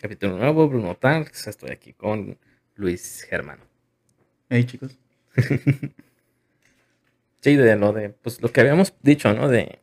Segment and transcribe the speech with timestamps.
[0.00, 1.46] Capítulo nuevo, Bruno Tarx.
[1.46, 2.36] Estoy aquí con
[2.74, 3.60] Luis Germán.
[4.48, 4.98] Hey, chicos.
[7.40, 9.50] Sí, de lo de, pues lo que habíamos dicho, ¿no?
[9.50, 9.78] De,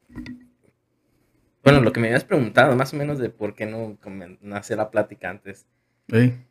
[1.63, 3.99] bueno, lo que me habías preguntado, más o menos de por qué no
[4.41, 5.67] nació la plática antes.
[6.07, 6.43] Hey.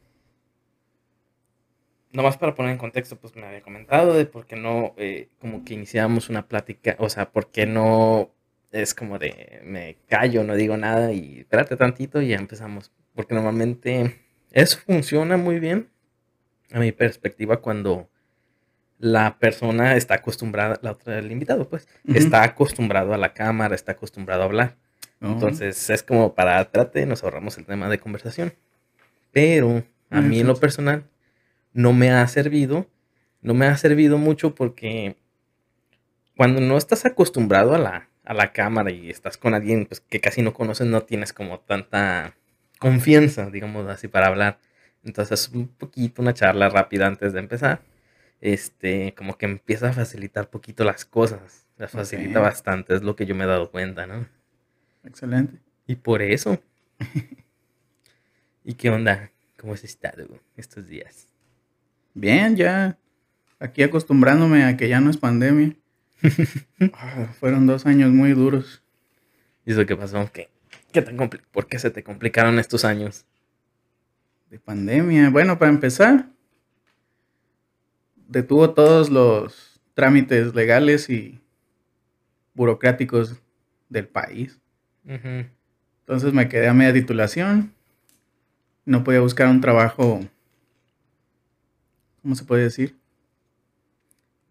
[2.13, 5.65] Nomás para poner en contexto, pues me había comentado de por qué no, eh, como
[5.65, 8.31] que iniciamos una plática, o sea, por qué no
[8.73, 12.93] es como de me callo, no digo nada y espérate tantito y ya empezamos.
[13.15, 14.21] Porque normalmente
[14.53, 15.89] eso funciona muy bien,
[16.73, 18.09] a mi perspectiva, cuando
[18.99, 23.93] la persona está acostumbrada, la otra, el invitado, pues, está acostumbrado a la cámara, está
[23.93, 24.77] acostumbrado a hablar.
[25.23, 25.29] Oh.
[25.33, 28.53] Entonces es como para trate, nos ahorramos el tema de conversación.
[29.33, 31.05] Pero a Ah, mí en lo personal
[31.73, 32.87] no me ha servido,
[33.43, 35.17] no me ha servido mucho porque
[36.37, 40.21] cuando no estás acostumbrado a la, a la cámara y estás con alguien pues, que
[40.21, 42.35] casi no conoces, no tienes como tanta
[42.79, 44.59] confianza, digamos así, para hablar.
[45.05, 47.83] Entonces un poquito una charla rápida antes de empezar,
[48.41, 51.67] este, como que empieza a facilitar poquito las cosas.
[51.77, 54.27] Las facilita bastante, es lo que yo me he dado cuenta, ¿no?
[55.05, 55.59] Excelente.
[55.87, 56.63] Y por eso.
[58.65, 59.31] ¿Y qué onda?
[59.57, 61.29] ¿Cómo has estado estos días?
[62.13, 62.99] Bien, ya.
[63.59, 65.75] Aquí acostumbrándome a que ya no es pandemia.
[66.95, 68.83] Ah, fueron dos años muy duros.
[69.65, 70.31] ¿Y eso qué pasó?
[70.33, 70.49] ¿Qué,
[70.93, 73.27] qué tan ¿Por qué se te complicaron estos años?
[74.51, 75.31] de pandemia.
[75.31, 76.27] Bueno, para empezar,
[78.29, 81.41] detuvo todos los trámites legales y
[82.55, 83.41] burocráticos
[83.89, 84.59] del país.
[85.05, 87.73] Entonces me quedé a media titulación.
[88.85, 90.21] No podía buscar un trabajo,
[92.23, 92.97] ¿cómo se puede decir?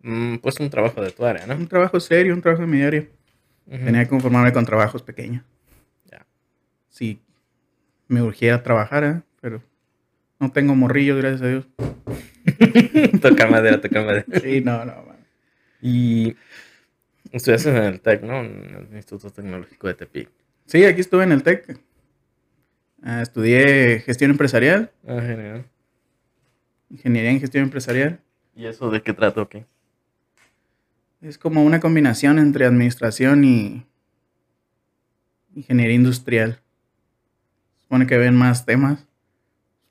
[0.02, 1.56] Mm, pues un trabajo de tu área, ¿no?
[1.56, 3.02] Un trabajo serio, un trabajo de mi área.
[3.68, 3.86] Ujú.
[3.86, 5.44] Tenía que conformarme con trabajos pequeños.
[6.10, 6.26] Ya.
[6.90, 7.20] Si
[8.08, 9.22] me urgiera trabajar, ¿eh?
[9.42, 9.62] pero
[10.40, 11.68] no tengo morrillo, gracias a Dios.
[13.22, 14.26] tocar madera, tocar madera.
[14.42, 15.18] Sí, no, no, man.
[15.82, 16.36] Y
[17.32, 18.40] estudiaste en el TEC, ¿no?
[18.40, 20.30] En el Instituto Tecnológico de Tepic.
[20.66, 21.80] Sí, aquí estuve en el TEC.
[23.04, 25.66] Ah, estudié gestión empresarial, Ah, genial.
[26.90, 28.20] ingeniería en gestión empresarial.
[28.56, 29.48] ¿Y eso de qué trato?
[29.48, 29.66] ¿Qué?
[31.22, 33.86] Es como una combinación entre administración y
[35.56, 36.60] ingeniería industrial.
[37.82, 39.06] Supone que ven más temas.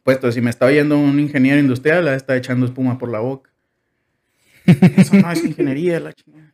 [0.04, 3.50] Puesto, si me está oyendo un ingeniero industrial, ah, está echando espuma por la boca.
[4.96, 6.52] Eso no es ingeniería, la chingada.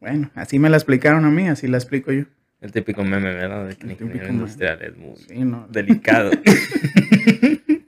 [0.00, 2.24] Bueno, así me la explicaron a mí, así la explico yo.
[2.60, 3.68] El típico meme, ¿verdad?
[3.68, 4.28] De que el meme.
[4.28, 5.66] industrial es muy Sí, no.
[5.70, 6.30] delicado.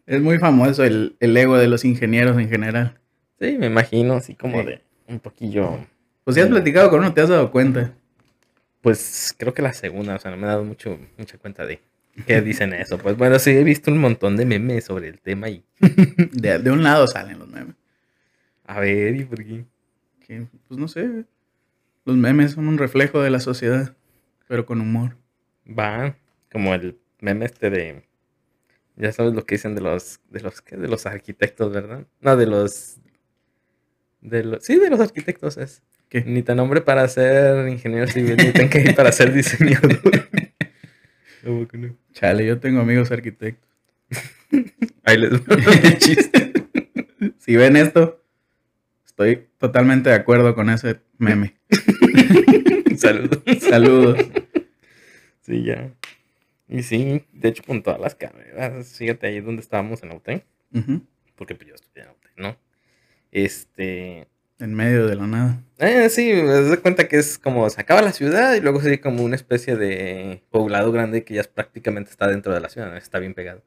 [0.07, 2.99] Es muy famoso el, el ego de los ingenieros en general.
[3.41, 4.67] sí, me imagino, así como Sí.
[4.67, 5.79] de un poquillo
[6.25, 7.95] Pues si has platicado con uno, te has dado cuenta.
[8.81, 11.81] Pues creo que la segunda, o sea, no me he dado mucho, mucha cuenta de
[12.27, 12.99] qué dicen eso.
[12.99, 15.65] Pues bueno, sí, he visto un montón de memes sobre el tema y
[16.33, 17.77] De, de un lado salen los memes.
[18.65, 19.67] a ver, ¿y por qué?
[20.69, 21.25] Pues no sé.
[22.05, 23.97] Los memes son un reflejo de la sociedad,
[24.49, 25.17] pero con humor.
[25.67, 26.17] Va,
[26.53, 28.05] como el meme este de,
[28.97, 30.77] ya sabes lo que dicen de los, de los, ¿qué?
[30.77, 32.07] De los arquitectos, ¿verdad?
[32.21, 32.99] No, de los,
[34.21, 35.83] de los, sí, de los arquitectos es.
[36.15, 36.23] ¿Qué?
[36.25, 40.01] Ni tan hombre para ser ingeniero civil, ni tan que para ser diseñador.
[41.45, 41.97] ¿Cómo que no?
[42.13, 43.69] Chale, yo tengo amigos arquitectos.
[45.03, 45.33] Ahí les
[45.83, 46.53] el chiste.
[47.39, 48.23] Si ven esto,
[49.05, 51.57] estoy totalmente de acuerdo con ese meme.
[52.97, 53.43] Saludos.
[53.59, 54.19] Saludos.
[55.41, 55.91] Sí, ya.
[56.69, 61.05] Y sí, de hecho, con todas las carreras, fíjate ahí donde estábamos en Ujú.
[61.35, 62.57] porque pues yo estudié en UTEC, ¿no?
[63.33, 64.29] Este.
[64.65, 65.63] En medio de la nada.
[65.77, 68.99] Eh, sí, me das cuenta que es como se acaba la ciudad y luego sigue
[68.99, 72.97] como una especie de poblado grande que ya es prácticamente está dentro de la ciudad,
[72.97, 73.63] está bien pegado.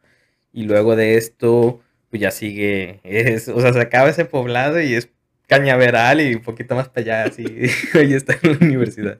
[0.51, 4.95] Y luego de esto, pues ya sigue, es, o sea, se acaba ese poblado y
[4.95, 5.09] es
[5.47, 7.45] Cañaveral y un poquito más para allá, así,
[7.93, 9.19] ahí está en la universidad.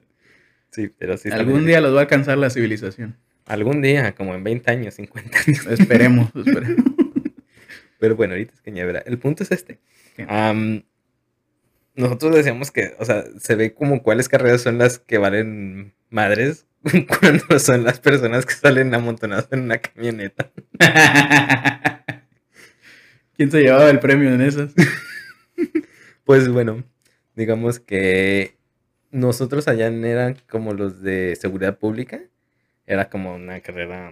[0.72, 1.30] Sí, pero sí.
[1.30, 1.66] Algún bien.
[1.66, 3.16] día los va a alcanzar la civilización.
[3.46, 5.66] Algún día, como en 20 años, 50 años.
[5.70, 6.84] Esperemos, esperemos.
[8.00, 9.04] Pero bueno, ahorita es Cañaveral.
[9.06, 9.78] El punto es este.
[10.16, 10.24] Sí.
[11.98, 16.64] Nosotros decíamos que, o sea, se ve como cuáles carreras son las que valen madres
[17.20, 20.52] cuando son las personas que salen amontonadas en una camioneta.
[23.36, 24.72] ¿Quién se llevaba el premio en esas?
[26.24, 26.84] Pues bueno,
[27.34, 28.54] digamos que
[29.10, 32.20] nosotros allá no eran como los de seguridad pública.
[32.86, 34.10] Era como una carrera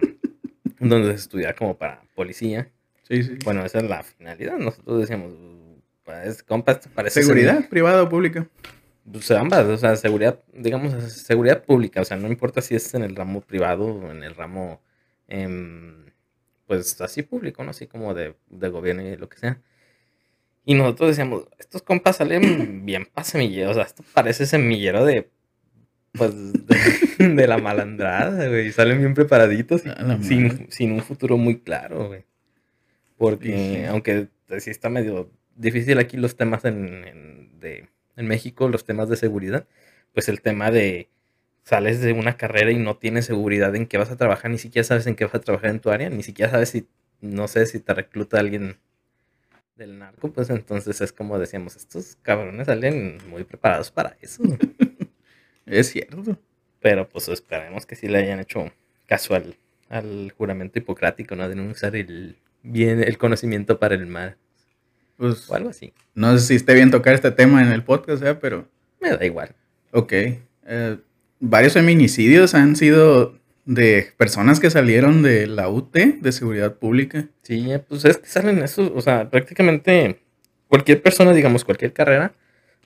[0.79, 2.71] donde se estudiaba como para policía.
[3.03, 3.37] Sí, sí.
[3.45, 4.57] Bueno, esa es la finalidad.
[4.57, 5.31] Nosotros decíamos,
[6.07, 8.47] pues, compas, parece ¿Seguridad privada o pública?
[9.11, 13.03] Pues ambas, o sea, seguridad, digamos, seguridad pública, o sea, no importa si es en
[13.03, 14.81] el ramo privado o en el ramo
[15.27, 16.05] em,
[16.65, 17.71] pues así público, ¿no?
[17.71, 19.61] Así como de, de gobierno y lo que sea.
[20.63, 25.29] Y nosotros decíamos, estos compas salen bien para semillero, o sea, esto parece semillero de,
[26.13, 26.31] pues,
[27.17, 28.71] de, la malandrada, güey.
[28.71, 32.23] Salen bien preparaditos y sin, sin, un futuro muy claro, güey.
[33.17, 39.09] Porque, aunque sí está medio difícil aquí los temas en, de, en México, los temas
[39.09, 39.67] de seguridad,
[40.13, 41.09] pues el tema de
[41.63, 44.85] sales de una carrera y no tienes seguridad en qué vas a trabajar, ni siquiera
[44.85, 46.87] sabes en qué vas a trabajar en tu área, ni siquiera sabes si,
[47.19, 48.77] no sé, si te recluta alguien
[49.75, 54.43] del narco, pues entonces es como decíamos, estos cabrones salen muy preparados para eso.
[55.65, 56.39] es cierto.
[56.79, 58.71] Pero pues esperemos que sí le hayan hecho
[59.07, 61.47] caso al, juramento hipocrático, ¿no?
[61.47, 64.37] De no usar el bien el conocimiento para el mal.
[65.17, 65.93] Pues, o algo así.
[66.13, 68.35] No sé si esté bien tocar este tema en el podcast, ¿eh?
[68.35, 68.67] pero...
[68.99, 69.55] Me da igual.
[69.91, 70.13] Ok.
[70.13, 70.97] Eh,
[71.39, 77.27] varios feminicidios han sido de personas que salieron de la UT, de seguridad pública.
[77.41, 80.21] Sí, pues es que salen eso, o sea, prácticamente
[80.67, 82.33] cualquier persona, digamos, cualquier carrera,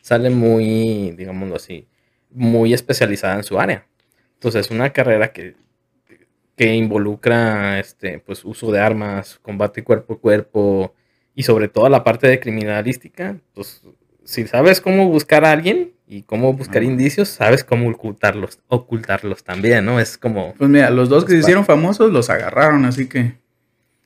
[0.02, 1.88] sale muy, digámoslo así,
[2.32, 3.86] muy especializada en su área.
[4.34, 5.56] Entonces, una carrera que,
[6.56, 10.96] que involucra este, pues, uso de armas, combate cuerpo a cuerpo
[11.36, 13.84] y sobre todo la parte de criminalística, pues
[14.24, 19.86] si sabes cómo buscar a alguien, y cómo buscar indicios, sabes cómo ocultarlos, ocultarlos también,
[19.86, 19.98] ¿no?
[19.98, 20.54] Es como...
[20.56, 23.36] Pues mira, los dos que se hicieron famosos los agarraron, así que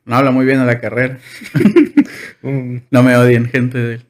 [0.06, 1.18] no habla muy bien de la carrera.
[2.44, 4.02] no me odien, gente de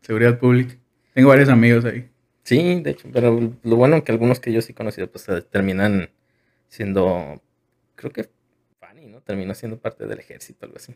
[0.00, 0.74] seguridad pública.
[1.12, 2.08] Tengo varios amigos ahí.
[2.44, 6.08] Sí, de hecho, pero lo bueno que algunos que yo sí he conocido, pues terminan
[6.68, 7.42] siendo,
[7.94, 8.30] creo que
[8.80, 9.20] Fanny, ¿no?
[9.20, 10.94] Terminó siendo parte del ejército, algo así.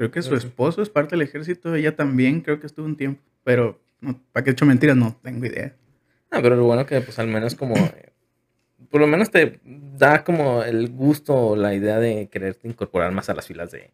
[0.00, 3.20] Creo que su esposo es parte del ejército, ella también creo que estuvo un tiempo,
[3.44, 3.78] pero
[4.32, 4.96] ¿Para qué he hecho mentiras?
[4.96, 5.74] No tengo idea.
[6.30, 7.76] Ah, pero lo bueno que pues al menos como...
[7.76, 8.12] Eh,
[8.90, 13.28] por lo menos te da como el gusto o la idea de quererte incorporar más
[13.28, 13.90] a las filas de,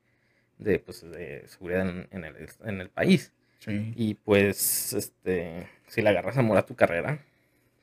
[0.59, 3.33] de, pues, de seguridad en, el, en el país.
[3.59, 3.93] Sí.
[3.97, 7.19] Y pues, este, si le agarras amor a tu carrera,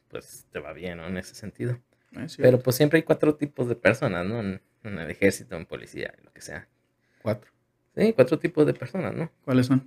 [0.10, 1.08] pues te va bien, ¿no?
[1.08, 1.80] En ese sentido.
[2.38, 4.40] Pero pues siempre hay cuatro tipos de personas, ¿no?
[4.40, 6.68] En, en, el ejército, en policía, lo que sea.
[7.22, 7.53] Cuatro.
[7.96, 9.32] Sí, cuatro tipos de personas, ¿no?
[9.46, 9.86] ¿Cuáles son?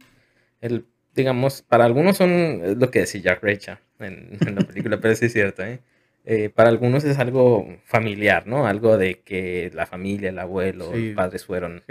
[0.60, 0.86] El
[1.16, 5.32] digamos, para algunos son lo que decía Jack Reacher en, la película, pero sí es
[5.32, 5.80] cierto, ¿eh?
[6.24, 6.50] ¿eh?
[6.50, 8.66] para algunos es algo familiar, ¿no?
[8.66, 11.82] Algo de que la familia, el abuelo, los padres fueron...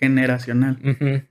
[0.00, 0.78] Generacional.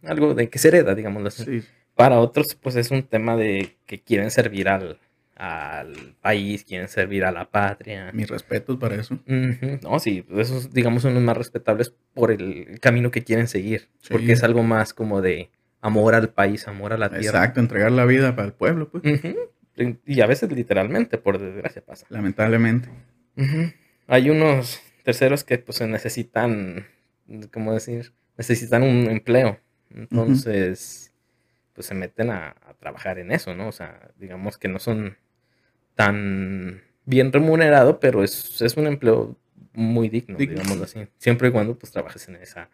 [0.03, 1.63] Algo de que se hereda, digámoslo así.
[1.95, 5.00] Para otros, pues es un tema de que quieren servir al,
[5.35, 8.12] al país, quieren servir a la patria.
[8.13, 9.19] Mis respetos para eso.
[9.25, 13.89] No, sí, esos, digamos, son los más respetables por el camino que quieren seguir.
[14.09, 15.50] Porque es algo más como de
[15.81, 17.39] amor al país, amor a la tierra.
[17.39, 19.03] Exacto, entregar la vida para el pueblo, pues.
[20.06, 22.06] Y a veces literalmente, por desgracia pasa.
[22.09, 22.89] Lamentablemente.
[24.07, 26.85] Hay unos terceros que pues necesitan,
[27.51, 28.13] ¿cómo decir?
[28.38, 29.59] Necesitan un empleo.
[29.94, 31.13] Entonces,
[31.74, 33.69] pues se meten a, trabajar en eso, ¿no?
[33.69, 35.18] O sea, digamos que no son
[35.95, 39.38] tan bien remunerado, pero es, es un empleo
[39.74, 41.07] muy digno, digno, digámoslo así.
[41.18, 42.69] Siempre y cuando pues trabajes en esa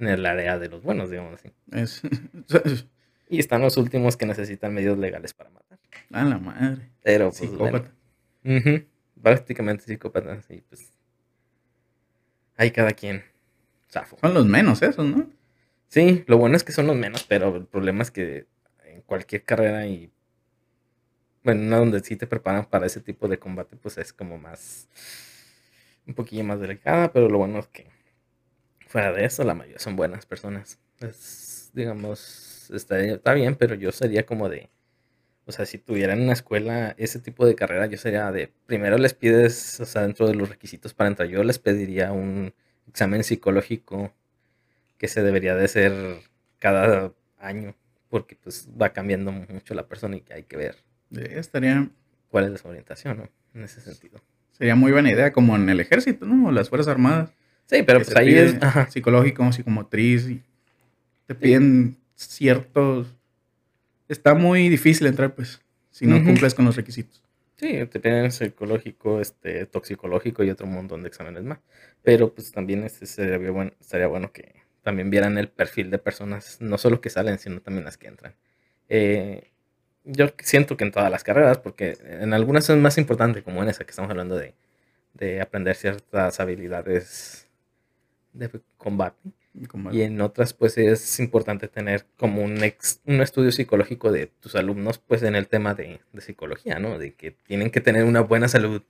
[0.00, 2.08] en el área de los buenos, digamos así.
[3.28, 5.78] y están los últimos que necesitan medios legales para matar.
[6.12, 6.90] A la madre.
[7.02, 7.92] Pero, pues, Psicópata.
[9.22, 10.90] Prácticamente psicópata, sí, pues.
[12.56, 13.22] Hay cada quien.
[14.20, 15.28] Son los menos esos, ¿no?
[15.88, 18.46] Sí, lo bueno es que son los menos, pero el problema es que
[18.84, 20.10] en cualquier carrera y.
[21.42, 24.88] Bueno, una donde sí te preparan para ese tipo de combate, pues es como más.
[26.06, 27.86] Un poquillo más delicada, pero lo bueno es que
[28.86, 30.78] fuera de eso, la mayoría son buenas personas.
[31.00, 34.70] Es, digamos, está, está bien, pero yo sería como de,
[35.46, 38.98] o sea, si tuviera en una escuela ese tipo de carrera, yo sería de, primero
[38.98, 42.54] les pides, o sea, dentro de los requisitos para entrar, yo les pediría un
[42.88, 44.14] examen psicológico
[44.98, 45.92] que se debería de hacer
[46.58, 47.76] cada año,
[48.10, 50.76] porque pues va cambiando mucho la persona y que hay que ver.
[51.12, 51.88] Estaría...
[52.28, 53.28] ¿Cuál es su orientación, no?
[53.54, 54.20] En ese sentido.
[54.52, 56.48] Sería muy buena idea, como en el ejército, ¿no?
[56.48, 57.30] O las Fuerzas Armadas.
[57.66, 58.56] Sí, pero pues ahí es
[58.90, 60.28] psicológico, psicomotriz.
[60.28, 60.42] Y
[61.26, 63.14] te piden ciertos.
[64.08, 67.22] Está muy difícil entrar, pues, si no cumples con los requisitos.
[67.56, 71.58] Sí, te piden psicológico, este, toxicológico y otro montón de exámenes más.
[72.02, 76.58] Pero pues también este, sería, bueno, estaría bueno que también vieran el perfil de personas,
[76.60, 78.34] no solo que salen, sino también las que entran.
[78.88, 79.52] Eh,
[80.04, 83.68] yo siento que en todas las carreras, porque en algunas es más importante, como en
[83.68, 84.54] esa que estamos hablando de,
[85.14, 87.48] de aprender ciertas habilidades
[88.32, 89.30] de combate.
[89.90, 92.60] Y en otras, pues es importante tener como un,
[93.06, 96.98] un estudio psicológico de tus alumnos, pues en el tema de, psicología, ¿no?
[96.98, 98.82] De que tienen que tener una buena salud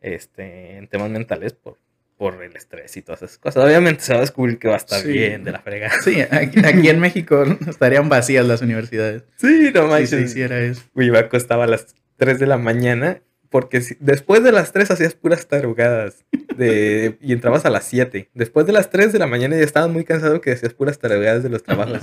[0.00, 1.78] este, en temas mentales por,
[2.18, 3.64] por el estrés y todas esas cosas.
[3.64, 5.08] Obviamente se va a descubrir que va a estar Sí.
[5.12, 5.94] bien de la fregada.
[6.02, 9.22] Sí, aquí, aquí en México estarían vacías las universidades.
[9.36, 10.82] Sí, no Si se hiciera eso.
[10.94, 14.90] Güey, me acostaba a las 3 de la mañana porque si- después de las 3
[14.90, 16.24] hacías puras tarugadas
[16.56, 18.28] de, y entrabas a las 7.
[18.34, 21.42] Después de las 3 de la mañana ya estabas muy cansado que hacías puras tarugadas
[21.44, 22.00] de los trabajos.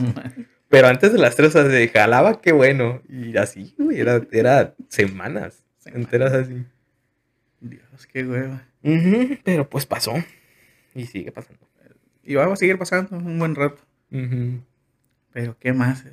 [0.69, 3.01] Pero antes de las 3, o sea, se jalaba, qué bueno.
[3.09, 6.65] Y así, güey, era, era semanas enteras así.
[7.59, 8.63] Dios, qué hueva.
[8.85, 10.13] Ujú, pero pues pasó.
[10.93, 11.67] Y sigue pasando.
[12.23, 13.81] Y va a seguir pasando un buen rato.
[14.11, 14.61] Ujú.
[15.33, 16.05] Pero qué más.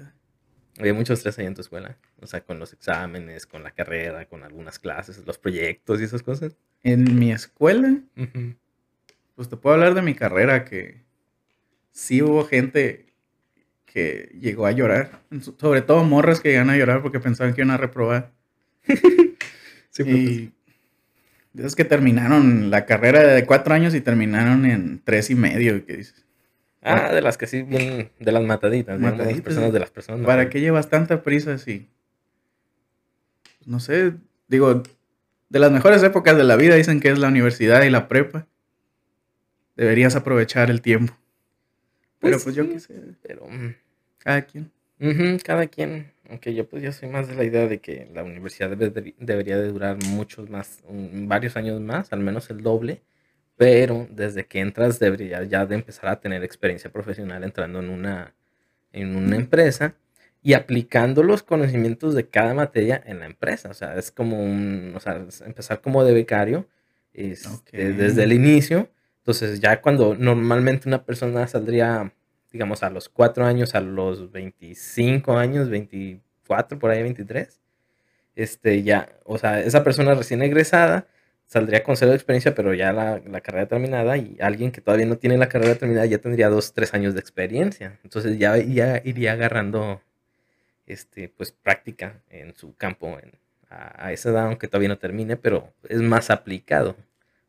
[0.78, 1.96] Había mucho estrés ahí en tu escuela.
[2.20, 6.22] O sea, con los exámenes, con la carrera, con algunas clases, los proyectos y esas
[6.22, 6.56] cosas.
[6.82, 8.54] En mi escuela, Ujú.
[9.36, 11.02] pues te puedo hablar de mi carrera, que
[11.90, 13.06] sí hubo gente
[13.84, 15.20] que llegó a llorar.
[15.58, 18.32] Sobre todo morras que llegan a llorar porque pensaban que iban a reprobar.
[19.94, 20.52] Sí, pues, Y
[21.52, 25.84] de esos que terminaron la carrera de cuatro años y terminaron en tres y medio.
[25.86, 26.24] Que dices,
[26.84, 29.72] Ah, de las que sí vienen, de las mataditas, las Mataditas, personas sí.
[29.74, 30.26] de las personas.
[30.26, 31.88] ¿Para qué llevas tanta prisa así?
[33.64, 34.14] No sé,
[34.48, 34.82] digo,
[35.48, 38.46] de las mejores épocas de la vida dicen que es la universidad y la prepa.
[39.76, 41.16] Deberías aprovechar el tiempo.
[42.18, 43.74] Pero Pues pues yo qué sé, Pero, mm,
[44.18, 44.70] cada quien.
[45.00, 48.24] ujú, cada quien, aunque yo pues yo soy más de la idea de que la
[48.24, 52.62] universidad debe- de- debería de durar muchos más, un- varios años más, al menos el
[52.62, 53.02] doble,
[53.56, 58.34] pero desde que entras debería ya de empezar a tener experiencia profesional entrando en una,
[58.92, 59.94] en una empresa
[60.42, 63.70] y aplicando los conocimientos de cada materia en la empresa.
[63.70, 66.66] O sea, es como un, o sea, empezar como de becario
[67.12, 67.96] este, Ok.
[67.98, 68.88] desde el inicio.
[69.18, 72.12] Entonces ya cuando normalmente una persona saldría,
[72.52, 77.60] digamos, a los 4 años, a los 25 años, 24, por ahí 23,
[78.36, 81.06] este, ya, o sea, esa persona recién egresada
[81.46, 85.06] saldría con cero de experiencia, pero ya la, la carrera terminada y alguien que todavía
[85.06, 87.98] no tiene la carrera terminada ya tendría 2, 3 años de experiencia.
[88.04, 90.00] Entonces ya, ya iría agarrando,
[90.86, 93.32] este, pues práctica en su campo en-
[93.70, 96.96] a, a esa edad, aunque todavía no termine, pero es más aplicado,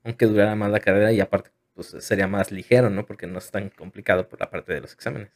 [0.04, 3.06] aunque durara más la carrera y aparte pues sería más ligero, ¿no?
[3.06, 5.30] Porque no es tan complicado por la parte de los exámenes.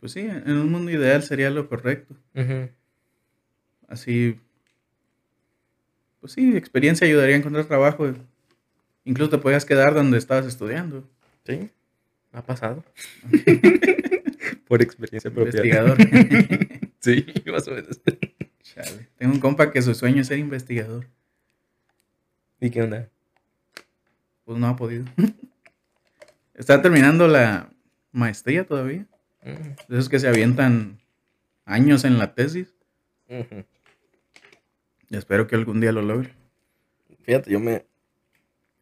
[0.00, 2.14] Pues sí, en un mundo ideal sería lo correcto.
[3.88, 4.38] Así,
[6.20, 8.12] pues sí, experiencia ayudaría a encontrar trabajo.
[9.04, 11.08] Incluso te podías quedar donde estabas estudiando.
[11.46, 11.70] Sí,
[12.32, 12.84] ha pasado.
[14.66, 15.50] por experiencia propia.
[15.50, 15.98] Investigador.
[17.04, 18.00] Sí, más o menos.
[18.62, 19.10] Chale.
[19.18, 21.06] Tengo un compa que su sueño es ser investigador.
[22.58, 23.10] ¿Y qué onda?
[24.46, 25.04] Pues no ha podido.
[26.54, 27.70] Está terminando la
[28.12, 29.06] maestría todavía.
[29.42, 29.52] Mm,
[29.88, 31.00] De esos que se avientan
[31.64, 32.74] años en la tesis.
[35.08, 36.34] Y espero que algún día lo logre.
[37.22, 37.86] Fíjate, yo me.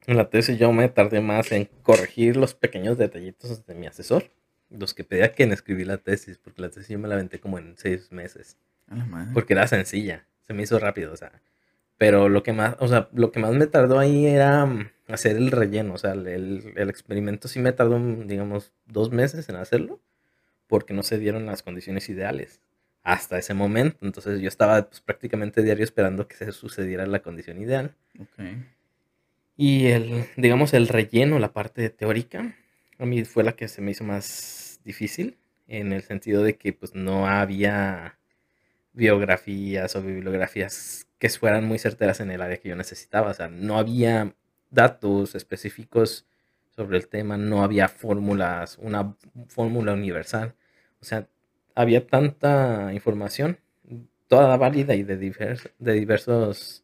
[0.06, 4.24] En la tesis yo me tardé más en corregir los pequeños detallitos de mi asesor.
[4.68, 7.38] Los que pedía que en escribir la tesis, porque la tesis yo me la aventé
[7.38, 8.56] como en seis meses.
[8.88, 9.30] A la madre.
[9.32, 10.26] Porque era sencilla.
[10.46, 11.40] Se me hizo rápido, o sea.
[11.98, 15.36] Pero lo que más, o sea, lo que más me tardó ahí era mm, hacer
[15.36, 15.94] el relleno.
[15.94, 16.26] O sea, el,
[16.76, 20.00] el- experimento sí me tardó, mm, digamos, dos meses en hacerlo.
[20.68, 22.60] Porque no se dieron las condiciones ideales
[23.04, 23.98] hasta ese momento.
[24.02, 27.96] Entonces yo estaba pues, prácticamente diario esperando que se sucediera la condición ideal.
[28.18, 28.40] Ok.
[29.56, 32.54] Y el, digamos, el relleno, la parte teórica,
[32.98, 36.72] a mí fue la que se me hizo más difícil, en el sentido de que
[36.72, 38.18] pues no había
[38.94, 43.30] biografías o bibliografías que fueran muy certeras en el área que yo necesitaba.
[43.30, 44.34] O sea, no había
[44.72, 46.26] datos específicos
[46.74, 49.14] sobre el tema, no había fórmulas, una
[49.48, 50.54] fórmula universal.
[51.00, 51.28] O sea,
[51.74, 53.58] había tanta información,
[54.28, 56.82] toda válida y de, divers- de diversos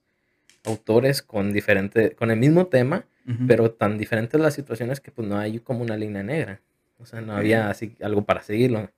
[0.65, 3.07] autores con diferente, con el mismo tema,
[3.47, 6.61] pero tan diferentes las situaciones que pues no hay como una línea negra.
[6.99, 8.91] O sea, no había así algo para seguirlo.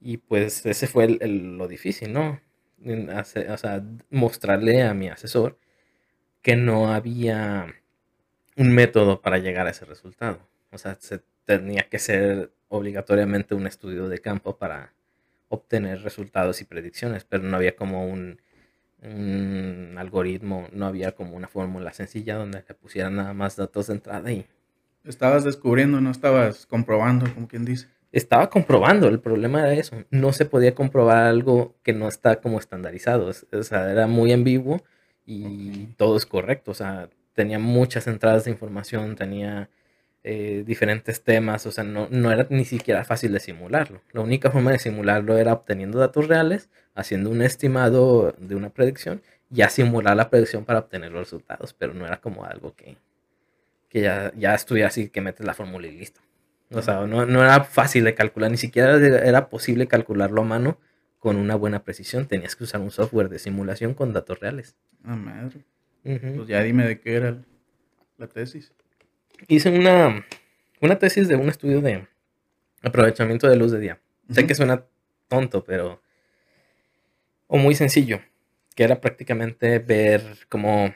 [0.00, 2.40] Y pues ese fue el- el- lo difícil, ¿no?
[2.86, 5.58] O sea, mostrarle a mi asesor
[6.42, 7.74] que no había
[8.56, 10.38] un método para llegar a ese resultado.
[10.70, 14.92] O sea, se tenía que ser obligatoriamente un estudio de campo para
[15.48, 18.40] obtener resultados y predicciones, pero no había como un,
[19.02, 23.94] un algoritmo, no había como una fórmula sencilla donde le pusieran nada más datos de
[23.94, 24.46] entrada y
[25.04, 27.88] Estabas descubriendo, no estabas comprobando, como quien dice.
[28.10, 32.58] estaba comprobando, el problema era eso, no se podía comprobar algo que no está como
[32.58, 34.82] estandarizado, es- o sea, era muy ambiguo
[35.26, 39.68] y todo es correcto, o sea, tenía muchas entradas de información, tenía
[40.22, 44.00] eh, diferentes temas, o sea, no, no era ni siquiera fácil de simularlo.
[44.12, 49.22] La única forma de simularlo era obteniendo datos reales, haciendo un estimado de una predicción
[49.50, 52.96] y a simular la predicción para obtener los resultados, pero no era como algo que,
[53.90, 56.20] que ya, ya estuviera así que metes la fórmula y listo.
[56.70, 60.78] O sea, no, no era fácil de calcular, ni siquiera era posible calcularlo a mano
[61.18, 62.26] con una buena precisión.
[62.26, 64.74] Tenías que usar un software de simulación con datos reales.
[65.04, 65.64] Ah, madre.
[66.04, 67.42] Pues ya dime de qué era
[68.18, 68.72] la tesis.
[69.48, 70.24] Hice una,
[70.80, 72.06] una tesis de un estudio de
[72.82, 74.00] aprovechamiento de luz de día.
[74.30, 74.84] Sé que suena
[75.28, 76.00] tonto, pero...
[77.46, 78.20] O muy sencillo,
[78.74, 80.94] que era prácticamente ver como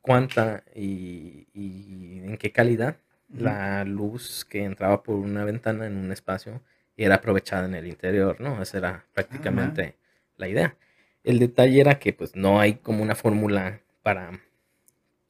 [0.00, 2.96] cuánta y, y en qué calidad
[3.28, 6.60] la luz que entraba por una ventana en un espacio
[6.96, 8.60] era aprovechada en el interior, ¿no?
[8.60, 9.96] Esa era prácticamente
[10.36, 10.76] la idea.
[11.24, 14.40] El detalle era que pues no hay como una fórmula para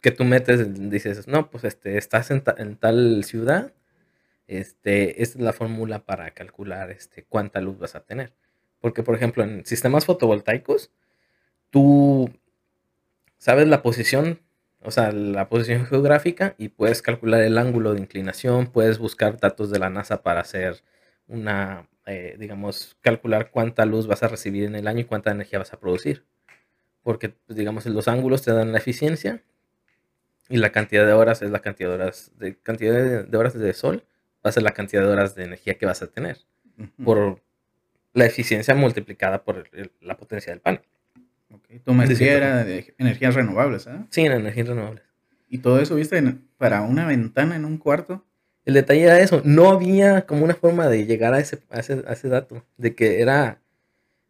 [0.01, 3.73] que tú metes, dices, no, pues este, estás en, en tal ciudad,
[4.49, 8.35] este, esta es la fórmula para calcular este, cuánta luz vas a tener.
[8.81, 10.91] Porque, por ejemplo, en sistemas fotovoltaicos,
[11.71, 12.31] tú
[13.39, 14.41] sabes la posición,
[14.81, 19.71] o sea, la posición geográfica y puedes calcular el ángulo de inclinación, puedes buscar datos
[19.71, 20.83] de la NASA para hacer
[21.29, 25.59] una, eh, digamos, calcular cuánta luz vas a recibir en el año y cuánta energía
[25.61, 26.25] vas a producir.
[27.03, 29.43] Porque, pues, digamos, los ángulos te dan la eficiencia
[30.49, 33.55] y la cantidad de horas es la cantidad de horas de, cantidad de, de horas
[33.59, 34.05] de sol,
[34.45, 36.39] va a ser la cantidad de horas de energía que vas a tener
[36.79, 37.05] Ujú.
[37.05, 37.43] por
[38.13, 40.83] la eficiencia multiplicada por el- la potencia del panel.
[41.51, 41.93] Ok, Tu
[42.25, 44.07] era de energías renovables, ¿ah?
[44.11, 45.05] Sí, en energías renovables.
[45.49, 46.17] Y todo eso, ¿viste?
[46.19, 48.25] En- para una ventana en un cuarto.
[48.65, 52.05] El detalle era eso, no había como una forma de llegar a ese, a ese,
[52.07, 53.61] a ese dato, de que era,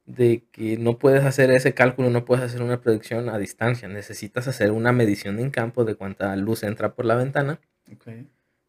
[0.06, 4.48] de que no puedes hacer ese cálculo, no puedes hacer una predicción a distancia, necesitas
[4.48, 7.60] hacer una medición en campo de cuánta luz entra por la ventana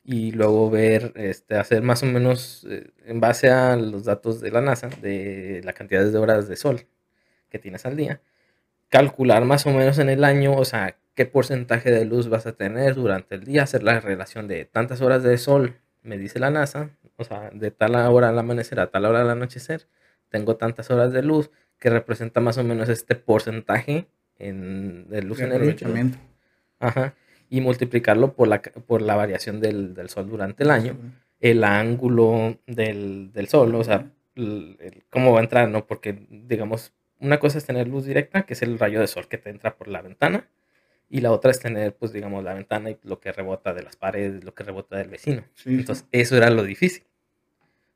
[0.04, 4.52] y luego ver, este, hacer más o menos eh, en base a los datos de
[4.52, 6.88] la NASA, de la cantidad de horas de sol
[7.50, 8.22] que tienes al día,
[8.90, 12.54] calcular más o menos en el año, o sea, qué porcentaje de luz vas a
[12.54, 16.50] tener durante el día, hacer la relación de tantas horas de sol, me dice la
[16.52, 19.88] NASA, o sea, de tal hora al amanecer a tal hora al anochecer,
[20.34, 24.08] tengo tantas horas de luz que representa más o menos este porcentaje
[24.39, 26.17] en, de luz De en el aprovechamiento.
[26.80, 27.13] Ajá.
[27.52, 30.98] Y multiplicarlo por la, por la variación del, del sol durante el año,
[31.39, 35.86] el ángulo del, del sol, o sea, el- el- cómo va a entrar, ¿no?
[35.86, 39.38] Porque, digamos, una cosa es tener luz directa, que es el rayo de sol que
[39.38, 40.48] te entra por la ventana,
[41.10, 43.96] y la otra es tener, pues, digamos, la ventana y lo que rebota de las
[43.98, 45.43] paredes, lo que rebota del vecino.
[45.54, 45.76] Sí.
[45.76, 47.04] Entonces, eso era lo difícil.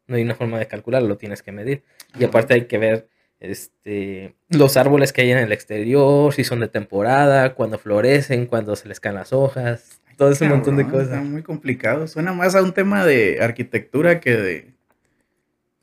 [0.07, 1.83] No hay una forma de calcularlo, lo tienes que medir.
[2.17, 6.59] Y aparte hay que ver este, los árboles que hay en el exterior, si son
[6.61, 10.93] de temporada, cuando florecen, cuando se les caen las hojas, todo ese montón de Está
[10.93, 11.23] cosas.
[11.23, 12.07] muy complicado.
[12.07, 14.73] Suena más a un tema de arquitectura que de,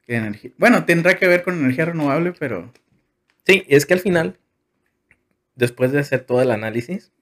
[0.07, 0.51] que de energía.
[0.59, 2.73] Bueno, tendrá que ver con energía renovable, pero.
[3.47, 4.39] Sí, es que al final,
[5.55, 7.13] después de hacer todo el análisis,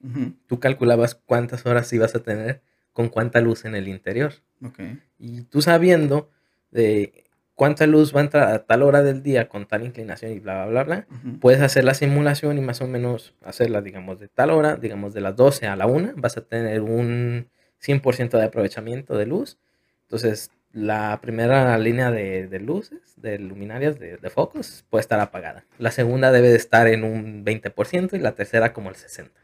[0.47, 2.61] tú calculabas cuántas horas ibas a tener
[2.93, 4.33] con cuánta luz en el interior.
[4.65, 4.79] Ok.
[5.19, 6.31] Y tú sabiendo
[6.73, 10.39] de cuánta luz va a entrar a tal hora del día con tal inclinación y
[10.39, 14.19] bla, bla, bla, bla, ujú, puedes hacer la simulación y más o menos hacerla, digamos,
[14.19, 18.37] de tal hora, digamos, de las 12 a la 1, vas a tener un 100%
[18.37, 19.57] de aprovechamiento de luz.
[20.03, 25.65] Entonces, la primera línea de, de luces, de luminarias, de, de focos, puede estar apagada.
[25.77, 29.43] La segunda debe de estar en un 20% y la tercera como el 60%.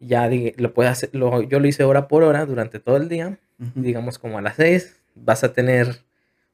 [0.00, 3.38] Ya lo puedes hacer, lo- yo lo hice hora por hora durante todo el día
[3.60, 3.70] ujú.
[3.82, 5.98] digamos como a las 6, vas a tener,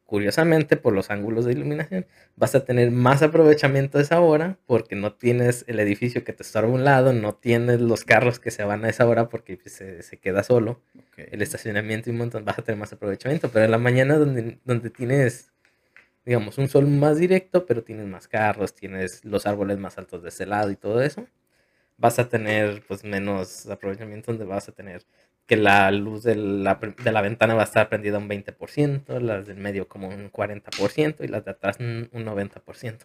[0.09, 4.97] curiosamente, por los ángulos de iluminación, vas a tener más aprovechamiento de esa hora porque
[4.97, 8.51] no tienes el edificio que te estorba a un lado, no tienes los carros que
[8.51, 10.81] se van a esa hora porque pues, se, se queda solo,
[11.19, 14.59] el estacionamiento y un montón, vas a tener más aprovechamiento, pero en la mañana donde,
[14.65, 15.53] donde tienes,
[16.25, 20.31] digamos, un sol más directo, pero tienes más carros, tienes los árboles más altos de
[20.31, 21.27] ese lado y todo eso,
[21.99, 25.03] vas a tener pues menos aprovechamiento donde vas a tener
[25.49, 29.47] que la luz de la, de la ventana va a estar prendida un 20%, las
[29.49, 32.99] del medio como un 40% y las de atrás un un 90%.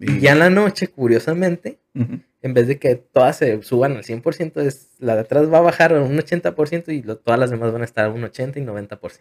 [0.00, 2.18] Y ya en la noche, curiosamente, Ujú.
[2.42, 5.62] en vez de que todas se suban al 100%, es, la de atrás va a
[5.62, 8.58] bajar a un 80% y lo- todas las demás van a estar a un 80
[8.58, 9.20] y 90%.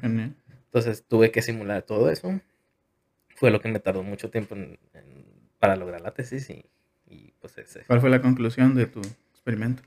[0.00, 0.34] Genial.
[0.66, 2.40] Entonces tuve que simular todo eso.
[3.36, 5.24] Fue lo que me tardó mucho tiempo en- en-
[5.58, 6.64] para lograr la tesis y,
[7.08, 7.80] y, pues ese.
[7.86, 9.00] ¿Cuál fue la conclusión de tu
[9.32, 9.82] experimento?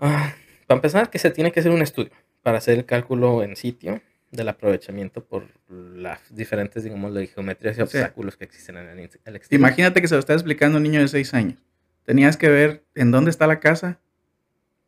[0.00, 0.34] Ah,
[0.66, 4.00] para empezar, que se tiene que hacer un estudio para hacer el cálculo en sitio
[4.30, 9.36] del aprovechamiento por las diferentes, digamos, de geometrías y obstáculos que existen en el, el
[9.36, 9.60] exterior.
[9.60, 11.58] Imagínate que se lo está explicando un niño de 6 años.
[12.04, 14.00] Tenías que ver en dónde está la casa,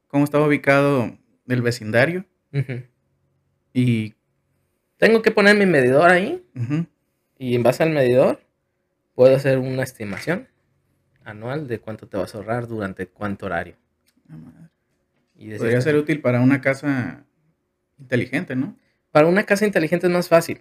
[0.08, 1.16] cómo estaba ubicado
[1.48, 2.24] el vecindario
[3.72, 4.14] y...
[4.98, 6.42] Tengo que poner mi medidor ahí
[7.38, 8.40] y en base al medidor
[9.14, 10.48] puedo hacer una estimación
[11.22, 13.76] anual de cuánto te vas a ahorrar durante cuánto horario.
[15.38, 17.24] Y Podría ser útil para una casa
[17.98, 18.76] inteligente, ¿no?
[19.12, 20.60] Para una casa inteligente es más fácil,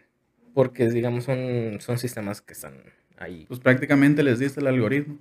[0.53, 2.73] porque digamos son, son sistemas que están
[3.17, 3.45] ahí.
[3.47, 5.17] Pues prácticamente les diste el algoritmo.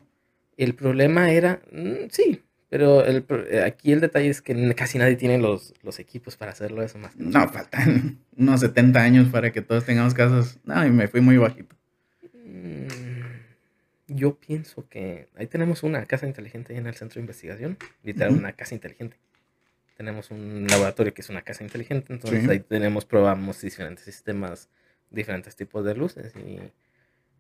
[0.56, 5.16] El problema era, mm, sí, pero el, eh, aquí el detalle es que casi nadie
[5.16, 7.16] tiene los, los equipos para hacerlo eso más.
[7.16, 10.58] No, faltan unos 70 años para que todos tengamos casas.
[10.64, 11.76] No, y me fui muy bajito.
[12.44, 12.86] Mm,
[14.08, 18.52] Yo pienso que ahí tenemos una casa inteligente en el centro de investigación, literal una
[18.52, 19.16] casa inteligente.
[19.96, 22.50] Tenemos un laboratorio que es una casa inteligente, entonces Sí.
[22.50, 24.68] ahí tenemos, probamos diferentes sistemas,
[25.10, 26.58] diferentes tipos de luces y,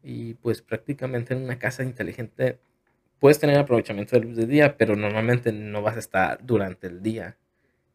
[0.02, 2.58] y pues prácticamente en una casa inteligente
[3.18, 7.02] puedes tener aprovechamiento de luz de día, pero normalmente no vas a estar durante el
[7.02, 7.36] día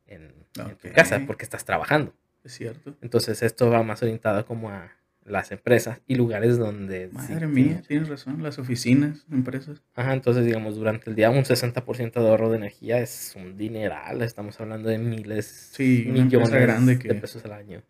[0.07, 2.13] en, en tu casa porque estás trabajando.
[2.43, 2.95] Es cierto.
[3.01, 4.91] Entonces esto va más orientado como a
[5.29, 7.09] las empresas y lugares donde...
[7.09, 8.41] sí Madre mía, tienes- razón.
[8.43, 9.81] Las oficinas, empresas.
[9.95, 14.21] Ajá, entonces digamos, durante el día un 60% de ahorro de energía es un dineral,
[14.21, 17.81] estamos hablando de miles, Sí, millones grande que- de pesos al año.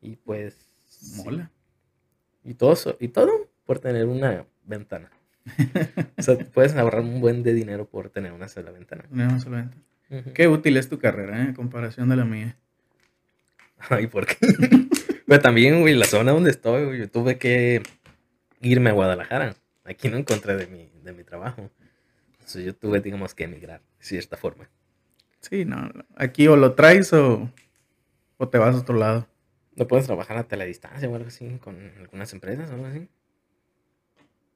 [0.00, 0.56] Y pues...
[0.86, 1.22] sí.
[1.24, 1.50] Mola.
[2.44, 5.10] Y todo, y todo por tener una ventana.
[6.16, 9.04] o sea, puedes ahorrar un buen de dinero por tener una sola ventana.
[9.10, 10.32] Una sola ventana.
[10.32, 11.48] Qué útil es tu carrera, ¿eh?
[11.48, 12.56] En comparación de la mía.
[13.90, 14.36] Ay, ¿por qué?
[15.28, 17.82] Pero también, güey, la zona donde estoy, güey, yo tuve que
[18.62, 19.54] irme a Guadalajara.
[19.84, 21.70] Aquí no encontré de mi, de mi trabajo.
[22.32, 24.70] Entonces yo tuve, digamos, que emigrar, de cierta forma.
[25.40, 25.90] Sí, no.
[26.16, 27.52] Aquí o lo traes o,
[28.38, 29.28] o te vas a otro lado.
[29.76, 33.06] ¿No puedes trabajar a teledistancia o algo así con algunas empresas o algo así?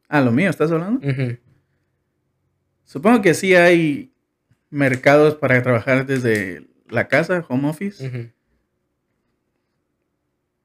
[0.08, 1.06] Ah, lo mío, ¿estás hablando?
[2.84, 4.10] Supongo que sí hay
[4.70, 8.08] mercados para trabajar desde la casa, home office.
[8.08, 8.30] Ujú.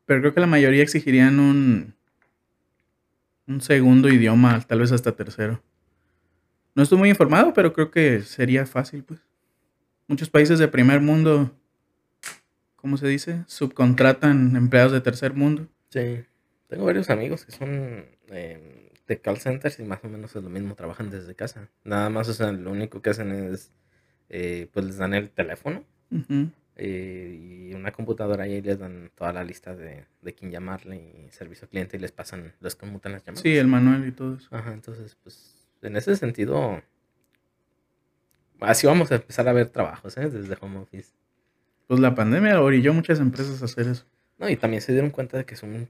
[0.07, 1.93] Pero creo que la mayoría exigirían un,
[3.45, 5.61] un segundo idioma, tal vez hasta tercero.
[6.73, 9.19] No estoy muy informado, pero creo que sería fácil, pues.
[10.07, 11.51] Muchos países de primer mundo,
[12.77, 13.43] ¿cómo se dice?
[13.47, 15.67] Subcontratan empleados de tercer mundo.
[15.89, 16.23] Sí.
[16.67, 20.49] Tengo varios amigos que son eh, de call centers y más o menos es lo
[20.49, 21.67] mismo, trabajan desde casa.
[21.83, 23.73] Nada más, o sea, lo único que hacen es,
[24.29, 26.49] eh, pues les dan el teléfono Ujú.
[26.77, 30.95] Eh, y una computadora y ahí les dan toda la lista de, de quién llamarle
[30.95, 33.41] y servicio al cliente y les pasan, les conmutan las llamadas.
[33.41, 34.47] Sí, el manual y todo eso.
[34.55, 36.81] Ajá, entonces, pues, en ese sentido,
[38.59, 40.29] así vamos a empezar a ver trabajos, ¿eh?
[40.29, 41.11] Desde home office.
[41.87, 44.05] Pues la pandemia orilló muchas empresas a hacer eso.
[44.37, 45.89] No, y también se dieron cuenta de que es un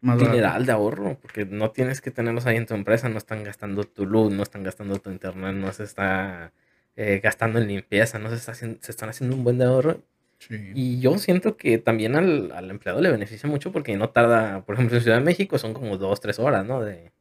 [0.00, 3.42] Más dineral de ahorro, porque no tienes que tenerlos ahí en tu empresa, no están
[3.42, 6.52] gastando tu luz, no están gastando tu internet, no se está
[6.96, 10.02] eh, gastando en limpieza, no se, está haciendo, se están haciendo un buen de ahorro.
[10.40, 10.72] Sí.
[10.74, 14.74] Y yo siento que también al, al empleado le beneficia mucho porque no tarda, por
[14.74, 16.82] ejemplo, en Ciudad de México son como dos, tres horas, ¿no?
[16.82, 17.12] De,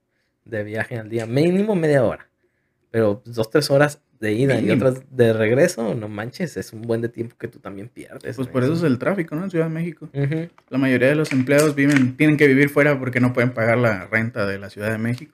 [0.46, 2.30] de viaje al día, mínimo media hora.
[2.92, 7.02] Pero dos, tres horas de ida y otras de regreso, no manches, es un buen
[7.02, 8.36] de tiempo que tú también pierdes.
[8.36, 8.52] Pues ¿no?
[8.52, 9.44] por eso es el tráfico, ¿no?
[9.44, 10.10] En Ciudad de México.
[10.70, 14.08] La mayoría de los empleados viven, tienen que vivir fuera porque no pueden pagar la
[14.08, 15.34] renta de la Ciudad de México.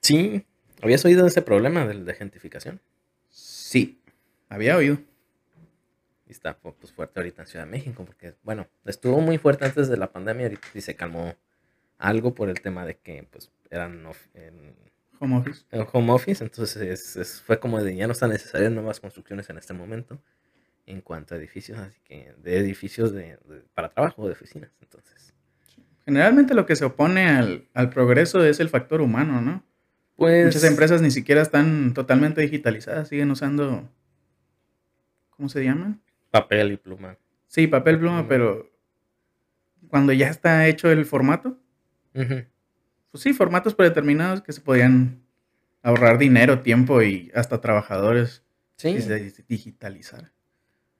[0.00, 0.44] Sí,
[0.82, 2.80] ¿habías oído de ese problema del de gentrificación?
[3.28, 4.00] Sí,
[4.48, 4.98] había oído.
[6.30, 9.88] Y está pues, fuerte ahorita en Ciudad de México, porque, bueno, estuvo muy fuerte antes
[9.88, 11.34] de la pandemia ahorita sí se calmó
[11.98, 14.76] algo por el tema de que, pues, eran en,
[15.18, 15.64] Home office.
[15.72, 19.50] en home office, entonces es- es- fue como de ya no están necesarias nuevas construcciones
[19.50, 20.22] en este momento
[20.86, 25.34] en cuanto a edificios, así que de edificios de, de- para trabajo, de oficinas, entonces.
[26.04, 29.64] Generalmente lo que se opone al, al progreso es el factor humano, ¿no?
[30.14, 33.88] Pues, Muchas empresas ni siquiera están totalmente digitalizadas, siguen usando,
[35.30, 36.00] ¿cómo se llaman?
[36.30, 37.16] Papel y pluma.
[37.46, 38.70] Sí, papel pluma, pero
[39.88, 41.58] cuando ya está hecho el formato,
[42.12, 45.22] pues sí, formatos predeterminados que se podían
[45.82, 48.44] ahorrar dinero, tiempo y hasta trabajadores
[48.76, 50.32] Sí, se digitalizara.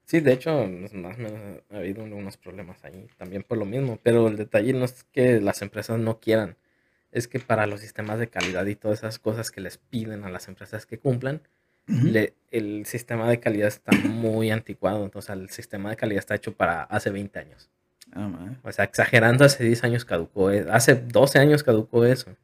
[0.05, 3.99] sí, de hecho, más o menos ha habido unos problemas ahí también por lo mismo,
[4.03, 6.57] pero el detalle no es que las empresas no quieran,
[7.11, 10.29] es que para los sistemas de calidad y todas esas cosas que les piden a
[10.29, 11.41] las empresas que cumplan,
[12.03, 15.03] Le- el sistema de calidad está muy anticuado.
[15.05, 17.69] Entonces, el sistema de calidad está hecho para hace 20 años.
[18.13, 18.29] Ah.
[18.63, 20.51] O sea, exagerando, hace 10 años caducó.
[20.51, 22.35] e- Hace 12 años caducó eso.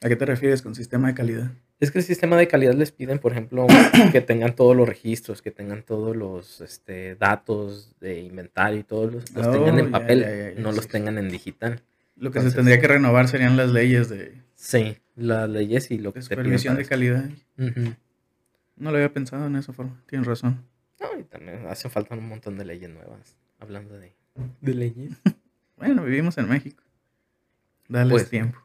[0.00, 1.50] ¿A qué te refieres con sistema de calidad?
[1.80, 3.66] Es que el sistema de calidad les piden, por ejemplo,
[4.12, 9.12] que tengan todos los registros, que tengan todos los este, datos de inventario y todos
[9.12, 10.90] los, los Oh, tengan en ya, papel, ya, ya, ya, no sí, los sí.
[10.90, 11.80] tengan en digital.
[12.16, 15.98] Lo que Entonces- se tendría que renovar serían las leyes de, Sí, las leyes y
[15.98, 17.24] lo que de supervisión de calidad.
[17.58, 17.94] Ujú.
[18.78, 20.64] No lo había pensado en esa forma, tienes razón.
[21.00, 23.36] No, y también hacen falta un montón de leyes nuevas.
[23.60, 24.14] Hablando de,
[24.60, 25.12] de leyes.
[25.76, 26.82] Bueno, vivimos en México.
[27.88, 28.58] Dale Pues, tiempo.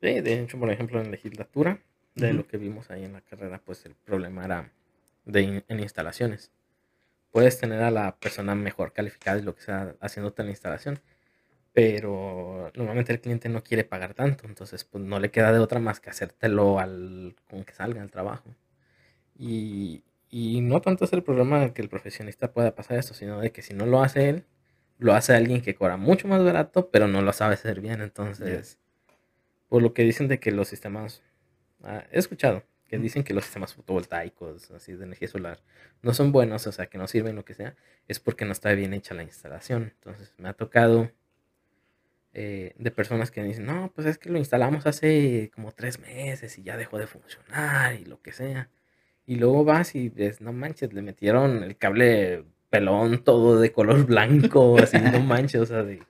[0.00, 1.82] Sí, de hecho, por ejemplo, en legislatura,
[2.14, 4.72] de lo que vimos ahí en la carrera, pues el problema era
[5.26, 6.50] de in- en instalaciones.
[7.30, 10.98] Puedes tener a la persona mejor calificada y lo que sea haciéndote la instalación,
[11.72, 15.80] pero normalmente el cliente no quiere pagar tanto, entonces pues no le queda de otra
[15.80, 18.54] más que hacértelo al con que salga el trabajo.
[19.38, 23.40] Y, y no tanto es el problema de que el profesionista pueda pasar esto, sino
[23.40, 24.44] de que si no lo hace él,
[24.98, 28.02] lo hace alguien que cobra mucho más barato, pero no lo sabe hacer bien.
[28.02, 28.78] Entonces,
[29.68, 31.22] por lo que dicen de que los sistemas,
[31.82, 35.60] ah, he escuchado que dicen que los sistemas fotovoltaicos, así de energía solar,
[36.02, 37.76] no son buenos, o sea, que no sirven lo que sea,
[38.08, 39.92] es porque no está bien hecha la instalación.
[39.94, 41.08] Entonces, me ha tocado
[42.32, 46.56] eh, de personas que dicen, no, pues es que lo instalamos hace como tres meses
[46.58, 48.68] y ya dejó de funcionar y lo que sea.
[49.26, 54.04] Y luego vas y ves, no manches, le metieron el cable pelón todo de color
[54.06, 56.02] blanco, así, no manches, o sea, de-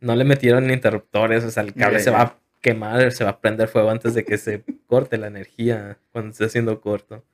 [0.00, 3.40] no le metieron interruptores, o sea, el cable se va a quemar, se va a
[3.40, 7.24] prender fuego antes de que se corte la energía cuando esté haciendo corto.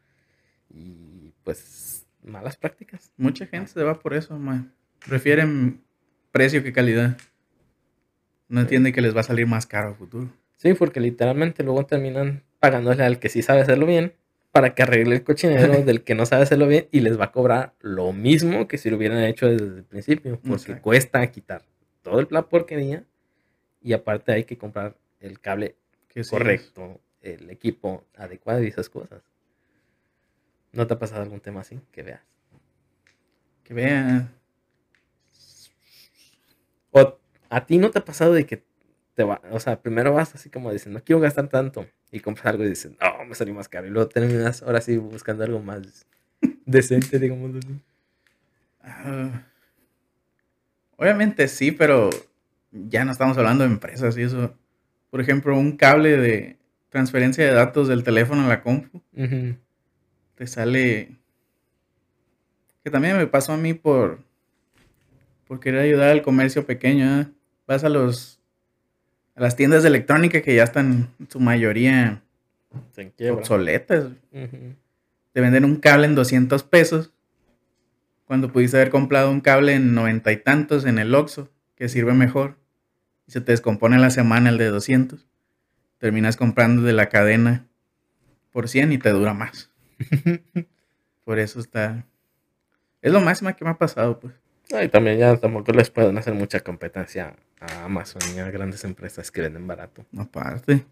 [0.71, 3.13] Y pues, malas prácticas.
[3.17, 4.67] Mucha gente se va por eso, ma.
[5.07, 5.83] Prefieren
[6.33, 7.17] precio que calidad.
[8.49, 10.31] No entiende que les va a salir más caro a futuro.
[10.57, 14.15] Sí, porque literalmente luego terminan pagándole al que sí sabe hacerlo bien
[14.53, 17.33] para que arregle el cochinero del que no sabe hacerlo bien y les va a
[17.33, 20.83] cobrar lo mismo que si lo hubieran hecho desde el principio, porque Exacto.
[20.83, 21.63] cuesta quitar
[22.03, 23.05] todo el la porquería
[23.83, 25.75] y aparte hay que comprar el cable
[26.09, 29.23] Que sí, correcto, el equipo adecuado y esas cosas.
[30.73, 32.21] ¿No te ha pasado algún tema así que veas?
[33.65, 34.31] Que vean.
[36.93, 37.19] O
[37.55, 38.65] a ti no te ha pasado de que
[39.15, 42.47] te va, o sea, primero vas así como diciendo, no quiero gastar tanto y compras
[42.47, 45.61] algo y dices, no, me salió más caro y luego terminas ahora sí buscando algo
[45.61, 46.07] más
[46.67, 47.81] decente, digamos así.
[48.83, 49.45] Ah,
[50.97, 52.11] obviamente sí, pero
[52.73, 54.55] ya no estamos hablando de empresas y eso.
[55.11, 59.01] Por ejemplo, un cable de transferencia de datos del teléfono a la compu
[60.35, 61.17] te sale.
[62.83, 64.19] Que también me pasó a mí por.
[65.47, 67.21] Por querer ayudar al comercio pequeño.
[67.21, 67.27] ¿eh?
[67.67, 68.41] Vas a los.
[69.35, 72.23] A las tiendas de electrónica que ya están en su mayoría
[73.33, 74.07] obsoletas.
[74.31, 77.13] Te venden un cable en 200 pesos.
[78.27, 82.15] Cuando pudiste haber comprado un cable en noventa y tantos en el Oxxo, que sirve
[82.15, 82.57] mejor.
[83.27, 85.27] Y se te descompone la semana el de 200.
[85.99, 87.67] Terminas comprando de la cadena
[88.53, 89.71] por 100 y te dura más.
[91.25, 92.07] Por eso está...
[93.03, 94.35] Es lo máximo que me ha pasado, pues.
[94.75, 98.83] No, y también ya tampoco les pueden hacer mucha competencia a Amazon y a grandes
[98.83, 100.05] empresas que venden barato.
[100.19, 100.85] Aparte.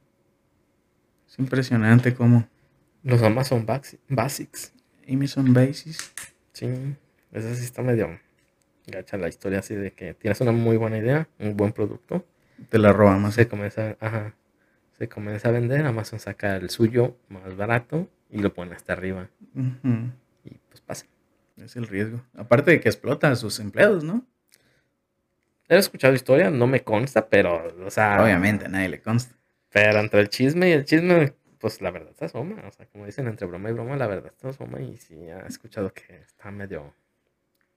[1.28, 2.48] Es impresionante cómo
[3.02, 4.72] Los Amazon Basics.
[5.08, 5.98] Amazon Basis.
[6.52, 6.68] Sí,
[7.32, 8.20] esa sí está medio
[8.86, 12.24] gacha la historia así de que tienes una muy buena idea, un buen producto,
[12.68, 13.34] Te la roba más.
[13.34, 14.36] se comienza, ajá,
[14.96, 19.28] se comienza a vender, Amazon saca el suyo más barato y lo pone hasta arriba
[19.52, 20.12] pasa.
[21.64, 22.22] Es el riesgo.
[22.34, 24.26] Aparte de que explota a sus empleados, ¿no?
[25.68, 29.34] He escuchado historia, no me consta, pero, o sea, Obviamente, a nadie le consta.
[29.70, 33.06] pero entre el chisme y el chisme, pues la verdad se asoma, o sea, como
[33.06, 36.50] dicen, entre broma y broma, la verdad se asoma y sí, he escuchado que está
[36.50, 36.94] medio...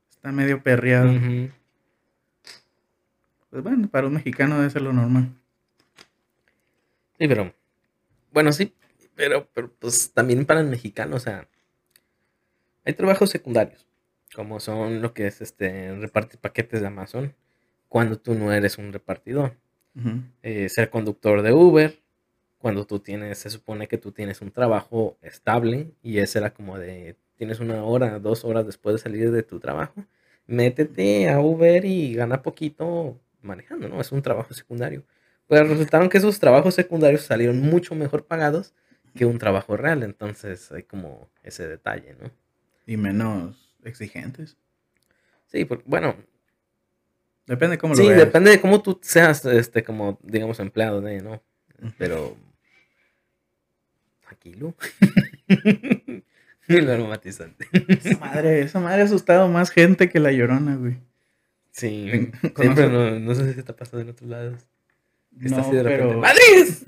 [0.09, 1.13] Está medio perreado.
[3.51, 5.29] Pues bueno, para un mexicano debe ser lo normal.
[7.17, 7.53] Sí, pero.
[8.31, 8.73] Bueno, sí,
[9.15, 11.47] pero, pero pues también para el mexicano, o sea.
[12.85, 13.87] Hay trabajos secundarios,
[14.35, 17.33] como son lo que es este repartir paquetes de Amazon,
[17.89, 19.57] cuando tú no eres un repartidor.
[20.43, 21.97] Eh, ser conductor de Uber,
[22.59, 26.77] cuando tú tienes, se supone que tú tienes un trabajo estable, y ese era como
[26.77, 30.05] de, tienes una hora, dos horas después de salir de tu trabajo,
[30.45, 34.01] métete a Uber y gana poquito manejando, ¿no?
[34.01, 35.03] Es un trabajo secundario.
[35.47, 38.73] Pues resultaron que esos trabajos secundarios salieron mucho mejor pagados
[39.15, 42.29] que un trabajo real, entonces hay como ese detalle, ¿no?
[42.87, 44.57] Y menos exigentes.
[45.47, 46.15] Sí, por- bueno,
[47.47, 48.19] Depende cómo sí, lo veas.
[48.21, 51.43] depende de cómo tú seas, este, como, digamos, empleado de, ¿no?
[51.99, 52.35] Pero.
[54.21, 54.75] Tranquilo.
[56.67, 57.67] lo aromatizante.
[57.87, 60.97] Esa madre, esa madre ha asustado más gente que la llorona, güey.
[61.71, 62.31] Sí.
[62.57, 64.65] Siempre no, no sé si te ha pasado en otros lados.
[65.39, 66.05] Que está No, así de repente.
[66.07, 66.83] pero ¡Madres!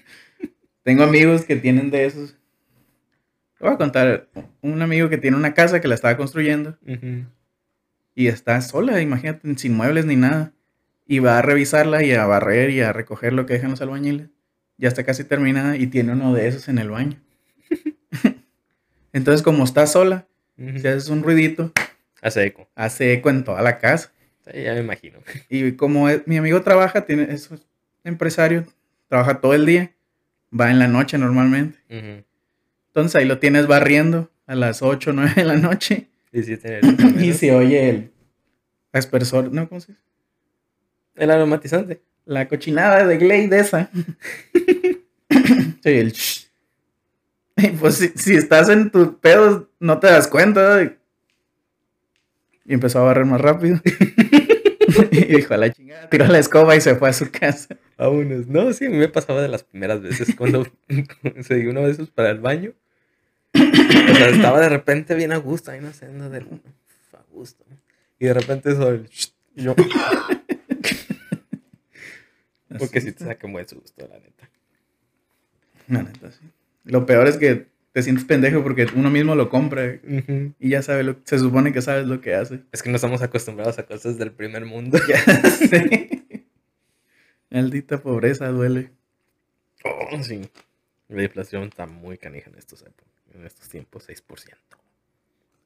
[0.84, 2.36] tengo amigos que tienen de esos.
[3.60, 4.26] Te voy a contar.
[4.62, 6.78] Un amigo que tiene una casa que la estaba construyendo
[8.14, 10.52] y está sola, imagínate, sin muebles ni nada.
[11.06, 14.28] Y va a revisarla y a barrer y a recoger lo que dejan los albañiles.
[14.78, 17.18] Ya está casi terminada y tiene uno de esos en el baño.
[19.12, 20.78] Entonces, como está sola, Ujú.
[20.78, 21.70] si haces un ruidito,
[22.22, 22.66] Hace eco.
[22.74, 24.10] hace eco en toda la casa.
[24.46, 25.18] Sí, ya me imagino.
[25.50, 27.50] Y como es- mi amigo trabaja, tiene, es
[28.04, 28.64] empresario,
[29.08, 29.90] trabaja todo el día,
[30.58, 31.78] va en la noche normalmente.
[32.90, 36.08] Entonces ahí lo tienes barriendo a las 8 o 9 de la noche.
[36.32, 36.80] Y sí, tenía
[37.20, 38.12] y se oye el
[38.92, 39.68] aspersor, ¿no?
[39.68, 40.04] ¿Cómo se dice?
[41.16, 42.02] El aromatizante.
[42.24, 43.90] La cochinada de Glade esa.
[44.52, 46.46] sí, el shh.
[47.56, 50.80] Y pues si, si estás en tus pedos, no te das cuenta.
[52.64, 53.80] Y empezó a barrer más rápido.
[55.10, 57.76] y dijo, a la chingada, tiró la escoba y se fue a su casa.
[57.98, 58.46] Vámonos.
[58.46, 60.66] No, sí, a mí me pasaba de las primeras veces cuando
[61.40, 62.72] se dio una vez para el baño.
[63.54, 67.64] O sea, estaba de repente bien a gusto, ahí no sé, no de a gusto.
[68.18, 69.74] Y de repente eso, el shh, y yo.
[72.78, 74.48] Porque sí te saca un buen susto, la neta.
[75.88, 76.40] La neta, sí.
[76.84, 79.98] Lo peor es que te sientes pendejo porque uno mismo lo compra
[80.58, 82.60] y ya sabe lo se supone que sabes lo que hace.
[82.72, 84.98] Es que no estamos acostumbrados a cosas del primer mundo.
[85.08, 85.18] Ya
[85.50, 86.46] sé.
[87.50, 88.92] Maldita pobreza duele.
[89.84, 90.42] Oh, sí.
[91.08, 94.54] La inflación está muy canija en estos, épocas, en estos tiempos, 6%.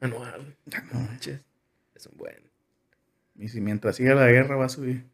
[0.01, 0.57] Anual.
[0.93, 1.41] No manches.
[1.95, 2.51] Es un buen.
[3.37, 5.05] Y si mientras siga la guerra va a subir.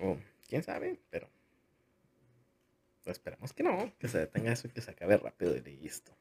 [0.00, 0.16] O,
[0.48, 1.28] quién sabe, pero.
[3.04, 6.12] pues esperemos que no, que se detenga eso y que se acabe rápido y listo.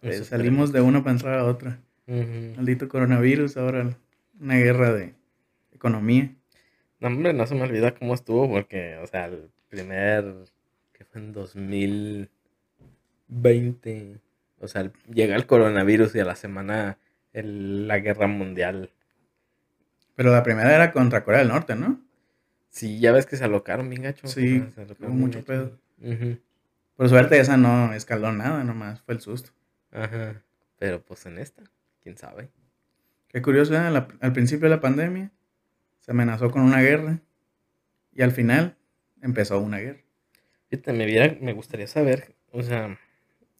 [0.00, 1.80] Pues salimos de una para entrar a otra.
[2.06, 3.96] Maldito coronavirus, ahora
[4.38, 5.14] una guerra de
[5.72, 6.34] economía.
[7.00, 10.44] No, hombre, no se me olvida cómo estuvo, porque, o sea, el primer.
[10.92, 11.32] que fue en
[13.28, 14.20] 2020.
[14.60, 16.98] O sea, llega el coronavirus y a la semana
[17.32, 18.90] el- la guerra mundial.
[20.14, 22.00] Pero la primera era contra Corea del Norte, ¿no?
[22.70, 24.26] Sí, ya ves que se alocaron bien gacho.
[24.28, 25.78] Sí, se alocaron mucho gacho.
[26.00, 26.38] pedo.
[26.96, 29.50] Por suerte esa no escaló nada, nomás fue el susto.
[29.92, 30.42] Ajá.
[30.78, 31.62] Pero pues en esta,
[32.02, 32.48] quién sabe.
[33.28, 33.90] Qué curioso, ¿eh?
[33.90, 35.30] La- al principio de la pandemia
[36.00, 37.18] se amenazó con una guerra
[38.12, 38.76] y al final
[39.20, 40.00] empezó una guerra.
[40.70, 42.98] Fíjate, me, viera- me gustaría saber, o sea,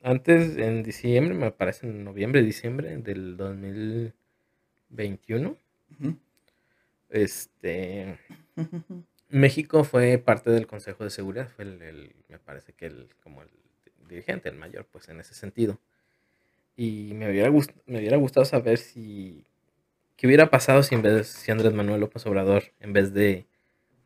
[0.07, 5.57] antes en diciembre, me parece en noviembre, diciembre del 2021,
[6.01, 6.19] Ujú.
[7.11, 8.19] este,
[9.29, 13.43] México fue parte del Consejo de Seguridad, fue el, el- me parece que el, como
[13.43, 13.49] el
[14.09, 15.81] dirigente, el mayor, pues en ese sentido.
[16.77, 19.45] Y me hubiera, gust- me hubiera gustado saber si,
[20.17, 23.49] qué hubiera pasado si en vez, si Andrés Manuel López Obrador, en vez de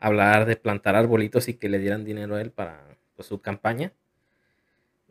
[0.00, 3.94] hablar de plantar arbolitos y que le dieran dinero a él para pues, su campaña,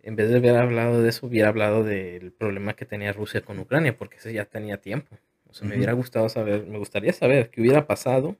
[0.04, 3.60] en vez de haber hablado de eso, hubiera hablado del problema que tenía Rusia con
[3.60, 5.18] Ucrania, porque ese ya tenía tiempo.
[5.50, 8.38] O sea, me hubiera gustado saber, me gustaría saber qué hubiera pasado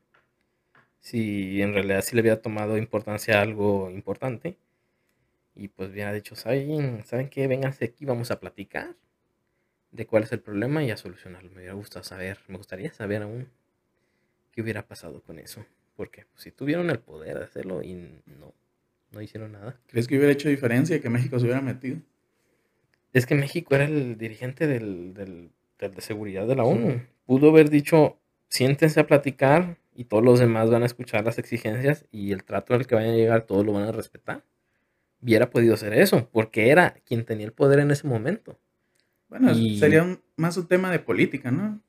[1.00, 4.58] si en realidad sí le hubiera tomado importancia a algo importante
[5.56, 7.48] y pues hubiera dicho, ¿saben, ¿saben qué?
[7.48, 8.96] Vénganse aquí, vamos a platicar
[9.92, 11.50] de cuál es el problema y a solucionarlo.
[11.50, 13.50] Me hubiera gustado saber, me gustaría saber aún
[14.52, 15.66] qué hubiera pasado con eso.
[15.96, 18.54] Porque pues, si tuvieron el poder de hacerlo y no,
[19.12, 19.80] no hicieron nada.
[19.88, 21.98] ¿Crees que hubiera hecho diferencia que México se hubiera metido?
[23.14, 27.02] Es que México era el dirigente del, del- del de seguridad de la ONU.
[27.26, 28.18] Pudo haber dicho,
[28.50, 32.74] siéntense a platicar y todos los demás van a escuchar las exigencias y el trato
[32.74, 34.44] al que vayan a llegar todos lo van a respetar.
[35.22, 38.58] Hubiera podido hacer eso, porque era quien tenía el poder en ese momento.
[39.28, 41.82] Bueno, Y- sería un- más un tema de política, ¿no?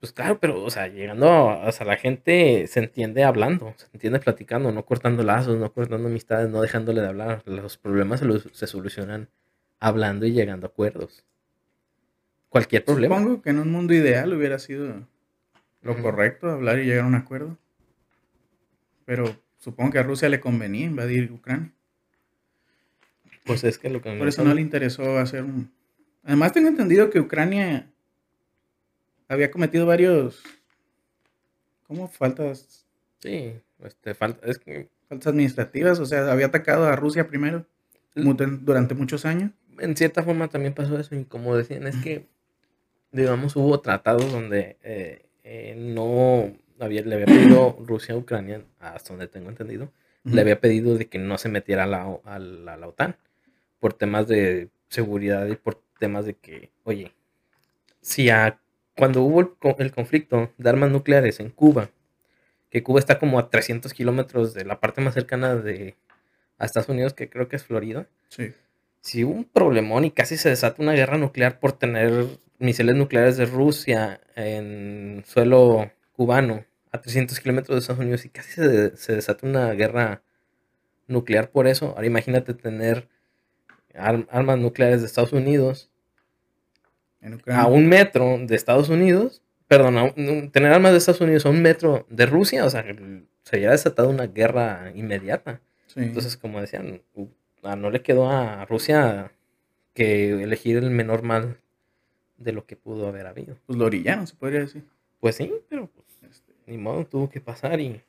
[0.00, 3.86] Pues claro, pero, o sea, llegando a, o sea, la gente se entiende hablando, se
[3.94, 7.42] entiende platicando, no cortando lazos, no cortando amistades, no dejándole de hablar.
[7.46, 9.28] Los problemas se, los- se solucionan
[9.80, 11.24] hablando y llegando a acuerdos.
[12.50, 13.16] Cualquier problema.
[13.18, 15.06] Supongo que en un mundo ideal hubiera sido
[15.82, 17.56] lo correcto hablar y llegar a un acuerdo.
[19.04, 19.24] Pero
[19.58, 21.72] supongo que a Rusia le convenía invadir Ucrania.
[23.44, 25.70] Pues es que lo que me Por eso no le interesó hacer un...
[26.24, 27.88] Además tengo entendido que Ucrania
[29.28, 30.42] había cometido varios...
[31.86, 32.08] ¿Cómo?
[32.08, 32.86] Faltas,
[33.20, 35.98] Sí, este, falta, es que faltas administrativas.
[35.98, 37.66] O sea, había atacado a Rusia primero
[38.14, 39.50] durante muchos años.
[39.78, 42.26] en cierta forma también pasó eso y como decían, es que,
[43.12, 49.10] digamos, hubo tratados donde eh, eh, no había, le había pedido Rusia a Ucrania, hasta
[49.10, 49.92] donde tengo entendido,
[50.24, 53.16] le había pedido de que no se metiera a la, a la, a la OTAN
[53.78, 57.12] por temas de seguridad y por temas de que, oye,
[58.00, 58.58] si a,
[58.96, 61.90] cuando hubo el, el conflicto de armas nucleares en Cuba,
[62.70, 65.94] que Cuba está como a 300 kilómetros de la parte más cercana de
[66.58, 68.52] a Estados Unidos, que creo que es Florida, Sí.
[69.02, 72.26] si hubo un problemón y casi se desata una guerra nuclear por tener
[72.58, 78.52] misiles nucleares de Rusia en suelo cubano a 300 kilómetros de Estados Unidos y casi
[78.52, 80.22] se, se desata una guerra
[81.06, 81.88] nuclear por eso.
[81.94, 83.06] Ahora imagínate tener
[83.94, 85.90] ar- armas nucleares de Estados Unidos
[87.52, 91.50] A un metro de Estados Unidos, perdón, a un- tener armas de Estados Unidos a
[91.50, 92.84] un metro de Rusia, o sea,
[93.42, 95.60] se había desatado una guerra inmediata.
[95.86, 96.00] Sí.
[96.00, 97.02] Entonces, como decían,
[97.62, 99.32] ah, no le quedó a Rusia
[99.94, 101.58] que elegir el menor mal
[102.36, 103.56] de lo que pudo haber habido.
[103.66, 104.84] Pues lo orillaron, se podría decir.
[105.20, 108.02] Pues sí, pero pues, este, ni modo, tuvo que pasar y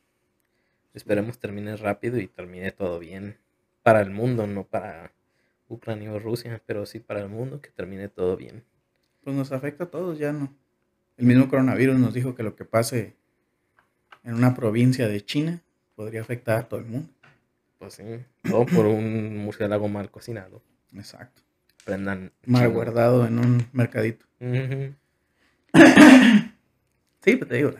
[0.93, 3.37] esperemos termine rápido y termine todo bien
[3.83, 5.13] para el mundo, no para
[5.69, 8.63] Ucrania o Rusia, pero sí para el mundo, que termine todo bien.
[9.27, 10.55] Pues nos afecta a todos, ya no.
[11.17, 13.17] El mismo coronavirus nos dijo que lo que pase
[14.23, 15.61] en una provincia de China
[15.97, 17.09] podría afectar a todo el mundo.
[17.77, 18.03] Pues sí,
[18.49, 20.61] todo por un murciélago mal cocinado.
[20.93, 21.41] Exacto.
[21.83, 22.31] Prendan.
[22.45, 24.25] Mal guardado en un mercadito.
[27.19, 27.73] Sí, pues te digo.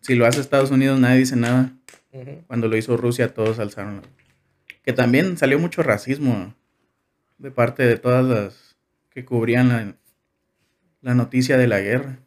[0.00, 1.72] Si lo hace Estados Unidos, nadie dice nada.
[2.48, 4.02] Cuando lo hizo Rusia, todos alzaron la...
[4.82, 6.52] Que también salió mucho racismo
[7.38, 8.63] de parte de todas las
[9.14, 9.96] que cubrían la,
[11.00, 12.18] la noticia de la guerra.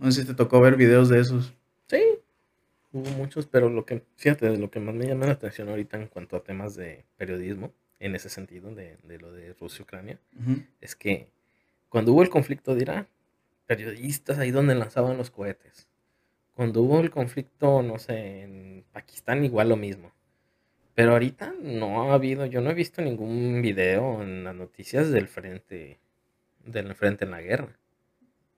[0.00, 1.54] No sé si te tocó ver videos de esos.
[1.86, 2.02] Sí,
[2.92, 6.08] hubo muchos, pero lo que, fíjate, lo que más me llama la atención ahorita en
[6.08, 10.18] cuanto a temas de periodismo, en ese sentido, de, de lo de Rusia-Ucrania,
[10.80, 11.28] es que
[11.88, 13.08] cuando hubo el conflicto de Irak,
[13.66, 15.86] periodistas ahí donde lanzaban los cohetes.
[16.54, 20.12] Cuando hubo el conflicto, no sé, en Pakistán igual lo mismo.
[20.94, 25.26] Pero ahorita no ha habido, yo no he visto ningún video en las noticias del
[25.26, 25.98] frente,
[26.66, 27.76] del frente en la guerra.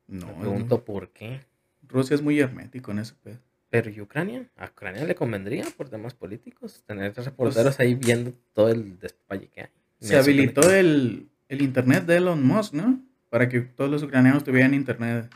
[0.08, 0.38] No, Me no.
[0.40, 1.40] pregunto por qué.
[1.88, 3.38] Rusia es muy hermético en ese pedo.
[3.70, 4.48] Pero ¿y Ucrania?
[4.56, 9.62] ¿A Ucrania le convendría por temas políticos tener reporteros ahí viendo todo el despalle que
[9.62, 9.68] hay?
[10.00, 13.00] Me Se habilitó que- el, el internet de Elon Musk, ¿no?
[13.28, 15.28] Para que todos los ucranianos tuvieran internet.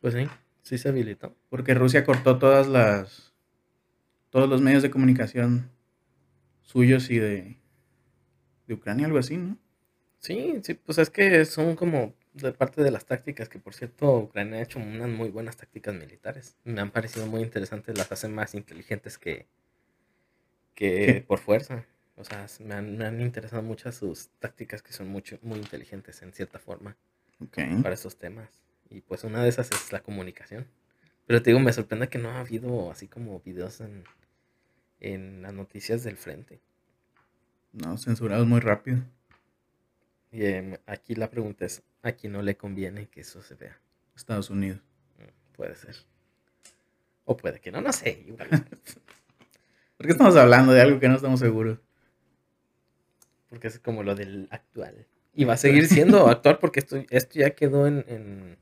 [0.00, 0.28] Pues sí,
[0.62, 1.34] sí se habilitó.
[1.48, 3.32] Porque Rusia cortó todas las.
[4.28, 5.70] todos los medios de comunicación
[6.62, 7.56] suyos y de.
[8.66, 9.56] de Ucrania, algo así, ¿no?
[10.20, 14.18] Sí, sí, pues es que son como de parte de las tácticas, que por cierto
[14.18, 16.56] Ucrania ha hecho unas muy buenas tácticas militares.
[16.64, 19.46] Me han parecido muy interesantes, las hacen más inteligentes que,
[20.74, 21.86] que por fuerza.
[22.16, 26.22] O sea, me han, me han interesado muchas sus tácticas que son mucho, muy inteligentes
[26.22, 26.96] en cierta forma.
[27.82, 28.50] Para esos temas.
[28.90, 30.66] Y pues una de esas es la comunicación.
[31.26, 34.04] Pero te digo, me sorprende que no ha habido así como videos en,
[35.00, 36.60] en las noticias del frente.
[37.72, 39.02] No, censurados muy rápido.
[40.32, 43.78] Y em, aquí la pregunta es, ¿a quién no le conviene que eso se vea?
[44.16, 44.80] Estados Unidos.
[45.18, 45.96] Mm, Puede ser.
[47.24, 48.24] O puede que no, no sé.
[48.26, 48.48] igual.
[49.96, 51.78] ¿Por qué estamos hablando de algo que no estamos seguros?
[53.48, 55.06] porque es como lo del actual.
[55.34, 58.56] Y va a seguir siendo actual porque esto, esto ya quedó en, en,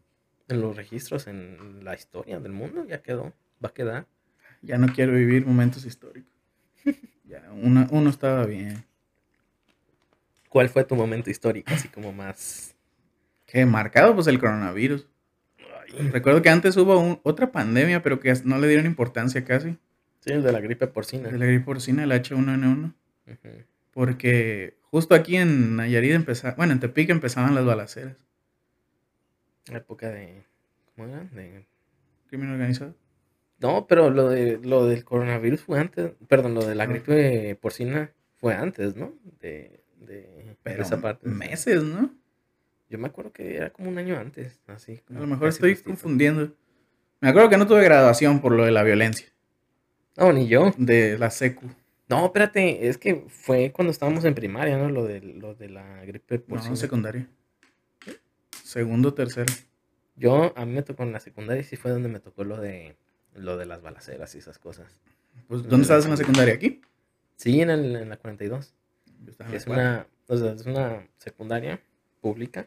[0.48, 4.06] en los registros, en la historia del mundo, ya quedó, va a quedar.
[4.62, 6.32] Ya no quiero vivir momentos históricos.
[7.24, 8.82] Ya, una- uno estaba bien.
[10.48, 11.72] ¿Cuál fue tu momento histórico?
[11.72, 12.74] Así como más...
[13.46, 13.64] ¿Qué?
[13.66, 15.06] Marcado, pues el coronavirus.
[15.58, 19.76] Ay, Recuerdo que antes hubo un- otra pandemia, pero que no le dieron importancia casi.
[20.20, 21.30] Sí, el de la gripe porcina.
[21.30, 22.92] De la gripe porcina, el H1N1.
[23.26, 23.48] Ujú.
[23.92, 28.16] Porque justo aquí en Nayarit empezaba, bueno, en Tepic empezaban las balaceras.
[29.70, 30.42] La época de...
[30.96, 31.24] ¿Cómo era?
[31.24, 31.64] De...
[32.28, 32.94] Crimen organizado.
[33.60, 36.12] No, pero lo, de, lo del coronavirus fue antes.
[36.28, 36.86] Perdón, lo de la Ah.
[36.86, 39.14] gripe porcina fue antes, ¿no?
[39.40, 40.37] De, de
[40.70, 41.28] Pero esa parte.
[41.28, 42.14] meses, ¿no?
[42.90, 45.02] Yo me acuerdo que era como un año antes, así.
[45.14, 46.54] A lo mejor estoy confundiendo.
[47.20, 49.28] Me acuerdo que no tuve graduación por lo de la violencia.
[50.16, 50.72] No, ni yo.
[50.78, 51.66] De la secu.
[52.08, 54.88] No, espérate, es que fue cuando estábamos en primaria, ¿no?
[54.88, 56.70] Lo de, lo de la gripe porcina.
[56.70, 57.28] No, secundaria.
[58.64, 59.52] Segundo, tercero.
[60.16, 62.56] Yo, a mí me tocó en la secundaria y sí fue donde me tocó lo
[62.60, 62.96] de,
[63.34, 65.00] lo de las balaceras y esas cosas.
[65.46, 66.54] Pues, De ¿Dónde estabas en la secundaria.
[66.54, 66.78] secundaria?
[66.78, 66.88] ¿Aquí?
[67.36, 68.74] Sí, en, el, en la 42.
[69.56, 71.80] Es una, o sea, es una secundaria
[72.20, 72.66] pública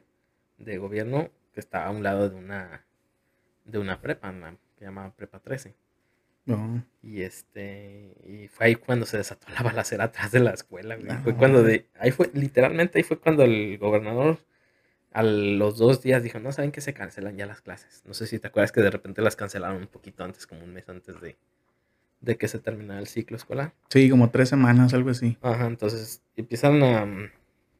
[0.57, 2.85] de gobierno que está a un lado de una
[3.65, 5.75] de una prepa, una- que se llama Prepa 13.
[6.45, 6.83] No.
[7.03, 11.07] Y este y fue ahí cuando se desató la balacera atrás de la escuela, güey.
[11.23, 14.39] Fue cuando de ahí fue literalmente ahí fue cuando el gobernador
[15.11, 18.25] a los dos días dijo, "No saben que se cancelan ya las clases." No sé
[18.27, 21.19] si te acuerdas que de repente las cancelaron un poquito antes, como un mes antes
[21.21, 21.37] de
[22.21, 23.73] de que se terminara el ciclo escolar.
[23.89, 25.37] Sí, como tres semanas, algo así.
[25.41, 27.05] Ajá, entonces empiezan a...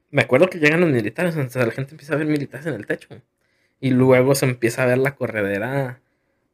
[0.10, 2.86] Me acuerdo que llegan los militares, entonces la gente empieza a ver militares en el
[2.86, 3.22] techo.
[3.80, 6.02] Y luego se empieza a ver la corredera,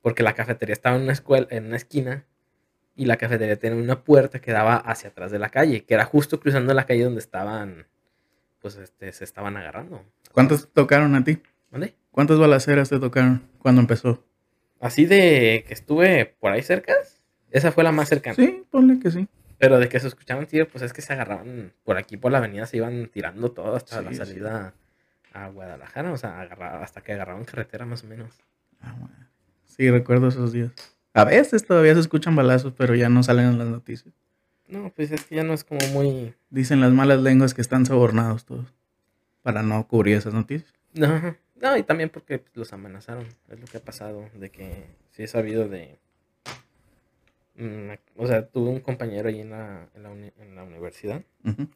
[0.02, 2.26] porque la cafetería estaba en una, escuela, en una esquina
[2.96, 6.06] y la cafetería tenía una puerta que daba hacia atrás de la calle, que era
[6.06, 7.86] justo cruzando la calle donde estaban,
[8.60, 10.04] pues este, se estaban agarrando.
[10.32, 11.40] ¿Cuántos tocaron a ti?
[11.72, 11.96] ¿Vale?
[12.12, 14.24] ¿Cuántas balaceras te tocaron cuando empezó?
[14.80, 16.96] Así de que estuve por ahí cerca,
[17.52, 18.36] esa fue la más cercana.
[18.36, 19.28] Sí, ponle que sí.
[19.60, 22.38] Pero de que se escuchaban tiros, pues es que se agarraban por aquí por la
[22.38, 24.18] avenida, se iban tirando todo hasta Sí, la sí.
[24.18, 24.74] salida
[25.34, 28.34] a Guadalajara, o sea, agarra- hasta que agarraban carretera más o menos.
[28.82, 29.16] Ah, bueno.
[29.66, 30.72] Sí, recuerdo esos días.
[31.14, 34.14] A veces todavía se escuchan balazos, pero ya no salen en las noticias.
[34.68, 36.36] No, pues es que ya no es como muy...
[36.50, 38.72] Dicen las malas lenguas que están sobornados todos.
[39.42, 40.72] Para no cubrir esas noticias.
[40.94, 43.26] No, no, y también porque los amenazaron.
[43.50, 44.30] Es lo que ha pasado.
[44.36, 45.98] De que sí he sabido de.
[47.58, 51.22] Mm, O sea, tuve un compañero ahí en la, en la, uni- en la universidad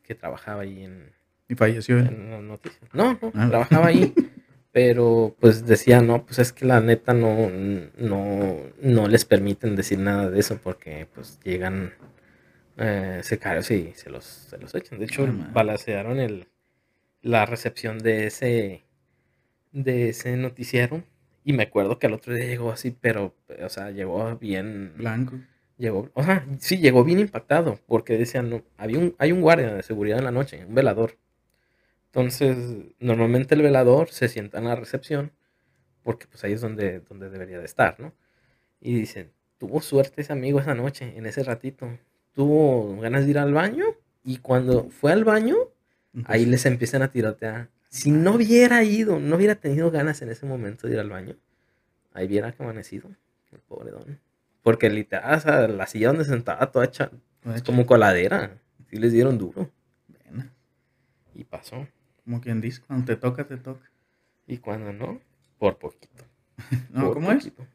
[0.03, 1.11] que trabajaba ahí en,
[1.49, 2.07] Y falleció él.
[2.07, 2.81] en las noticias.
[2.93, 3.47] No, no, Ah.
[3.49, 4.13] trabajaba ahí.
[4.73, 7.49] Pero pues decía, no, pues es que la neta no,
[7.97, 11.91] no, no les permiten decir nada de eso porque pues llegan
[12.77, 14.97] eh, secarios y se los, se los echan.
[14.99, 15.51] De hecho, madre.
[15.51, 16.47] balacearon el,
[17.21, 18.83] la recepción de ese,
[19.73, 21.03] de ese noticiero.
[21.43, 24.93] Y me acuerdo que al otro día llegó así, pero, o sea, llegó bien.
[24.95, 25.37] Blanco.
[25.81, 29.73] Llegó, o sea, sí, llegó bien impactado, porque decían, no, había un, hay un guardia
[29.73, 31.17] de seguridad en la noche, un velador.
[32.05, 32.55] Entonces,
[32.99, 35.31] normalmente el velador se sienta en la recepción,
[36.03, 38.13] porque pues ahí es donde, donde debería de estar, ¿no?
[38.79, 41.97] Y dicen, tuvo suerte ese amigo esa noche, en ese ratito.
[42.33, 43.85] Tuvo ganas de ir al baño,
[44.23, 45.55] y cuando fue al baño,
[46.25, 47.69] ahí les empiezan a tirotear.
[47.89, 51.37] Si no hubiera ido, no hubiera tenido ganas en ese momento de ir al baño,
[52.13, 53.09] ahí hubiera amanecido,
[53.51, 54.19] el pobre don.
[54.63, 57.09] Porque literal, o sea, la silla donde se sentaba toda hecha
[57.41, 58.57] Pues, como coladera.
[58.89, 59.69] Sí les dieron duro.
[60.07, 60.49] Bueno,
[61.33, 61.87] Y pasó.
[62.23, 63.89] como quien dice, cuando te toca, te toca.
[64.47, 65.19] Y cuando no,
[65.57, 66.25] por poquito.
[66.91, 67.37] No, por ¿cómo es?
[67.45, 67.65] poquito.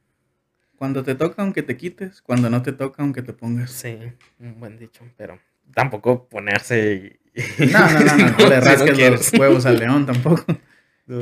[0.77, 2.21] Cuando te toca, aunque te quites.
[2.23, 3.71] Cuando no te toca, aunque te pongas.
[3.71, 3.99] Sí,
[4.39, 5.39] un buen dicho, pero
[5.75, 7.67] tampoco ponerse y...
[7.73, 9.33] No, no, no, no, no le rasques quieres.
[9.33, 10.45] los huevos al león tampoco.
[11.07, 11.21] No,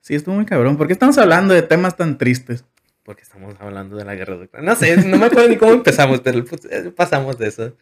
[0.00, 0.76] Sí, estuvo muy cabrón.
[0.78, 2.64] ¿Por qué estamos hablando de temas tan tristes?
[3.04, 4.70] Porque estamos hablando de la guerra de Ucrania.
[4.70, 7.76] No sé, no me acuerdo ni cómo empezamos, pero punto- eh, pasamos de eso.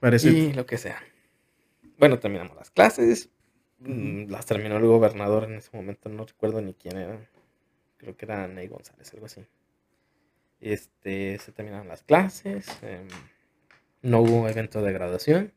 [0.00, 0.28] Parece.
[0.28, 1.02] Y lo que sea.
[1.98, 3.30] Bueno, terminamos las clases.
[3.78, 7.18] mm, Las terminó el gobernador en ese momento, no recuerdo ni quién era.
[7.96, 9.44] Creo que era Ney González, algo así.
[10.60, 12.66] Este, se terminaron las clases.
[12.82, 13.08] em,
[14.02, 15.52] no hubo evento de graduación.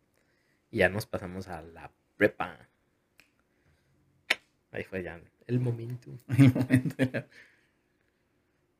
[0.72, 2.58] Y ya nos pasamos a la prepa.
[4.72, 6.12] Ahí fue ya el momento.
[6.38, 6.96] el momento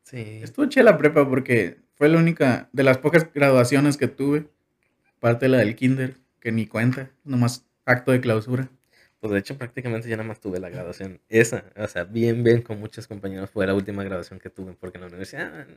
[0.10, 0.40] Sí.
[0.42, 4.48] Estuvo chida la prepa porque fue la única de las pocas graduaciones que tuve.
[5.20, 7.12] Parte de la del kinder, que ni cuenta.
[7.26, 8.70] Nomás acto de clausura.
[9.20, 11.22] Pues de hecho prácticamente yo nada más tuve la graduación.
[11.30, 14.98] Esa, o sea, bien, bien con muchos compañeros fue la última graduación que tuve porque
[14.98, 15.68] en la universidad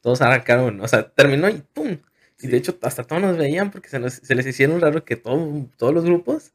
[0.00, 1.98] todos arrancaron, o sea, terminó y ¡pum!
[2.40, 5.16] Y de hecho hasta todos nos veían porque se, nos- se les hicieron raro que
[5.16, 6.52] todo- todos los grupos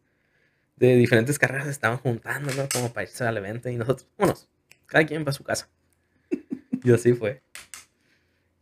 [0.77, 2.67] de diferentes carreras estaban juntando, ¿no?
[2.73, 4.49] Como para irse al evento y nosotros, vámonos,
[4.87, 5.69] cada quien va a su casa.
[6.85, 7.41] y así fue.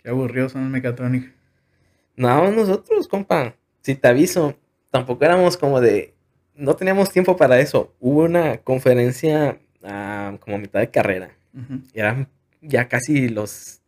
[0.01, 1.31] Qué aburridos son los mecatrónicos.
[2.15, 3.55] Nada más nosotros, compa.
[3.81, 4.55] Si te aviso,
[4.89, 6.13] tampoco éramos como de.
[6.55, 7.95] No teníamos tiempo para eso.
[7.99, 11.35] Hubo una conferencia ah, como a mitad de carrera.
[11.93, 12.29] Y eran
[12.61, 13.81] ya casi los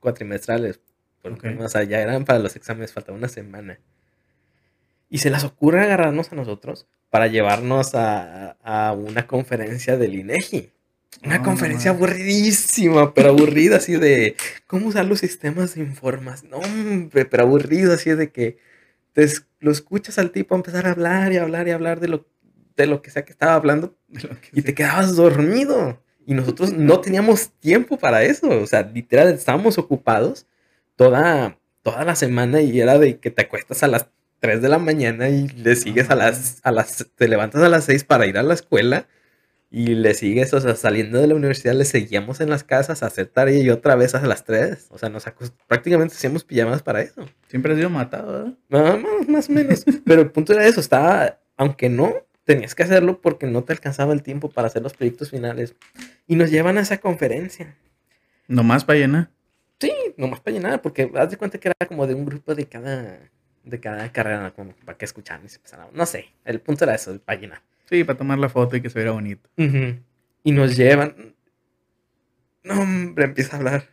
[0.00, 0.80] cuatrimestrales.
[1.22, 1.48] porque.
[1.48, 3.78] O sea, ya eran para los exámenes, faltaba una semana.
[5.08, 10.72] Y se les ocurre agarrarnos a nosotros para llevarnos a, a una conferencia del INEGI.
[11.24, 14.36] Una conferencia aburridísima, pero aburrida, así de
[14.66, 16.50] cómo usar los sistemas de información.
[16.50, 18.58] No, hombre, pero aburrido, así de que
[19.12, 19.26] te
[19.60, 22.26] lo escuchas al tipo empezar a hablar y hablar y hablar de lo,
[22.76, 24.36] de lo que sea que estaba hablando y sea.
[24.62, 26.02] te quedabas dormido.
[26.26, 28.48] Y nosotros no teníamos tiempo para eso.
[28.48, 30.46] O sea, literal, estábamos ocupados
[30.96, 34.08] toda, toda la semana y era de que te acuestas a las
[34.40, 37.84] 3 de la mañana y le sigues a las, a las, te levantas a las
[37.84, 39.06] 6 para ir a la escuela
[39.76, 43.08] y le sigues, o sea, saliendo de la universidad le seguíamos en las casas a
[43.08, 44.86] hacer tarea y otra vez a las 3.
[44.88, 45.30] O sea, nos
[45.66, 47.26] prácticamente hacíamos pijamas para eso.
[47.48, 48.54] Siempre has sido matado, ¿verdad?
[48.70, 48.96] Nada
[49.28, 49.84] más, o menos.
[50.06, 52.14] Pero el punto era eso, estaba, aunque no,
[52.44, 55.74] tenías que hacerlo porque no te alcanzaba el tiempo para hacer los proyectos finales.
[56.26, 57.76] Y nos llevan a esa conferencia.
[58.48, 59.28] Nomás para llenar.
[59.78, 62.64] Sí, nomás para llenar, porque haz de cuenta que era como de un grupo de
[62.64, 63.18] cada,
[63.62, 65.88] de cada carrera, como para que escucharan y se empezaran.
[65.92, 67.60] No sé, el punto era eso, para llenar.
[67.88, 69.48] Sí, para tomar la foto y que se viera bonito.
[69.56, 71.34] Y nos llevan.
[72.64, 73.88] No, hombre, empieza a hablar.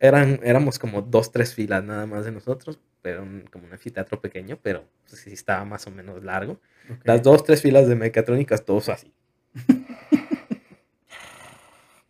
[0.00, 4.20] Eran, éramos como dos, tres filas nada más de nosotros, pero un- como un anfiteatro
[4.20, 6.60] pequeño, pero pues, sí estaba más o menos largo.
[6.90, 6.98] Ok.
[7.04, 9.12] Las dos, tres filas de mecatrónicas, todos así.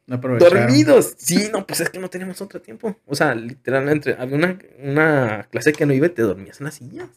[0.07, 0.19] No.
[0.19, 1.15] Dormidos.
[1.19, 2.97] Sí, no, pues es que no teníamos otro tiempo.
[3.07, 6.75] O sea, literalmente, había una, una clase que no iba y te dormías en las
[6.75, 7.09] sillas.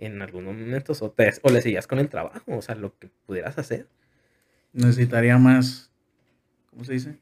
[0.00, 3.10] En algunos momentos, o, te, o le seguías con el trabajo, o sea, lo que
[3.26, 3.86] pudieras hacer.
[4.72, 5.90] Necesitaría más.
[6.70, 7.18] ¿Cómo se dice?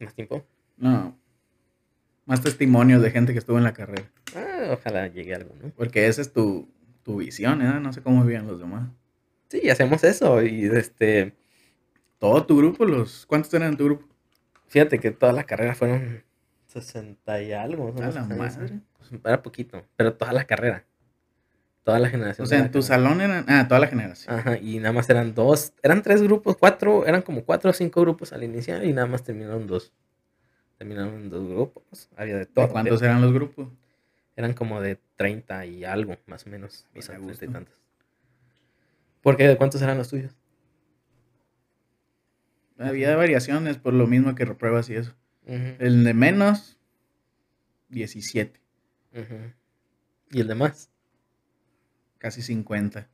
[0.00, 0.42] Más tiempo.
[0.78, 1.16] No.
[2.24, 4.10] Más testimonios de gente que estuvo en la carrera.
[4.34, 5.70] Ah, ojalá llegue alguno.
[5.76, 6.66] Porque esa es tu,
[7.02, 7.78] tu visión, ¿eh?
[7.80, 8.88] No sé cómo vivían los demás.
[9.48, 10.42] Sí, hacemos eso.
[10.42, 11.34] Y este,
[12.18, 13.26] Todo tu grupo, los.
[13.26, 14.08] ¿Cuántos eran en tu grupo?
[14.66, 16.24] fíjate que toda la carrera fueron
[16.68, 17.94] 60 y algo.
[17.96, 18.02] ¿no?
[18.02, 18.80] A la madre.
[19.24, 20.84] Era poquito, pero toda la carrera.
[21.84, 22.44] Toda la generación.
[22.46, 23.44] O sea, de en tu salón eran.
[23.46, 24.34] Ah, toda la generación.
[24.34, 28.00] Ajá, y nada más eran dos, eran tres grupos, cuatro, eran como cuatro o cinco
[28.00, 29.92] grupos al iniciar y nada más terminaron dos.
[30.78, 32.66] Terminaron dos grupos, había de todo.
[32.66, 33.68] ¿De ¿Cuántos eran los grupos?
[34.34, 36.86] Eran como de 30 y algo, más o menos.
[36.92, 37.74] 30 y tantos.
[39.22, 39.46] ¿Por qué?
[39.46, 40.34] ¿De cuántos eran los tuyos?
[42.78, 45.14] Había variaciones por lo mismo que repruebas y eso.
[45.46, 46.78] El de menos,
[47.90, 48.58] 17.
[49.12, 49.52] ujú.
[50.30, 50.90] ¿Y el demás?
[52.24, 53.06] Casi 50.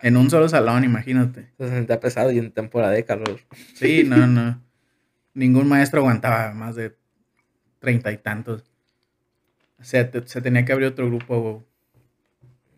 [0.00, 1.50] En un solo salón, imagínate.
[1.58, 3.38] Se sentía pesado y en temporada de calor.
[3.74, 4.62] Sí, no, no.
[5.34, 6.96] Ningún maestro aguantaba más de
[7.80, 8.64] treinta y tantos.
[9.78, 11.66] O sea, te- se tenía que abrir otro grupo.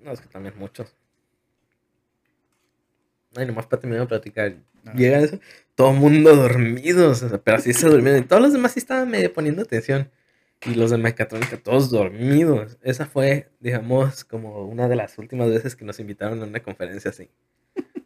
[0.03, 0.97] No, es que también muchos.
[3.37, 4.57] Ay, nomás para terminar de platicar.
[4.85, 4.93] Ah.
[4.97, 5.39] Llega eso,
[5.77, 8.21] todo el mundo dormido, o sea, pero así se durmieron.
[8.23, 10.11] Y todos los demás sí estaban medio poniendo atención.
[10.65, 12.79] Y los de mecatrónica, todos dormidos.
[12.83, 17.11] Esa fue, digamos, como una de las últimas veces que nos invitaron a una conferencia
[17.11, 17.29] así.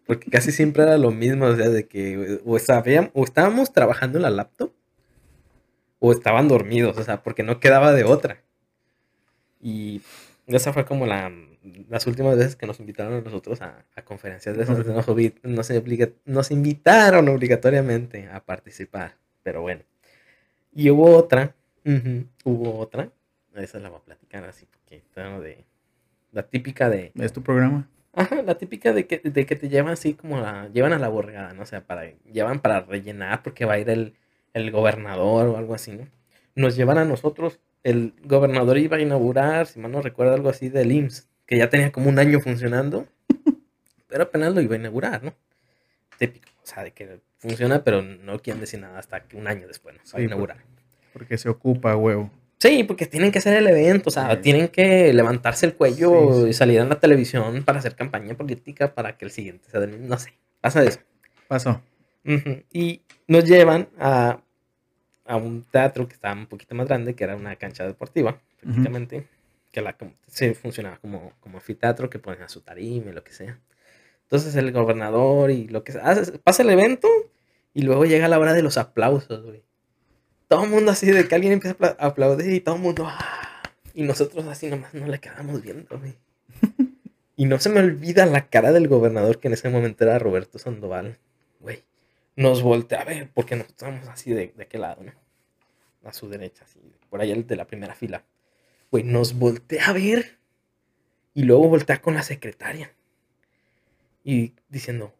[0.06, 4.18] Porque casi siempre era lo mismo, o sea, de que o, sabían- o estábamos trabajando
[4.18, 4.72] en la laptop
[5.98, 8.42] o estaban dormidos, o sea, porque no quedaba de otra.
[9.60, 10.00] Y
[10.46, 11.32] esa fue como la,
[11.88, 14.76] las últimas veces que nos invitaron a nosotros a, a conferencias de esas.
[14.78, 14.94] Órale.
[14.94, 15.08] Nos,
[15.44, 19.82] nos nos invitaron obligatoriamente a participar, pero bueno.
[20.72, 21.55] Y hubo otra,
[21.86, 23.10] ujú, hubo otra,
[23.54, 25.64] esa la voy a platicar así, porque tengo de
[26.32, 27.88] la típica de, ¿Es tu programa?
[28.12, 31.08] Ajá, la típica de que, de que te llevan así como la, llevan a la
[31.08, 31.62] borregada, ¿no?
[31.62, 34.14] O sea, para, llevan para rellenar porque va a ir el,
[34.54, 36.08] el gobernador o algo así, ¿no?
[36.54, 40.68] Nos llevan a nosotros, el gobernador iba a inaugurar, si mal no recuerdo, algo así
[40.70, 43.06] del IMSS, que ya tenía como un año funcionando,
[44.08, 45.34] pero apenas lo iba a inaugurar, ¿no?
[46.18, 49.68] Típico, o sea, de que funciona, pero no quieren decir nada hasta que un año
[49.68, 50.00] después, ¿no?
[50.04, 50.58] Se va a Sí, inaugurar.
[51.16, 52.30] Porque se ocupa, huevo.
[52.58, 54.42] Sí, porque tienen que hacer el evento, o sea, Sí.
[54.42, 56.48] tienen que levantarse el cuello Sí, sí.
[56.50, 60.06] y salir en la televisión para hacer campaña política para que el siguiente sea del.
[60.06, 61.00] No sé, pasa eso.
[61.48, 61.80] Pasó.
[62.26, 64.40] Ujú, Y nos llevan a,
[65.24, 69.26] a un teatro que estaba un poquito más grande, que era una cancha deportiva, prácticamente,
[69.72, 69.96] que la,
[70.26, 73.58] sí, funcionaba como, como anfiteatro, que ponen a su tarima y lo que sea.
[74.24, 77.08] Entonces el gobernador y lo que sea, pasa el evento
[77.72, 79.62] y luego llega la hora de los aplausos, güey.
[80.48, 82.82] Todo el mundo así, de que alguien empieza a apla- a aplaudir y todo el
[82.82, 83.62] mundo, ¡ah!
[83.94, 86.14] Y nosotros así nomás no le quedamos viendo, güey.
[87.38, 90.58] Y no se me olvida la cara del gobernador, que en ese momento era Roberto
[90.58, 91.18] Sandoval,
[91.60, 91.84] güey.
[92.34, 95.12] Nos voltea a ver, porque nos estamos así de, de aquel lado, ¿no?
[96.08, 96.78] A su derecha, así,
[97.10, 98.24] por ahí el de la primera fila.
[98.90, 100.38] Güey, nos voltea a ver
[101.34, 102.90] y luego voltea con la secretaria.
[104.24, 105.12] Y diciendo,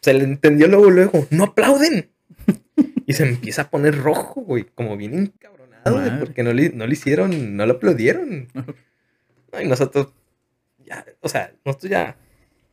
[0.00, 2.10] se le entendió luego, luego, no aplauden.
[3.06, 6.86] Y se empieza a poner rojo, güey, como bien encabronado, güey, porque no le, no
[6.86, 8.48] le hicieron, no le aplaudieron.
[9.52, 10.08] No, y nosotros,
[10.84, 12.16] ya, o sea, nosotros ya,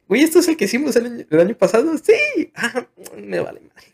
[0.07, 3.61] güey, esto es el que hicimos el año, el año pasado, sí, ah, me vale
[3.61, 3.93] madre.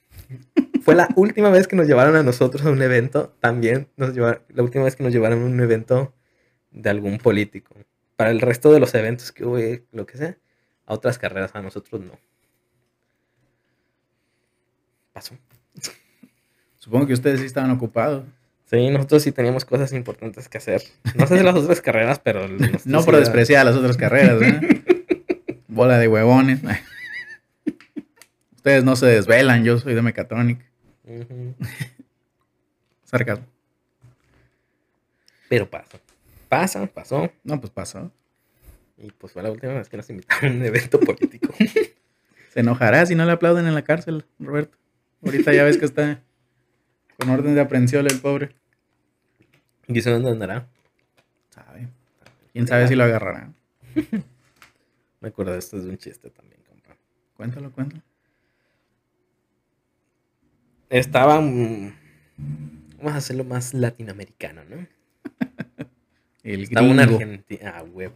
[0.82, 4.42] Fue la última vez que nos llevaron a nosotros a un evento, también nos llevaron,
[4.48, 6.14] la última vez que nos llevaron a un evento
[6.72, 7.76] de algún político.
[8.16, 10.38] Para el resto de los eventos que hubo, eh, lo que sea,
[10.86, 12.18] a otras carreras, a nosotros no.
[15.14, 15.36] Pasó.
[16.90, 18.24] Supongo que ustedes sí estaban ocupados.
[18.66, 20.82] Sí, nosotros sí teníamos cosas importantes que hacer.
[21.14, 22.48] No sé de las otras carreras, pero...
[22.86, 25.60] No por despreciar las otras carreras, ¿eh?
[25.68, 26.62] Bola de huevones.
[28.56, 30.66] Ustedes no se desvelan, yo soy de mecatrónica.
[33.04, 33.46] Sarcasmo.
[35.48, 36.00] Pero pasa.
[36.48, 37.32] Pasa, pasó.
[37.44, 38.12] No, pues pasó.
[38.98, 41.54] Y pues fue la última vez que nos invitaron a un evento político.
[42.52, 44.76] Se enojará si no le aplauden en la cárcel, Roberto.
[45.24, 46.24] Ahorita ya ves que está
[47.20, 48.56] con orden de aprehensión el pobre.
[49.88, 50.68] ¿Y eso dónde andará?
[51.50, 51.90] Sabe.
[52.54, 53.52] ¿Quién sabe si lo agarrará?
[55.22, 56.96] Me acuerdo esto de un chiste también, compa.
[57.36, 58.02] Cuéntalo, cuéntalo.
[60.90, 61.42] Estaba...
[61.42, 61.92] mm,
[62.98, 64.88] Vamos a hacerlo más latinoamericano, ¿no?
[66.44, 67.62] El Estaba un argentino...
[67.66, 68.16] Ah, huevo.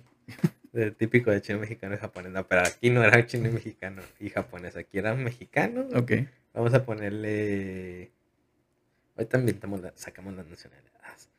[0.97, 2.31] Típico de chino mexicano y japonés.
[2.31, 4.75] No, pero aquí no era chino y mexicano y japonés.
[4.75, 5.87] Aquí era mexicano.
[5.93, 6.13] Ok.
[6.53, 8.11] Vamos a ponerle...
[9.15, 11.29] Ahorita inventamos la- sacamos las nacionalidades.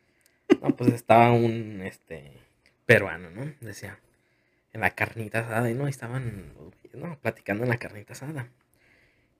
[0.62, 2.32] No, pues estaba un este
[2.86, 3.52] peruano, ¿no?
[3.60, 3.98] Decía,
[4.72, 6.52] en la carnita asada, y no, estaban
[6.94, 7.18] ¿no?
[7.20, 8.48] platicando en la carnita asada.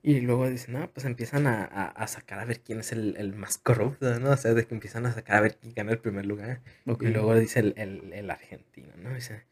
[0.03, 3.15] Y luego dicen, no, pues empiezan a, a- a sacar a ver quién es el,
[3.17, 4.29] el más corrupto, ¿no?
[4.31, 6.61] O sea, de que empiezan a sacar a ver quién gana el primer lugar.
[6.85, 7.03] ok.
[7.03, 9.13] Y luego dice el, el- el argentino, ¿no?
[9.15, 9.45] Dice,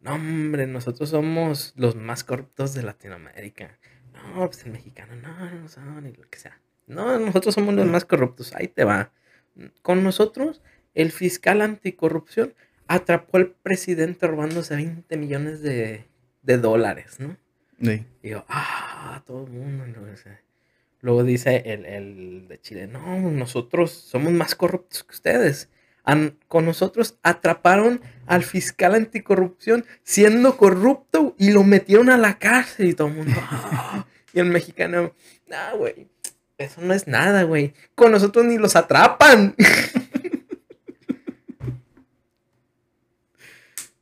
[0.00, 3.78] no, hombre, nosotros somos los más corruptos de Latinoamérica.
[4.12, 6.60] No, pues el mexicano, no, no son, y lo que sea.
[6.86, 9.12] No, nosotros somos los más corruptos, ahí te va.
[9.82, 10.62] Con nosotros,
[10.94, 12.54] el fiscal anticorrupción
[12.86, 16.04] atrapó al presidente robándose 20 millones de,
[16.42, 17.36] de dólares, ¿no?
[17.82, 18.06] Sí.
[18.22, 19.84] Y yo, ah, todo el mundo.
[21.00, 25.70] luego dice el, el de Chile, no, nosotros somos más corruptos que ustedes.
[26.06, 32.88] An- con nosotros atraparon al fiscal anticorrupción siendo corrupto y lo metieron a la cárcel
[32.90, 33.32] y todo el mundo.
[33.40, 34.06] "Ah".
[34.34, 35.14] Y el mexicano,
[35.46, 36.08] no, güey,
[36.58, 37.74] eso no es nada, güey.
[37.94, 39.54] Con nosotros ni los atrapan.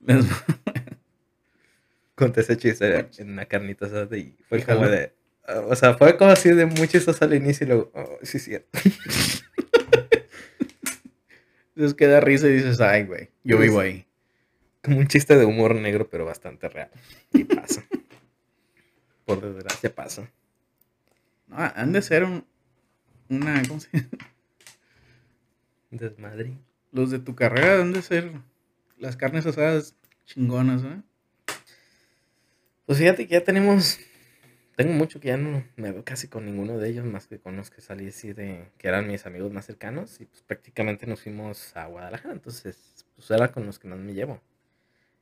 [0.01, 0.27] Les-
[2.15, 4.81] Conté ese chiste en una carnita asada y fue Fíjalo.
[4.81, 5.13] como de.
[5.47, 8.37] ah, O sea, fue como así de muy chistoso al inicio y luego, oh, sí,
[8.37, 8.79] es cierto.
[11.75, 14.07] Les queda risa y dices, ay, güey, yo vivo ahí.
[14.83, 16.91] Como un chiste de humor negro, pero bastante real.
[17.33, 17.83] Y pasa.
[19.25, 20.31] Por desgracia pasa.
[21.53, 22.47] No, han de ser un,
[23.29, 24.09] una, ¿cómo se llama?
[25.91, 26.57] Desmadre.
[26.93, 28.33] Los de tu carrera han de ser
[28.99, 29.95] las carnes asadas
[30.25, 31.03] chingonas, ¿eh?
[32.87, 33.99] Pues fíjate que ya tenemos.
[34.77, 37.57] Tengo mucho que ya no me veo casi con ninguno de ellos, más que con
[37.57, 38.71] los que salí así de.
[38.79, 40.21] que eran mis amigos más cercanos.
[40.21, 42.33] Y pues prácticamente nos fuimos a Guadalajara.
[42.35, 44.41] Entonces, pues era con los que más me llevo.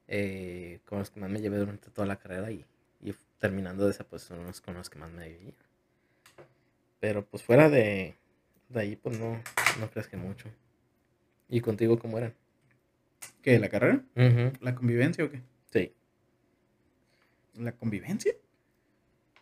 [0.09, 2.64] Eh, con los que más me llevé durante toda la carrera y,
[3.03, 5.55] y terminando de esa, pues son los con los que más me vivía.
[7.01, 8.15] Pero pues fuera de,
[8.69, 9.41] de ahí, pues no,
[9.81, 10.49] no crees que mucho.
[11.49, 12.35] ¿Y contigo cómo eran?
[13.43, 13.59] ¿Qué?
[13.59, 14.05] ¿La carrera?
[14.15, 15.43] Ujú, ¿La convivencia o qué?
[15.73, 15.95] Sí.
[17.55, 18.35] ¿La convivencia?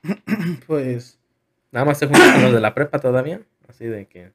[0.66, 1.18] pues,
[1.70, 3.42] ¿Nada más te juntas con los de la prepa todavía?
[3.68, 4.32] Así de que.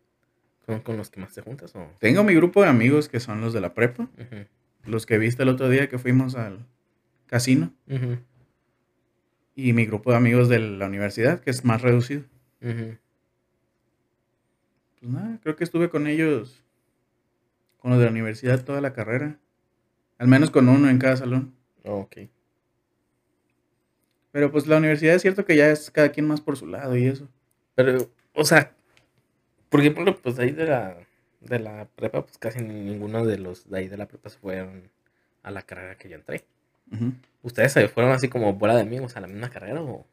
[0.66, 1.76] ¿Con, con los que más te juntas?
[1.76, 1.90] O...
[2.00, 4.08] tengo mi grupo de amigos que son los de la prepa,
[4.86, 6.66] los que viste el otro día que fuimos al
[7.28, 8.18] casino, ujú,
[9.56, 12.24] y mi grupo de amigos de la universidad, que es más reducido.
[12.62, 12.98] ujú.
[15.04, 16.64] Pues nada, creo que estuve con ellos,
[17.80, 19.38] con los de la universidad toda la carrera.
[20.18, 21.54] Al menos con uno en cada salón.
[21.84, 22.30] Oh, ok.
[24.32, 26.96] Pero pues la universidad es cierto que ya es cada quien más por su lado
[26.96, 27.28] y eso.
[27.76, 28.74] Pero, o sea,
[29.68, 30.96] por ejemplo, pues ahí de la,
[31.42, 34.90] de la prepa, pues casi ninguno de los de ahí de la prepa se fueron
[35.42, 36.46] a la carrera que yo entré.
[37.42, 40.08] ¿Ustedes se fueron así como bola de amigos a la misma carrera o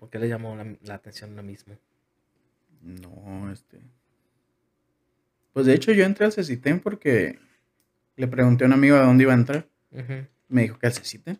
[0.00, 1.76] por qué les llamó la, la atención lo mismo?
[2.84, 3.80] No, este.
[5.52, 7.38] Pues de hecho yo entré al CECITEM porque
[8.16, 9.68] le pregunté a un amigo a dónde iba a entrar.
[10.48, 11.36] Me dijo que al CECITEM.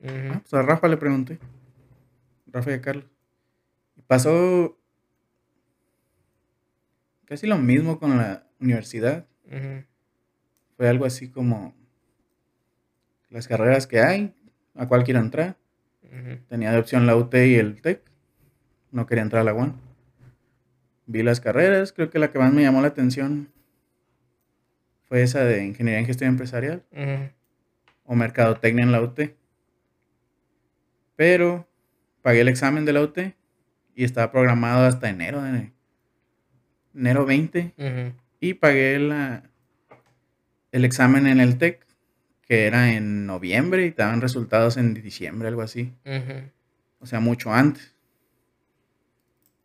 [0.00, 1.38] ujú, Ah, pues a Rafa le pregunté.
[2.46, 3.06] Rafa y a Carlos.
[3.96, 4.78] Y pasó
[7.24, 9.26] casi lo mismo con la universidad.
[10.76, 11.74] Fue algo así como
[13.30, 14.34] las carreras que hay,
[14.74, 15.56] a cuál quiero entrar.
[16.48, 18.02] Tenía de opción la UT y el TEC.
[18.92, 19.78] No quería entrar a la UAN.
[21.10, 23.48] Vi las carreras, creo que la que más me llamó la atención
[25.06, 27.30] fue esa de Ingeniería en Gestión Empresarial ujú.
[28.04, 29.18] o Mercadotecnia en la UT.
[31.16, 31.66] Pero
[32.20, 33.18] pagué el examen de la UT
[33.94, 35.72] y estaba programado hasta enero, de,
[36.94, 37.72] enero 20.
[37.78, 39.44] Ujú, Y pagué la,
[40.72, 41.86] el examen en el TEC,
[42.42, 45.94] que era en noviembre y te daban resultados en diciembre, algo así.
[47.00, 47.94] O sea, mucho antes.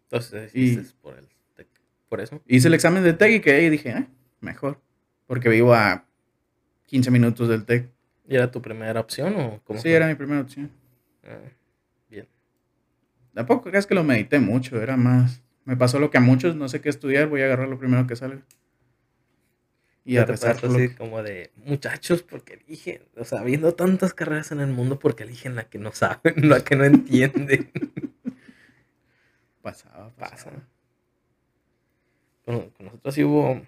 [0.05, 1.27] Entonces, Y- por, el,
[2.13, 2.43] por eso.
[2.45, 4.05] Hice el examen de TEC y quedé y dije, "Ah,
[4.39, 4.79] mejor.
[5.25, 6.05] Porque vivo a
[6.85, 7.89] 15 minutos del TEC.
[8.27, 9.93] ¿Y era tu primera opción o cómo Sí, fue?
[9.93, 10.69] era mi primera opción.
[11.23, 11.39] Ah,
[12.11, 12.27] bien.
[13.33, 15.41] Tampoco creas que lo medité mucho, era más.
[15.65, 18.05] Me pasó lo que a muchos, no sé qué estudiar, voy a agarrar lo primero
[18.05, 18.43] que salga.
[20.05, 24.51] Y a lo así que- como de muchachos, porque eligen, o sea, viendo tantas carreras
[24.51, 27.71] en el mundo, porque eligen la que no saben, la que no entienden.
[29.63, 30.51] pasaba, Pasa.
[32.45, 33.61] Con, con nosotros sí hubo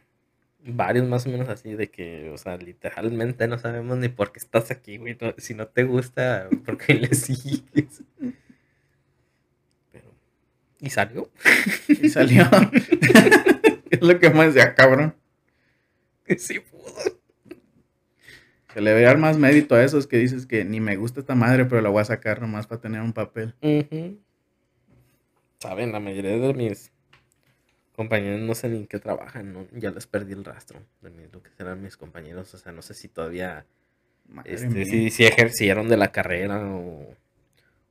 [0.67, 4.39] varios más o menos así de que, o sea, literalmente no sabemos ni por qué
[4.39, 5.17] estás aquí, güey.
[5.21, 8.01] no- si no te gusta, ¿por qué le sigues?
[9.91, 10.11] Pero,
[10.79, 11.29] ¿y salió?
[11.87, 12.43] Y salió.
[13.91, 15.15] es lo que más decía, cabrón.
[16.37, 16.83] sí pudo.
[18.73, 21.33] Se le ve dar más mérito a esos que dices que ni me gusta esta
[21.35, 23.55] madre, pero la voy a sacar nomás para tener un papel.
[25.59, 26.91] Saben, la mayoría de mis
[27.95, 29.67] compañeros no sé ni en qué trabajan, ¿no?
[29.73, 32.53] Ya les perdí el rastro de mi- lo que serán mis compañeros.
[32.53, 33.65] O sea, no sé si todavía
[34.45, 37.15] este, si, si ejercieron de la carrera o,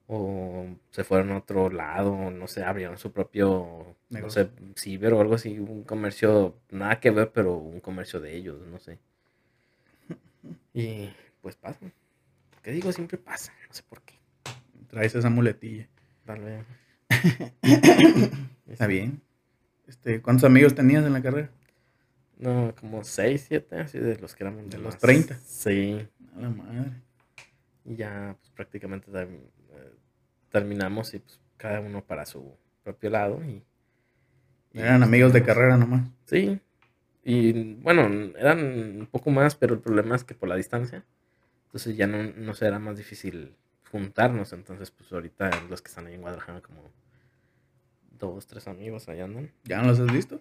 [0.08, 5.14] o se fueron a otro lado, o no sé, abrieron su propio, no sé, ciber
[5.14, 8.98] o algo así, un comercio, nada que ver, pero un comercio de ellos, no sé.
[10.74, 11.80] Y pues pasa.
[12.62, 12.92] ¿Qué digo?
[12.92, 14.14] Siempre pasa, no sé por qué.
[14.88, 15.88] Traes esa muletilla.
[16.26, 16.64] Tal vez.
[18.68, 19.20] Está bien.
[19.86, 21.50] Este, ¿Cuántos amigos tenías en la carrera?
[22.38, 24.98] No, como 6, 7, así de los que éramos De los más.
[24.98, 25.38] 30.
[25.44, 26.06] Sí.
[26.36, 26.90] A la madre.
[27.84, 29.92] Y ya pues, prácticamente eh,
[30.50, 33.42] terminamos y pues cada uno para su propio lado.
[33.44, 33.62] Y,
[34.72, 36.08] y, Eran pues, amigos de carrera nomás.
[36.24, 36.60] Sí.
[37.22, 38.02] Y bueno,
[38.36, 41.04] eran un poco más, pero el problema es que por la distancia,
[41.66, 43.54] entonces ya no, no será más difícil
[43.90, 44.52] juntarnos.
[44.52, 46.90] Entonces, pues ahorita los que están ahí en Guadalajara, como
[48.18, 49.50] dos, tres amigos allá andan.
[49.64, 50.40] ¿Ya no los has visto?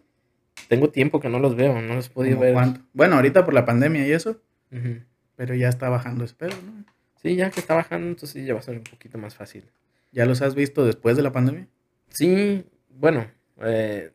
[0.68, 2.54] Tengo tiempo que no los veo, no los he podido ¿Cómo ver.
[2.54, 2.82] cuánto?
[2.94, 4.42] Bueno, ahorita por la pandemia y eso,
[5.36, 6.86] pero ya está bajando ese pedo, ¿no?
[7.22, 9.64] Sí, ya que está bajando, entonces ya va a ser un poquito más fácil.
[10.12, 11.68] ¿Ya los has visto después de la pandemia?
[12.10, 13.26] Sí, bueno,
[13.62, 14.12] eh,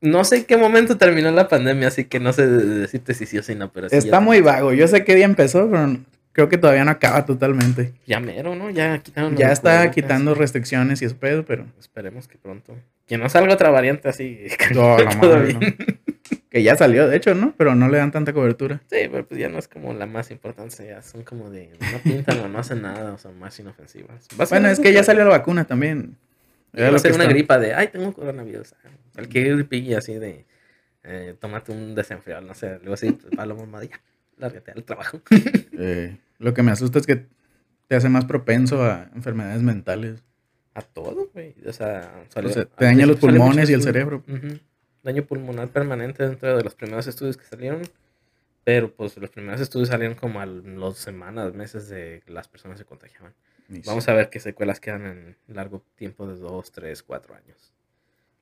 [0.00, 3.38] no sé en qué momento terminó la pandemia, así que no sé decirte si sí
[3.38, 3.96] o si no, pero sí.
[3.96, 4.72] está ya muy vago.
[4.72, 5.98] Yo sé qué día empezó, pero
[6.32, 7.94] creo que todavía no acaba totalmente.
[8.06, 8.70] Ya mero, ¿no?
[8.70, 9.36] Ya quitaron.
[9.36, 11.66] Ya está quitando restricciones y ese pedo, pero...
[11.78, 12.76] Esperemos que pronto.
[13.06, 14.46] Que no salga otra variante así.
[14.74, 15.60] No, la madre, no.
[16.50, 17.54] Que ya salió, de hecho, ¿no?
[17.56, 18.82] Pero no le dan tanta cobertura.
[18.90, 21.98] Sí, pero pues ya no es como la más importante, ya son como de no
[22.02, 24.28] pintan o no hacen nada, o son más inofensivas.
[24.50, 26.16] Bueno, es que ya salió la vacuna también.
[26.74, 28.74] Era Va a ser una está- gripa de, ay, tengo coronavirus.
[28.84, 30.44] ah, Cualquier gripilla así de,
[31.04, 33.98] eh, tómate un desenfriado, no sé, algo así, pues, para la mamá, ya,
[34.38, 35.20] lárgate al trabajo.
[35.84, 37.26] Eh, lo que me asusta es que
[37.88, 40.22] te hace más propenso a enfermedades mentales.
[40.74, 41.54] A todo, güey.
[41.66, 44.22] O sea, salió- O sea, te daña los pulmones y el cerebro.
[45.02, 47.82] Daño pulmonar permanente dentro de los primeros estudios que salieron.
[48.64, 52.78] Pero pues los primeros estudios salieron como a las semanas, meses de que las personas
[52.78, 53.32] se contagiaban.
[53.86, 57.72] Vamos a ver qué secuelas quedan en largo tiempo de 2, 3, 4 años.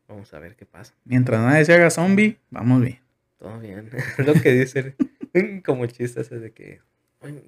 [0.09, 0.93] Vamos a ver qué pasa.
[1.05, 2.99] Mientras nadie se haga zombie, vamos bien.
[3.38, 3.88] Todo bien.
[4.18, 4.95] Es lo que dicen
[5.64, 6.81] como chiste ese de que,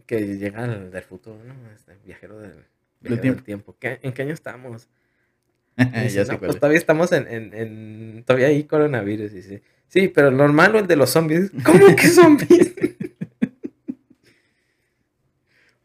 [0.07, 1.55] que llega el del futuro, ¿no?
[1.72, 2.53] Este viajero del,
[3.01, 3.43] viajero del tiempo.
[3.43, 3.76] tiempo.
[3.78, 4.89] ¿Qué- ¿En qué año estamos?
[5.76, 6.57] ya Y dice, "No, pues es.
[6.61, 9.33] todavía estamos en, en, en- todavía hay coronavirus.
[9.33, 11.51] Dice, sí, pero el normal o el de los zombies.
[11.64, 12.74] ¿Cómo que zombies?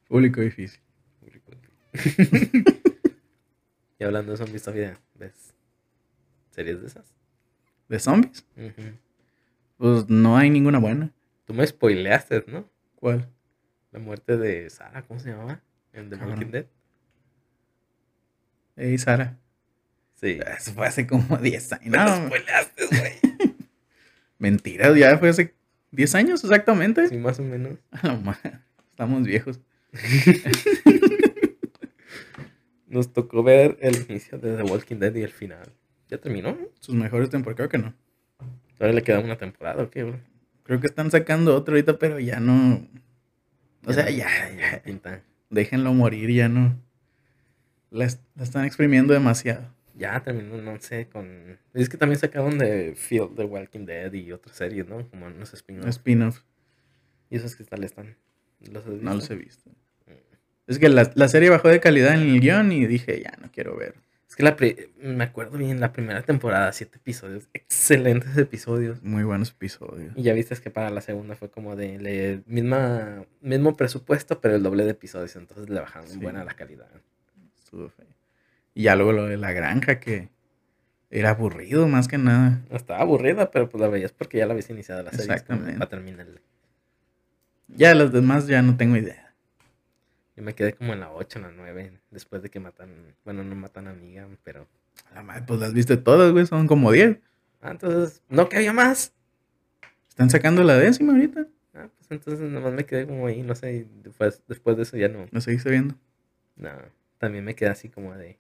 [0.08, 0.80] Público difícil.
[4.00, 5.54] y hablando de zombies todavía, ¿ves?
[6.52, 7.14] ¿Series de esas?
[7.90, 8.46] ¿De zombies?
[9.78, 11.12] Pues no hay ninguna buena.
[11.48, 12.70] Tú me spoileaste, ¿no?
[12.96, 13.30] ¿Cuál?
[13.92, 15.62] La muerte de Sara, ¿cómo se llamaba?
[15.94, 16.34] En The Cabrón.
[16.40, 16.66] Walking Dead.
[18.76, 19.38] Ey, Sara.
[20.16, 20.40] Sí.
[20.58, 21.86] Eso fue hace como 10 años.
[21.86, 23.14] Me No, spoileaste, güey.
[24.40, 25.56] mentira, ya fue hace
[25.92, 27.08] 10 años exactamente.
[27.08, 27.78] Sí, más o menos.
[28.92, 29.62] Estamos viejos.
[32.88, 35.72] Nos tocó ver el inicio de The Walking Dead y el final.
[36.10, 36.58] ¿Ya terminó?
[36.82, 37.94] Sus mejores temporadas, creo que no.
[38.78, 40.16] Todavía le queda una temporada, ¿o qué, güey?
[40.68, 42.88] Creo que están sacando otro ahorita, pero ya no.
[43.86, 44.84] O sea, no- ya, ya.
[44.84, 45.24] pinta.
[45.50, 46.78] Déjenlo morir, ya no.
[47.90, 49.74] La, es- la están exprimiendo demasiado.
[49.96, 51.58] Ya terminó, no sé, con...
[51.74, 55.10] Es que también sacaron de Field The Walking Dead y otras series, ¿no?
[55.10, 55.88] Como unos spin-offs.
[55.90, 56.42] Spin-off.
[57.32, 58.16] Y esos que tal están.
[58.72, 59.34] ¿Los has No los visto?
[59.34, 59.72] he visto.
[60.68, 63.50] Es que la, la serie bajó de calidad en el guion y dije, ya no
[63.52, 63.96] quiero ver.
[64.28, 69.02] Es que la pri- me acuerdo bien, la primera temporada, siete episodios, excelentes episodios.
[69.02, 70.14] Muy buenos episodios.
[70.18, 74.56] Y ya viste que para la segunda fue como de le- misma, mismo presupuesto, pero
[74.56, 76.18] el doble de episodios, entonces le bajaron Sí.
[76.20, 76.90] buena la calidad.
[77.58, 78.06] Estuvo feo.
[78.74, 80.30] Y ya luego lo de la granja, que
[81.10, 82.62] era aburrido más que nada.
[82.70, 85.26] Estaba aburrida, pero pues la veías porque ya la habías iniciado la serie.
[85.26, 85.74] Exactamente.
[85.80, 86.42] Para terminarla.
[87.70, 89.27] Ya las demás ya no tengo idea.
[90.38, 93.44] Yo me quedé como en la 8, en la 9, después de que matan, bueno,
[93.44, 94.68] no matan a Negan, pero...
[95.10, 97.20] A La madre, pues las viste todas, güey, son como 10.
[97.60, 99.14] Ah, entonces, no que había más.
[100.10, 101.48] Están sacando la décima ahorita.
[101.74, 105.08] Ah, pues entonces nomás me quedé como ahí, no sé, después, después de eso ya
[105.08, 105.28] no.
[105.32, 105.96] ¿Lo seguiste viendo?
[106.56, 106.70] No,
[107.18, 108.38] también me quedé así como de...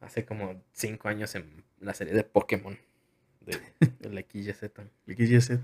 [0.00, 2.78] Hace como 5 años en la serie de Pokémon.
[3.44, 3.60] De,
[4.00, 4.70] de la XYZ.
[5.06, 5.58] XYZ.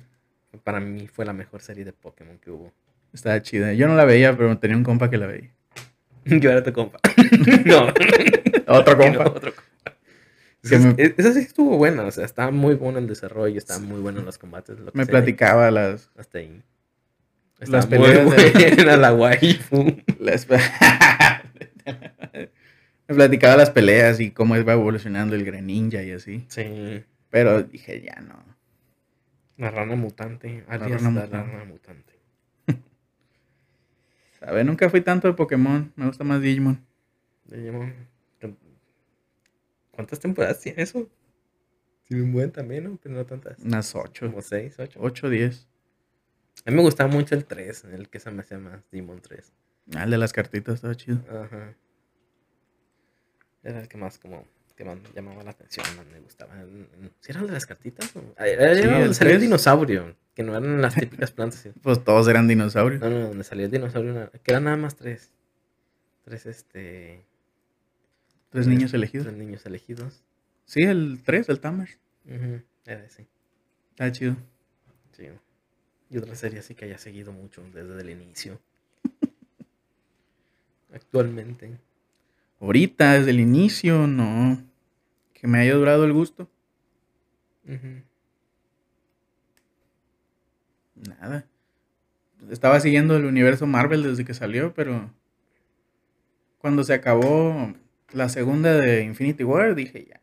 [0.62, 2.70] Para mí fue la mejor serie de Pokémon que hubo.
[3.12, 3.72] Estaba chida.
[3.72, 5.50] Yo no la veía, pero tenía un compa que la veía.
[6.24, 6.98] Yo era tu compa.
[7.64, 7.86] no.
[8.66, 9.24] Otro No, compa.
[9.30, 9.96] otro compa.
[10.68, 13.78] Que Esa, me- esa sí estuvo buena, o sea, estaba muy bueno el desarrollo, estaba
[13.80, 14.78] muy bueno los combates.
[14.80, 16.10] lo que Me sea, platicaba las...
[16.16, 16.60] Hasta ahí.
[17.60, 18.18] Las peleas
[18.52, 19.96] de- buena la waifu.
[20.18, 20.46] las
[23.08, 26.44] me platicaba las peleas y cómo iba evolucionando el Greninja y así.
[26.48, 27.04] Sí.
[27.30, 28.34] Pero dije, ya no.
[29.56, 30.64] La rana mutante.
[30.68, 31.36] Alias rana la mutante.
[31.52, 32.12] rana mutante.
[34.40, 35.92] A ver, nunca fui tanto de Pokémon.
[35.96, 36.84] Me gusta más Digimon.
[37.44, 37.94] Digimon.
[39.90, 41.08] ¿Cuántas temporadas tiene eso?
[42.04, 42.98] Tiene un buen también, ¿no?
[43.02, 43.58] Pero no tantas.
[43.58, 44.26] Unas 8.
[44.26, 44.98] Como 6, 8.
[45.02, 45.68] 8 10.
[46.64, 49.52] A mí me gustaba mucho el 3, el que se me hacía más Digimon 3.
[49.94, 51.18] Ah, el de las cartitas estaba chido.
[51.30, 51.74] Ajá.
[53.62, 54.46] Era el que más como
[54.76, 56.88] que me llamaba la atención, me gustaban.
[57.20, 58.12] ¿Sí eran de las cartitas?
[58.36, 59.40] Ah, Era, Sí, era donde salía el tres.
[59.42, 61.60] dinosaurio, que no eran las típicas plantas.
[61.60, 61.70] sí.
[61.82, 63.00] Pues todos eran dinosaurios.
[63.00, 65.32] No, no, donde salía el dinosaurio, que eran nada más tres.
[66.24, 67.24] Tres, este.
[68.50, 69.26] Tres niños elegidos.
[69.26, 70.22] Tres niños elegidos.
[70.66, 71.88] Sí, el 3, el Tamer.
[72.24, 73.26] Ujú, Era ese.
[73.90, 74.36] Está chido.
[75.12, 75.28] Sí.
[76.10, 78.60] Y otra serie así que haya seguido mucho desde el inicio.
[80.92, 81.78] Actualmente.
[82.60, 84.62] Ahorita, desde el inicio, no.
[85.34, 86.48] Que me haya durado el gusto.
[90.94, 91.46] Nada.
[92.50, 95.10] Estaba siguiendo el universo Marvel desde que salió, pero
[96.58, 97.74] cuando se acabó
[98.12, 100.20] la segunda de Infinity War, dije ya.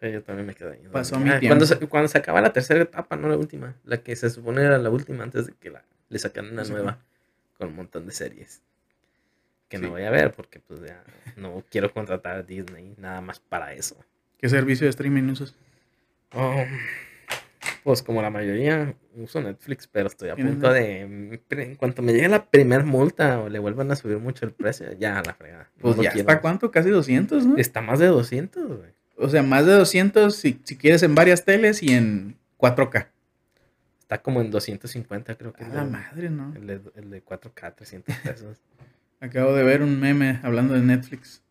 [0.00, 0.88] Sí, yo también me quedé ahí.
[0.92, 1.48] Pasó Ah, mi tiempo.
[1.48, 3.74] Cuando se, cuando se acaba la tercera etapa, no la última.
[3.84, 6.72] La que se supone era la última antes de que la, le sacaran una Sí.
[6.72, 6.98] nueva
[7.56, 8.62] con un montón de series.
[9.68, 9.82] Que Sí.
[9.82, 11.02] no voy a ver porque pues ya
[11.36, 13.96] no quiero contratar a Disney nada más para eso.
[14.38, 15.54] ¿Qué servicio de streaming usas?
[16.34, 16.64] Um,
[17.84, 21.40] pues como la mayoría uso Netflix, pero estoy a ¿Tienes punto de...
[21.50, 24.92] En cuanto me llegue la primer multa o le vuelvan a subir mucho el precio,
[24.98, 25.70] ya la fregada.
[25.80, 26.18] Pues ya quiero.
[26.20, 27.56] está cuánto, casi 200, ¿no?
[27.56, 28.90] Está más de 200, güey.
[29.16, 33.08] O sea, más de 200 si, si quieres en varias teles y en 4K.
[34.00, 35.64] Está como en 250, creo que.
[35.64, 36.54] A es la madre, ¿no?
[36.54, 38.58] El de, el de 4K, 300 pesos.
[39.20, 41.42] Acabo de ver un meme hablando de Netflix.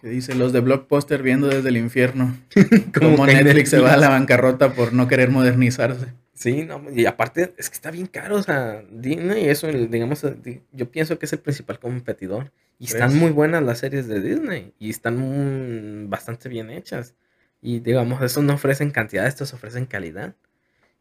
[0.00, 2.36] Que dice los de Blockbuster viendo desde el infierno.
[2.94, 6.12] Como Netflix se va a la bancarrota por no querer modernizarse.
[6.34, 10.60] Sí, no, y aparte es que está bien caro, o sea, Disney, eso, digamos, di-
[10.70, 12.52] yo pienso que es el principal competidor.
[12.78, 17.14] Y están muy buenas las series de Disney y están bastante bien hechas.
[17.62, 20.34] Y digamos, estos no ofrecen cantidad, estos ofrecen calidad.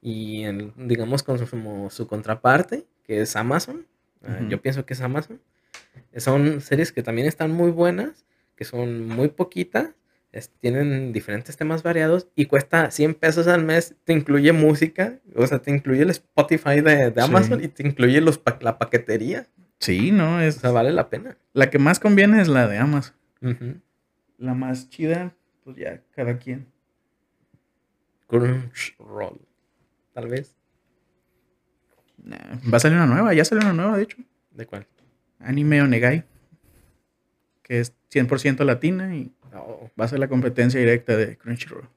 [0.01, 3.85] Y el- digamos, con su, como su contraparte, que es Amazon,
[4.23, 5.41] eh, yo pienso que es Amazon,
[6.19, 9.95] son series que también están muy buenas, que son muy poquitas,
[10.31, 15.45] es- tienen diferentes temas variados y cuesta 100 pesos al mes, te incluye música, o
[15.47, 17.27] sea, te incluye el Spotify de, de Sí.
[17.29, 19.47] Amazon y te incluye los pa- la paquetería,
[19.79, 21.37] Sí, no, o es sea, vale la pena.
[21.53, 23.15] la que más conviene es la de Amazon.
[24.37, 26.67] La más chida, pues ya, cada quien.
[28.27, 29.39] Crunchyroll,
[30.13, 30.55] tal vez.
[32.23, 32.37] Nah,
[32.71, 34.17] va a salir una nueva, ya salió una nueva, de hecho.
[34.51, 34.87] ¿De cuál?
[35.39, 36.23] Anime Onegai.
[37.63, 41.87] Que es 100% latina y Oh, va a ser la competencia directa de Crunchyroll.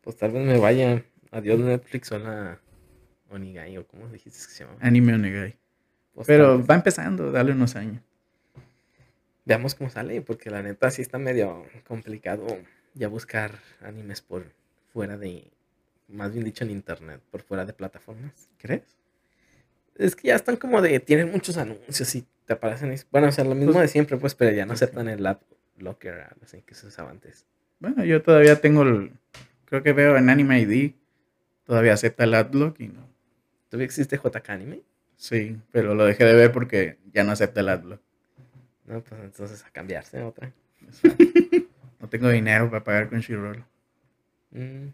[0.00, 1.04] pues tal vez me vaya.
[1.30, 2.58] Adiós Netflix o la
[3.28, 4.78] Onigai o como dijiste que se llama.
[4.80, 5.56] Anime Onegai.
[6.14, 8.02] Pues, Pero va empezando, dale unos años.
[9.44, 12.46] Veamos cómo sale, porque la neta sí está medio complicado
[12.94, 13.52] ya buscar
[13.82, 14.44] animes por
[14.92, 15.50] fuera de,
[16.08, 18.48] más bien dicho en internet, por fuera de plataformas.
[18.58, 18.96] ¿Crees?
[20.00, 23.44] Es que ya están como de, tienen muchos anuncios y te aparecen, bueno, o sea,
[23.44, 25.42] lo mismo Pues- de siempre, pues, pero ya no pues, aceptan el app
[25.78, 27.46] locker, así que se usaba antes.
[27.80, 29.12] Bueno, yo todavía tengo el.
[29.66, 30.92] Creo que veo en Anime ID.
[31.64, 33.08] Todavía acepta el Adblock y no.
[33.68, 34.82] ¿Todavía existe JK Anime?
[35.16, 38.00] Sí, pero lo dejé de ver porque ya no acepta el Adblock.
[38.86, 40.52] No, pues entonces a cambiarse a otra.
[42.00, 43.64] No tengo dinero para pagar Crunchyroll.
[44.50, 44.88] Mm,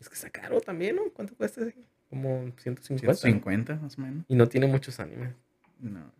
[0.00, 1.02] Es que está caro también, ¿no?
[1.12, 1.60] ¿Cuánto cuesta?
[1.62, 1.74] ese?
[2.12, 3.14] Como 150.
[3.14, 4.26] 150 más o menos.
[4.28, 5.30] Y no tiene muchos animes.
[5.80, 6.12] No.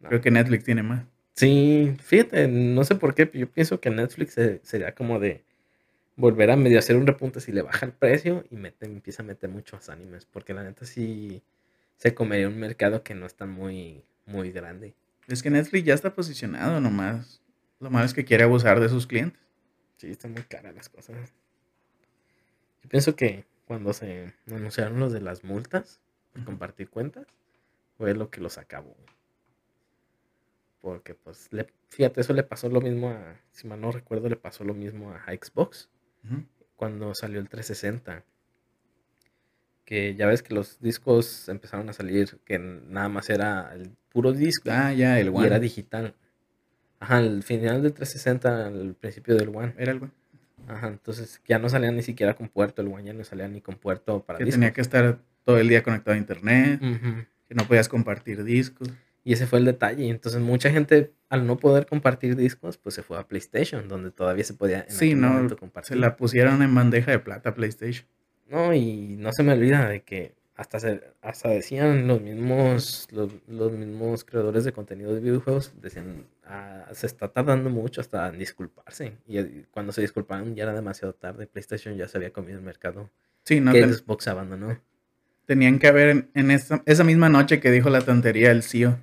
[0.00, 0.08] No.
[0.10, 1.02] Creo que Netflix tiene más.
[1.32, 5.42] Sí, fíjate, no sé por qué, pero yo pienso que Netflix se- sería como de
[6.16, 9.26] volver a medio hacer un repunte si le baja el precio y mete, empieza a
[9.26, 11.42] meter muchos animes, porque la neta sí
[11.96, 14.92] se comería un mercado que no está muy, muy grande.
[15.26, 17.40] Es que Netflix ya está posicionado nomás.
[17.78, 19.40] Lo malo es que quiere abusar de sus clientes.
[19.96, 21.16] Sí, están muy caras las cosas.
[22.82, 26.00] Yo pienso que cuando se anunciaron los de las multas
[26.32, 27.24] por compartir cuentas,
[27.96, 28.96] fue lo que los acabó.
[30.80, 34.34] Porque, pues, le- fíjate, eso le pasó lo mismo a, si mal no recuerdo, le
[34.34, 35.88] pasó lo mismo a Xbox
[36.74, 38.24] cuando salió el 360.
[39.84, 44.32] Que ya ves que los discos empezaron a salir, que nada más era el puro
[44.32, 45.46] disco Ah, ya, el y One.
[45.46, 46.16] era digital.
[46.98, 49.74] Ajá, el final del 360, al principio del One.
[49.78, 50.10] Era el One.
[50.70, 53.74] Ajá, entonces ya no salía ni siquiera con puerto, el ya no salía ni con
[53.76, 54.60] puerto para Que discos.
[54.60, 56.80] tenía que estar todo el día conectado a internet.
[56.80, 58.88] Que no podías compartir discos.
[59.24, 60.08] Y ese fue el detalle.
[60.08, 64.44] Entonces mucha gente, al no poder compartir discos, pues se fue a PlayStation, donde todavía
[64.44, 65.48] se podía en Sí, no.
[65.82, 68.06] Se la pusieron en bandeja de plata PlayStation.
[68.48, 73.32] No, y no se me olvida de que hasta, se, hasta decían los mismos, los,
[73.48, 78.38] los mismos creadores de contenido de videojuegos, decían, "Ah, se está tardando mucho hasta en
[78.38, 79.14] disculparse.
[79.26, 81.46] Y cuando se disculparon ya era demasiado tarde.
[81.46, 83.08] PlayStation ya se había comido el mercado
[83.44, 83.72] Sí, no.
[83.72, 84.78] que ten- Xbox abandonó.
[85.46, 88.98] tenían que haber, en, en esa, esa misma noche que dijo la tontería el CEO,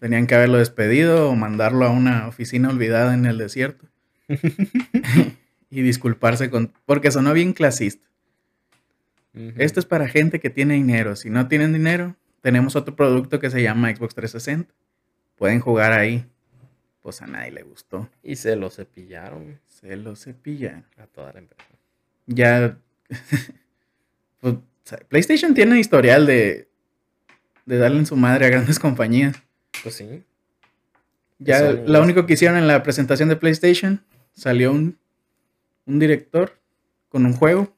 [0.00, 3.86] tenían que haberlo despedido o mandarlo a una oficina olvidada en el desierto.
[5.70, 6.72] y disculparse con...
[6.86, 8.06] Porque sonó bien clasista.
[9.56, 11.14] Esto es para gente que tiene dinero.
[11.16, 14.72] Si no tienen dinero, tenemos otro producto que se llama Xbox 360.
[15.36, 16.26] Pueden jugar ahí.
[17.02, 18.08] Pues a nadie le gustó.
[18.22, 20.84] Y se lo cepillaron Se lo cepillan.
[20.98, 21.64] a toda la empresa.
[22.26, 22.76] Ya.
[24.40, 24.56] pues,
[25.08, 26.68] PlayStation tiene historial de,
[27.66, 29.40] de darle en su madre a grandes compañías.
[29.82, 30.24] Pues sí.
[31.38, 34.02] Ya Eso lo es- único que hicieron en la presentación de PlayStation
[34.34, 34.98] salió un,
[35.86, 36.58] un director
[37.08, 37.72] con un juego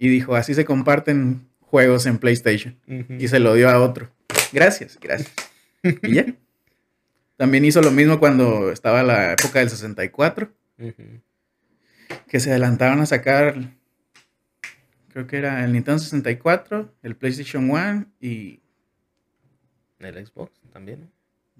[0.00, 2.76] y dijo: Así se comparten juegos en PlayStation.
[3.18, 4.10] Y se lo dio a otro.
[4.52, 5.32] Gracias, gracias.
[6.02, 6.26] Y ya.
[7.36, 10.92] También hizo lo mismo cuando estaba la época del 64, Ujú.
[12.28, 13.56] que se adelantaron a sacar,
[15.08, 18.60] creo que era el Nintendo 64, el PlayStation 1 y
[20.00, 21.08] El Xbox también.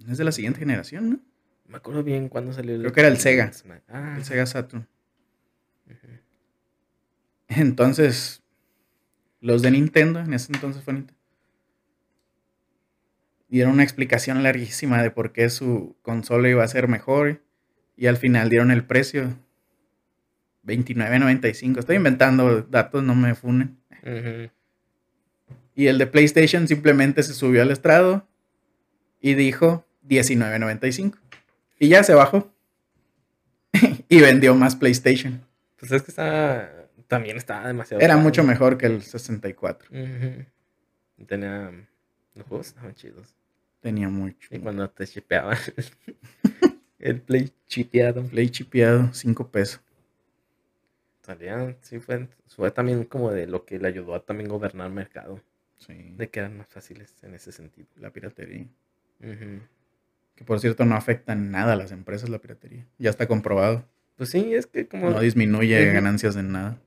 [0.07, 1.19] es de la siguiente generación, ¿no?
[1.67, 3.49] Me acuerdo bien cuando salió el Creo que era el Sega.
[3.87, 4.87] Ah, El Sega Saturn.
[7.57, 8.41] Entonces,
[9.41, 11.19] los de Nintendo, en ese entonces fue Nintendo,
[13.49, 17.41] dieron una explicación larguísima de por qué su consola iba a ser mejor
[17.97, 19.37] y al final dieron el precio
[20.65, 21.79] 29.95.
[21.79, 23.77] Estoy inventando datos, no me funen.
[25.75, 28.25] Y el de PlayStation simplemente se subió al estrado
[29.19, 31.17] y dijo 19.95.
[31.79, 32.49] Y ya se bajó.
[34.09, 35.41] y vendió más PlayStation.
[35.77, 36.80] Pues es que está.
[37.11, 38.01] También estaba demasiado.
[38.01, 38.23] Era caro.
[38.23, 39.89] mucho mejor que el 64.
[39.91, 41.25] Ujú.
[41.27, 41.69] Tenía.
[42.35, 43.35] Los juegos estaban chidos.
[43.81, 44.47] Tenía mucho.
[44.49, 45.57] Y cuando te chipeaban.
[46.99, 48.23] el play chipeado.
[48.23, 49.81] Play chipeado, 5 pesos.
[51.21, 55.41] Salía, sí, fue, fue también como de lo que le ayudó a también gobernar mercado.
[55.79, 56.13] Sí.
[56.15, 57.89] De que eran más fáciles en ese sentido.
[57.97, 58.67] La piratería.
[59.19, 59.59] Ujú.
[60.35, 62.87] Que por cierto no afecta en nada a las empresas la piratería.
[62.99, 63.83] Ya está comprobado.
[64.15, 65.09] Pues sí, es que como.
[65.09, 66.77] No disminuye ganancias en nada.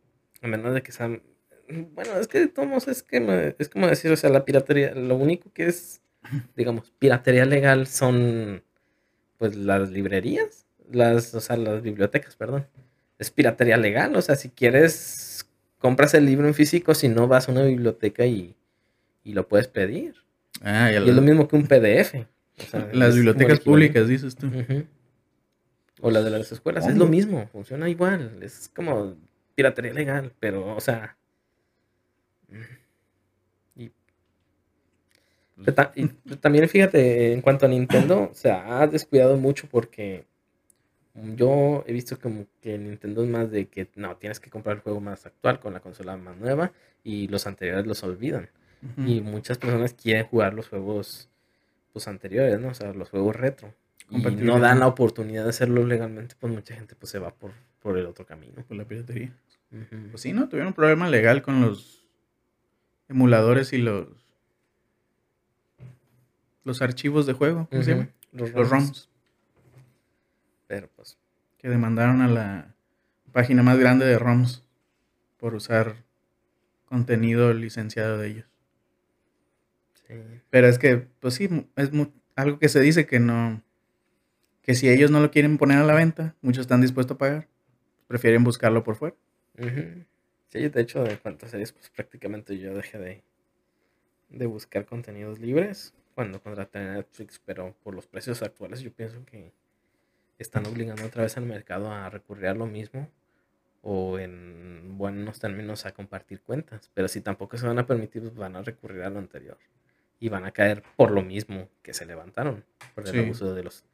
[0.44, 1.22] A menos de que sean.
[1.68, 4.94] Bueno, es que de todos modos es que es como decir, o sea, la piratería,
[4.94, 6.02] lo único que es,
[6.56, 8.62] digamos, piratería legal son
[9.38, 12.66] pues las librerías, las, o sea, las bibliotecas, perdón.
[13.18, 17.48] Es piratería legal, o sea, si quieres, compras el libro en físico, si no vas
[17.48, 18.54] a una biblioteca y,
[19.22, 20.14] y lo puedes pedir.
[20.60, 22.16] Ah, y Y es lo mismo que un PDF.
[22.58, 24.50] o sea, es las bibliotecas públicas, dices tú.
[26.02, 29.16] O las de las escuelas, es lo mismo, funciona igual, es como
[29.54, 31.16] piratería legal, pero, o sea...
[33.76, 33.90] Y,
[35.56, 40.24] pero ta- y también fíjate, en cuanto a Nintendo, se ha descuidado mucho porque
[41.36, 44.82] yo he visto como que Nintendo es más de que no, tienes que comprar el
[44.82, 46.72] juego más actual con la consola más nueva
[47.04, 48.48] y los anteriores los olvidan.
[48.98, 51.30] Y muchas personas quieren jugar los juegos
[51.94, 52.68] pues anteriores, ¿no?
[52.68, 53.72] O sea, los juegos retro.
[54.10, 57.52] Y no dan la oportunidad de hacerlo legalmente, pues mucha gente pues se va por,
[57.84, 58.54] por el otro camino.
[58.66, 59.36] Por la piratería.
[60.10, 60.48] Pues sí, ¿no?
[60.48, 62.06] Tuvieron un problema legal con los
[63.10, 64.08] emuladores y los
[66.64, 68.08] los archivos de juego, ¿cómo se llama?
[68.32, 68.86] Los, Los ROMs.
[68.86, 69.08] ROMs,
[70.66, 71.18] Pero pues,
[71.58, 72.74] que demandaron a la
[73.32, 74.64] página más grande de ROMs
[75.36, 75.96] por usar
[76.86, 78.46] contenido licenciado de ellos.
[80.08, 80.14] sí.
[80.48, 81.90] Pero es que, pues sí, es
[82.34, 83.60] algo que se dice que no,
[84.62, 87.48] que si ellos no lo quieren poner a la venta, muchos están dispuestos a pagar,
[88.06, 89.16] prefieren buscarlo por fuera.
[89.58, 90.04] Ujú.
[90.48, 93.22] Sí, de hecho, de cuantas series, pues prácticamente yo dejé de,
[94.28, 99.52] de buscar contenidos libres cuando contraté Netflix, pero por los precios actuales yo pienso que
[100.38, 103.08] están obligando otra vez al mercado a recurrir a lo mismo
[103.82, 108.34] o en buenos términos a compartir cuentas, pero si tampoco se van a permitir, pues
[108.34, 109.58] van a recurrir a lo anterior
[110.20, 112.64] y van a caer por lo mismo que se levantaron,
[112.94, 113.18] por el Sí.
[113.18, 113.84] abuso de los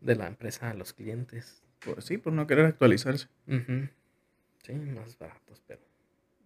[0.00, 1.62] de la empresa a los clientes.
[1.84, 3.28] Pues sí, por no querer actualizarse.
[3.46, 5.80] Sí, más baratos, pero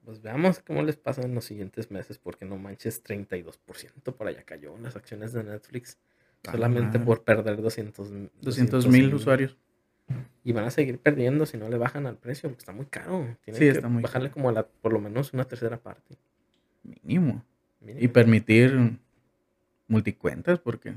[0.04, 4.42] pues veamos cómo les pasa en los siguientes meses, porque no manches, 32% por allá
[4.44, 5.98] cayó en las acciones de Netflix,
[6.46, 9.56] Ah, solamente por perder 200 200 mil usuarios.
[10.44, 13.36] Y van a seguir perdiendo si no le bajan al precio, porque está muy caro.
[13.42, 16.16] Tienen Sí, que está muy bajarle como a la, por lo menos una tercera parte.
[16.82, 17.42] Mínimo.
[17.80, 18.98] Y permitir
[19.88, 20.94] multicuentas porque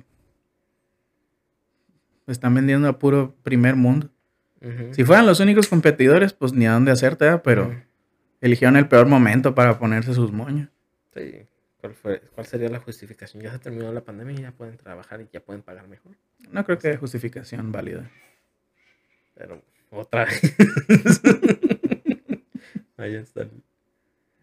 [2.28, 4.10] están vendiendo a puro primer mundo.
[4.92, 7.42] Si fueran los únicos competidores, pues ni a dónde hacerte, ¿verdad?
[7.44, 7.76] pero
[8.42, 10.70] eligieron el peor momento para ponerse sus moños.
[11.14, 11.46] Sí.
[11.80, 13.44] ¿Cuál, fue, ¿Cuál sería la justificación?
[13.44, 16.14] Ya se terminó la pandemia y ya pueden trabajar y ya pueden pagar mejor.
[16.50, 18.10] No creo que haya justificación válida.
[19.36, 19.62] Pero
[19.92, 20.42] otra vez.
[22.98, 23.44] Ahí está.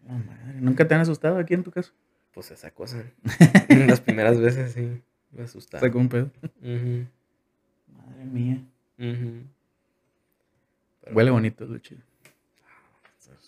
[0.07, 1.91] No, madre, ¿Nunca te han asustado aquí en tu casa?
[2.33, 3.03] Pues esa cosa.
[3.69, 5.01] Las primeras veces sí.
[5.31, 5.81] Me asustaba.
[5.81, 6.31] Sacó un pedo.
[6.61, 8.61] Madre mía.
[8.97, 9.43] ujú.
[11.05, 12.01] Pero Huele bonito, es lo chido.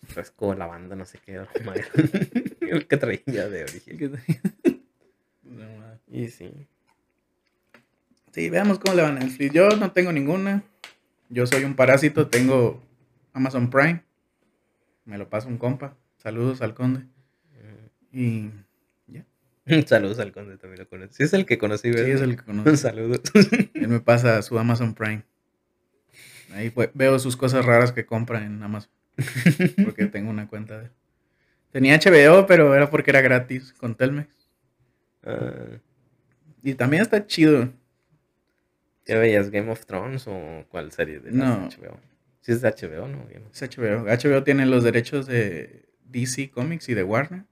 [0.05, 1.33] fresco, lavanda, no sé qué.
[1.33, 1.47] era
[2.61, 4.21] el que traía de origen.
[6.09, 6.51] Y sí.
[8.31, 9.53] Sí, veamos cómo le va a Netflix.
[9.53, 10.63] Yo no tengo ninguna.
[11.29, 12.81] Yo soy un parásito, tengo
[13.33, 14.03] Amazon Prime.
[15.05, 15.97] Me lo pasa un compa.
[16.17, 17.05] Saludos al conde.
[18.11, 18.49] Y
[19.07, 19.25] ya.
[19.85, 21.15] Saludos al conde, también lo conocí.
[21.15, 22.05] Sí, es el que conocí, ¿verdad?
[22.05, 22.75] Sí, es el que conozco.
[22.77, 23.21] Saludos.
[23.73, 25.23] Él me pasa su Amazon Prime.
[26.53, 28.91] Ahí pues, veo sus cosas raras que compra en Amazon.
[29.83, 30.89] Porque tengo una cuenta de.
[31.71, 34.29] Tenía HBO, pero era porque era gratis con Telmex.
[35.23, 35.79] Ah,
[36.63, 37.71] Y también está chido.
[39.05, 39.49] ¿Qué veías?
[39.49, 41.67] ¿Game of Thrones o cuál serie de No.
[41.69, 41.99] HBO?
[42.41, 43.27] Sí, es de HBO, ¿no?
[43.51, 44.05] Es HBO.
[44.05, 47.43] HBO tiene los derechos de DC Comics y de Warner.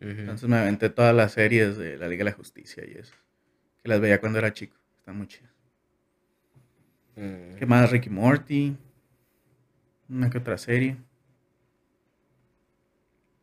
[0.00, 3.14] Entonces me aventé todas las series de la Liga de la Justicia y eso.
[3.82, 4.76] Que las veía cuando era chico.
[4.98, 5.53] Están muy chidas.
[7.16, 7.54] Mm.
[7.58, 7.90] ¿Qué más?
[7.90, 8.76] Ricky Morty.
[10.08, 10.96] Una que otra serie.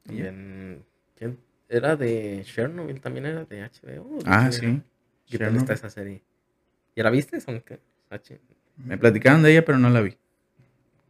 [0.10, 0.84] En-
[1.16, 1.38] ¿quién?
[1.70, 3.00] ¿Era de Chernobyl?
[3.00, 4.18] ¿También era de HBO?
[4.20, 4.82] ¿De Ah, sí.
[5.30, 6.22] ¿Qué tal está esa serie?
[6.96, 7.40] ¿Ya la viste?
[7.40, 7.80] Son que-
[8.10, 8.42] H-
[8.78, 10.18] Me platicaron de ella, pero no la vi.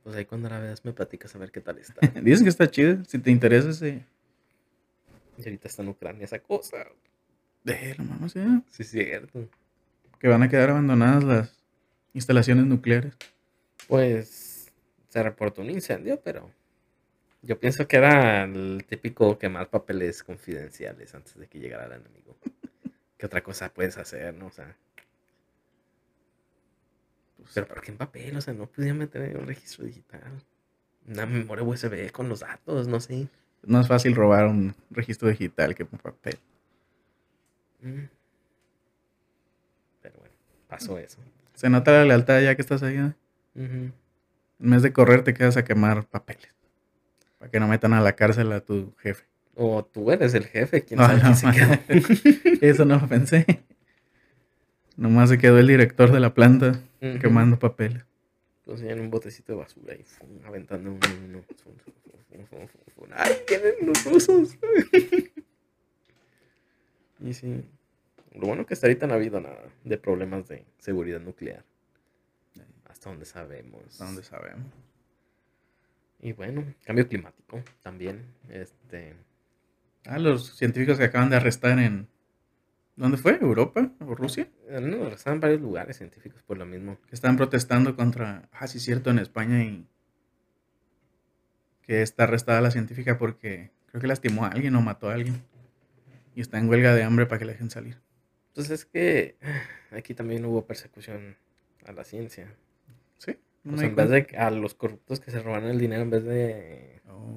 [0.03, 1.99] Pues ahí cuando la veas me platicas a ver qué tal está.
[2.21, 3.03] Dicen que está chida.
[3.07, 4.05] Si te interesa ese.
[5.37, 6.77] y ahorita está en Ucrania esa cosa.
[7.63, 8.39] De la mamá, sí.
[8.69, 9.47] Sí, es cierto.
[10.19, 11.60] Que van a quedar abandonadas las
[12.13, 13.13] instalaciones nucleares.
[13.87, 14.71] Pues
[15.09, 16.49] se reportó un incendio, pero
[17.41, 22.37] yo pienso que era el típico quemar papeles confidenciales antes de que llegara el enemigo.
[23.17, 24.47] ¿Qué otra cosa puedes hacer, no?
[24.47, 24.75] O sea,
[27.37, 28.37] Pues, pero ¿para qué en papel?
[28.37, 30.21] O sea, no podía meter un registro digital.
[31.07, 33.27] Una memoria USB con los datos, no sé.
[33.63, 36.37] es más fácil robar un registro digital que un papel.
[37.81, 38.03] Mm.
[40.01, 40.35] Pero bueno,
[40.67, 41.19] pasó eso.
[41.61, 42.95] Se nota la lealtad ya que estás ahí.
[42.95, 43.13] ¿eh?
[43.53, 43.91] Ujú.
[44.61, 46.49] En vez de correr, te quedas a quemar papeles.
[47.37, 49.25] Para que no metan a la cárcel a tu jefe.
[49.53, 51.77] O tú eres el jefe, quién Ah, sabe quién se quedó.
[52.61, 53.45] Eso no lo pensé.
[54.97, 58.05] Nomás se quedó el director de la planta quemando papeles.
[58.65, 61.43] Entonces en un botecito de basura y fum, aventando uno uno.
[62.49, 63.07] Fum, fum.
[63.13, 64.57] ¡Ay, tienen los rusos!
[67.19, 67.63] y sí.
[68.33, 71.65] Lo bueno que hasta ahorita no ha habido nada de problemas de seguridad nuclear.
[72.85, 73.83] Hasta donde sabemos.
[73.87, 74.67] Hasta donde sabemos.
[76.21, 78.23] Y bueno, cambio climático también.
[78.49, 79.15] Este.
[80.05, 82.07] Ah, los científicos que acaban de arrestar en.
[82.95, 83.37] ¿Dónde fue?
[83.41, 83.91] ¿Europa?
[84.01, 84.47] ¿O Rusia?
[84.69, 86.97] No, están en varios lugares científicos por lo mismo.
[87.07, 88.47] Que están protestando contra.
[88.51, 89.87] Ah, sí, es cierto, en España y.
[91.81, 95.43] Que está arrestada la científica porque creo que lastimó a alguien o mató a alguien.
[96.35, 97.97] Y está en huelga de hambre para que la dejen salir.
[98.51, 99.35] Entonces es que
[99.91, 101.37] aquí también hubo persecución
[101.85, 102.53] a la ciencia.
[103.17, 103.37] Sí.
[103.63, 106.23] No di en vez de a los corruptos que se roban el dinero, en vez
[106.23, 107.33] de Oh.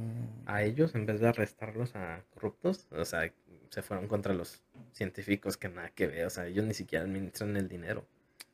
[0.47, 3.32] a ellos, en vez de arrestarlos a corruptos, o sea,
[3.70, 4.62] se fueron contra los
[4.93, 8.07] científicos que nada que ver, o sea, ellos ni siquiera administran el dinero.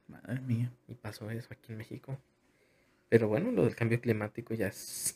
[0.08, 0.72] Madre mía.
[0.88, 2.18] Y pasó eso aquí en México.
[3.10, 5.14] Pero bueno, lo del cambio climático ya es,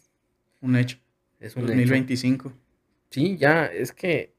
[0.60, 0.98] Un hecho.
[1.40, 1.72] es un hecho.
[1.72, 2.52] 2025.
[3.10, 4.33] Sí, ya, es que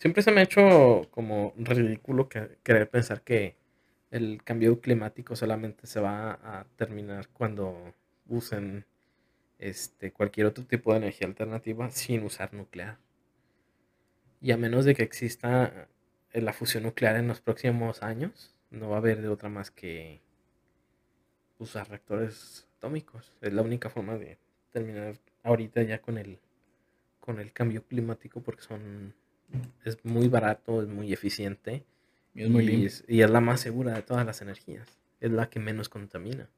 [0.00, 3.56] siempre se me ha hecho como ridículo que, querer pensar que
[4.10, 7.94] el cambio climático solamente se va a terminar cuando
[8.26, 8.86] usen
[9.58, 12.98] este, cualquier otro tipo de energía alternativa sin usar nuclear.
[14.40, 15.88] Y a menos de que exista
[16.32, 19.70] eh, la fusión nuclear en los próximos años, no va a haber de otra más
[19.70, 20.22] que
[21.58, 23.34] usar reactores atómicos.
[23.42, 24.38] Es la única forma de
[24.72, 26.38] terminar ahorita ya con el
[27.20, 29.14] con el cambio climático porque son
[29.84, 31.86] es muy barato, es muy eficiente
[32.34, 32.88] Y es muy limpio.
[32.88, 35.00] es, y es la más segura de todas las energías.
[35.20, 36.48] Es la que menos contamina.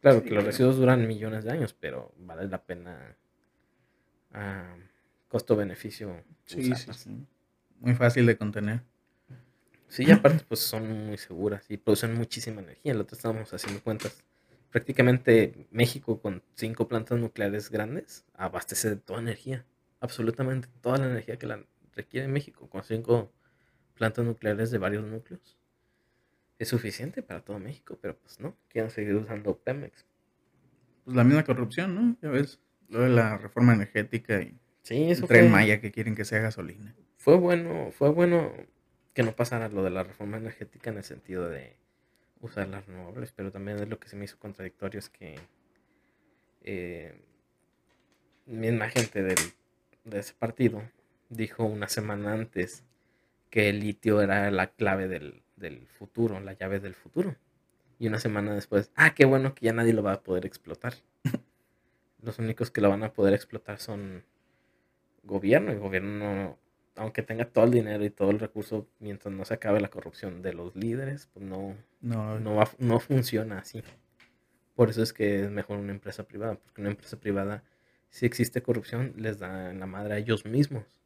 [0.00, 3.16] Claro Sí, que los residuos duran millones de años, pero vale la pena
[4.32, 4.76] ah,
[5.28, 6.24] costo-beneficio.
[6.46, 6.96] Sí, sí, usarlas.
[6.96, 7.26] sí.
[7.78, 8.82] Muy fácil de contener.
[9.88, 12.92] Sí, y aparte pues son muy seguras y producen muchísima energía.
[12.92, 14.22] El otro estábamos haciendo cuentas.
[14.70, 19.66] Prácticamente México con cinco plantas nucleares grandes abastece de toda energía.
[20.00, 23.32] Absolutamente toda la energía que la requiere México con cinco
[23.94, 25.58] plantas nucleares de varios núcleos.
[26.58, 30.04] Es suficiente para todo México, pero pues no, quieren seguir usando Pemex.
[31.04, 32.16] Pues la misma corrupción, ¿no?
[32.22, 32.60] Ya ves.
[32.88, 36.24] Lo de la reforma energética y Sí, el eso tren fue, Maya que quieren que
[36.24, 36.94] sea gasolina.
[37.16, 38.52] fue bueno, fue bueno
[39.14, 41.76] que no pasara lo de la reforma energética en el sentido de
[42.40, 45.38] usar las renovables, pero también es lo que se me hizo contradictorio es que
[46.62, 47.20] eh,
[48.46, 49.38] misma gente del,
[50.04, 50.82] de ese partido
[51.30, 52.84] dijo una semana antes
[53.50, 57.36] que el litio era la clave del, del futuro, la llave del futuro.
[57.98, 60.94] Y una semana después, ah, qué bueno que ya nadie lo va a poder explotar.
[62.22, 64.24] Los únicos que lo van a poder explotar son
[65.22, 65.72] gobierno.
[65.72, 66.58] El gobierno, no,
[66.96, 70.42] aunque tenga todo el dinero y todo el recurso, mientras no se acabe la corrupción
[70.42, 73.82] de los líderes, pues no, No, no, va- no funciona así.
[74.74, 77.64] Por eso es que es mejor una empresa privada, porque una empresa privada,
[78.10, 80.99] si existe corrupción, les da la madre a ellos mismos.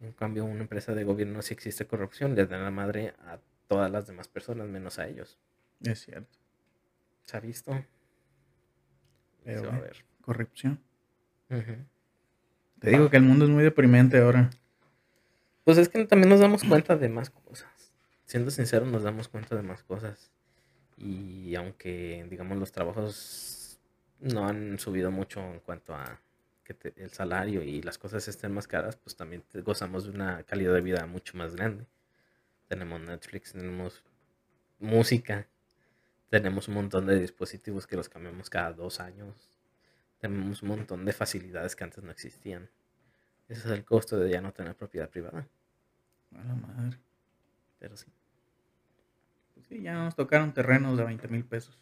[0.00, 3.90] En cambio, una empresa de gobierno, si existe corrupción, les dan la madre a todas
[3.90, 5.38] las demás personas, menos a ellos.
[5.82, 6.38] es cierto.
[7.24, 7.84] ¿Se ha visto?
[9.44, 10.04] Pero, Se va a ver.
[10.20, 10.80] Corrupción.
[11.48, 14.50] Te digo que el mundo es muy deprimente ahora.
[15.64, 17.92] Pues es que también nos damos cuenta de más cosas.
[18.24, 20.30] Siendo sincero, nos damos cuenta de más cosas.
[20.96, 23.80] Y aunque, digamos, los trabajos
[24.20, 26.20] no han subido mucho en cuanto a
[26.66, 30.10] que te- el salario y las cosas estén más caras, pues también te- gozamos de
[30.12, 31.86] una calidad de vida mucho más grande.
[32.68, 34.04] Tenemos Netflix, tenemos
[34.80, 35.48] música,
[36.30, 39.50] tenemos un montón de dispositivos que los cambiamos cada dos años.
[40.20, 42.70] Tenemos un montón de facilidades que antes no existían.
[43.48, 45.48] Ese es el costo de ya no tener propiedad privada.
[46.36, 46.98] A la madre.
[47.78, 48.06] Pero sí.
[49.54, 51.76] Pues sí, ya nos tocaron terrenos de 20 mil pesos.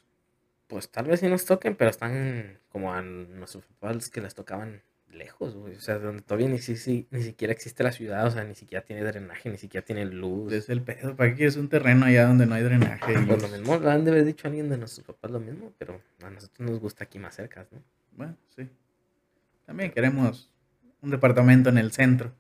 [0.66, 4.82] Pues tal vez sí nos toquen, pero están como a nuestros papás que les tocaban
[5.11, 5.77] lejos, güey.
[5.77, 8.55] O sea, donde todavía ni, si- si- ni siquiera existe la ciudad, o sea, ni
[8.55, 10.53] siquiera tiene drenaje, ni siquiera tiene luz.
[10.53, 11.15] Es el pedo.
[11.15, 13.12] ¿Para qué quieres un terreno allá donde no hay drenaje?
[13.12, 15.73] y Pues lo mismo, lo han de haber dicho alguien de nuestros papás lo mismo,
[15.78, 17.78] pero a nosotros nos gusta aquí más cerca, ¿no?
[18.16, 18.69] Bueno, sí.
[19.66, 20.51] También queremos
[21.01, 22.32] un departamento en el centro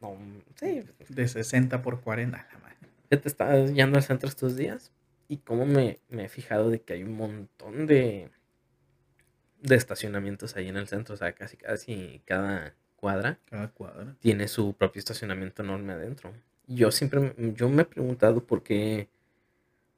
[0.00, 0.16] No,
[0.58, 2.38] sí, de 60 por 40.
[2.38, 2.76] A la madre.
[3.08, 4.90] Te estás yendo al centro estos días
[5.32, 8.30] y cómo me, me he fijado de que hay un montón de,
[9.60, 14.16] de estacionamientos ahí en el centro, o sea, casi casi cada cuadra Cada cuadra.
[14.20, 16.32] tiene su propio estacionamiento enorme adentro.
[16.66, 19.08] Yo siempre, me- yo me he preguntado por qué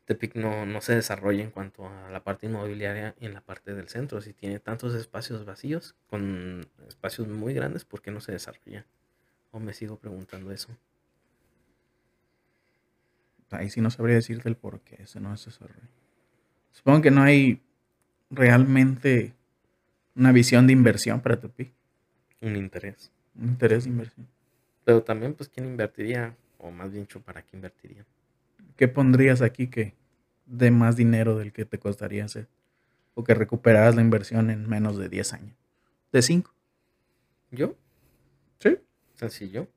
[0.06, 3.88] Tepic no, no se desarrolla en cuanto a la parte inmobiliaria en la parte del
[3.88, 4.20] centro.
[4.22, 8.86] Si tiene tantos espacios vacíos, con espacios muy grandes, ¿por qué no se desarrolla?
[9.52, 10.70] O me sigo preguntando eso.
[13.56, 15.88] Ahí sí no sabría decirte el por qué ese no es desarrollo.
[16.72, 17.62] Supongo que no hay
[18.30, 19.34] realmente
[20.14, 21.72] una visión de inversión para Tepic.
[22.40, 23.10] Un interés.
[23.36, 24.26] Un interés de inversión.
[24.84, 26.36] Pero también, pues, ¿quién invertiría?
[26.58, 28.04] O más bien, ¿para qué invertiría?
[28.76, 29.94] ¿Qué pondrías aquí que
[30.46, 32.48] dé más dinero del que te costaría hacer?
[33.14, 35.56] O que recuperaras la inversión en menos de 10 años.
[36.12, 36.52] De 5.
[37.50, 37.76] ¿Yo?
[38.58, 38.78] Sí.
[39.14, 39.68] Sencillo.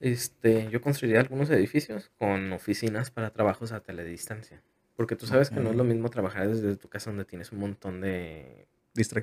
[0.00, 4.62] Este, yo construiría algunos edificios con oficinas para trabajos a teledistancia.
[4.96, 7.58] Porque tú sabes que no es lo mismo trabajar desde tu casa donde tienes un
[7.58, 8.66] montón de,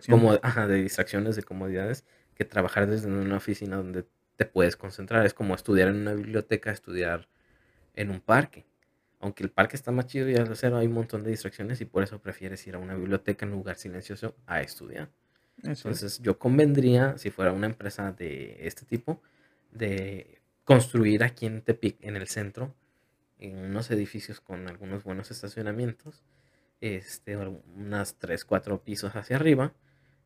[0.08, 2.06] como, ajá, de distracciones, de comodidades,
[2.36, 4.06] que trabajar desde una oficina donde
[4.36, 5.26] te puedes concentrar.
[5.26, 7.28] Es como estudiar en una biblioteca, estudiar
[7.96, 8.66] en un parque.
[9.20, 11.86] Aunque el parque está más chido y al cero hay un montón de distracciones y
[11.86, 15.10] por eso prefieres ir a una biblioteca en un lugar silencioso a estudiar.
[15.64, 15.88] Eso.
[15.88, 19.22] Entonces yo convendría, si fuera una empresa de este tipo,
[19.72, 22.74] de construir aquí en Tepic, en el centro,
[23.40, 26.24] en unos edificios con algunos buenos estacionamientos,
[26.82, 29.74] este, unas 3, 4 pisos hacia arriba,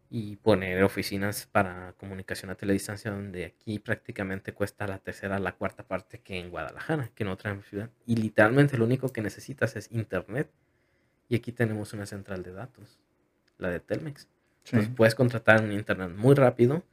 [0.10, 5.84] y poner oficinas para comunicación a teledistancia, donde aquí prácticamente cuesta la tercera, la cuarta
[5.84, 7.90] parte que en Guadalajara, que en otra ciudad.
[8.06, 10.50] Y literalmente lo único que necesitas es internet.
[11.28, 13.02] Y aquí tenemos una central de datos,
[13.58, 14.22] la de Telmex.
[14.64, 14.76] Sí.
[14.76, 16.84] Entonces puedes contratar un internet muy rápido,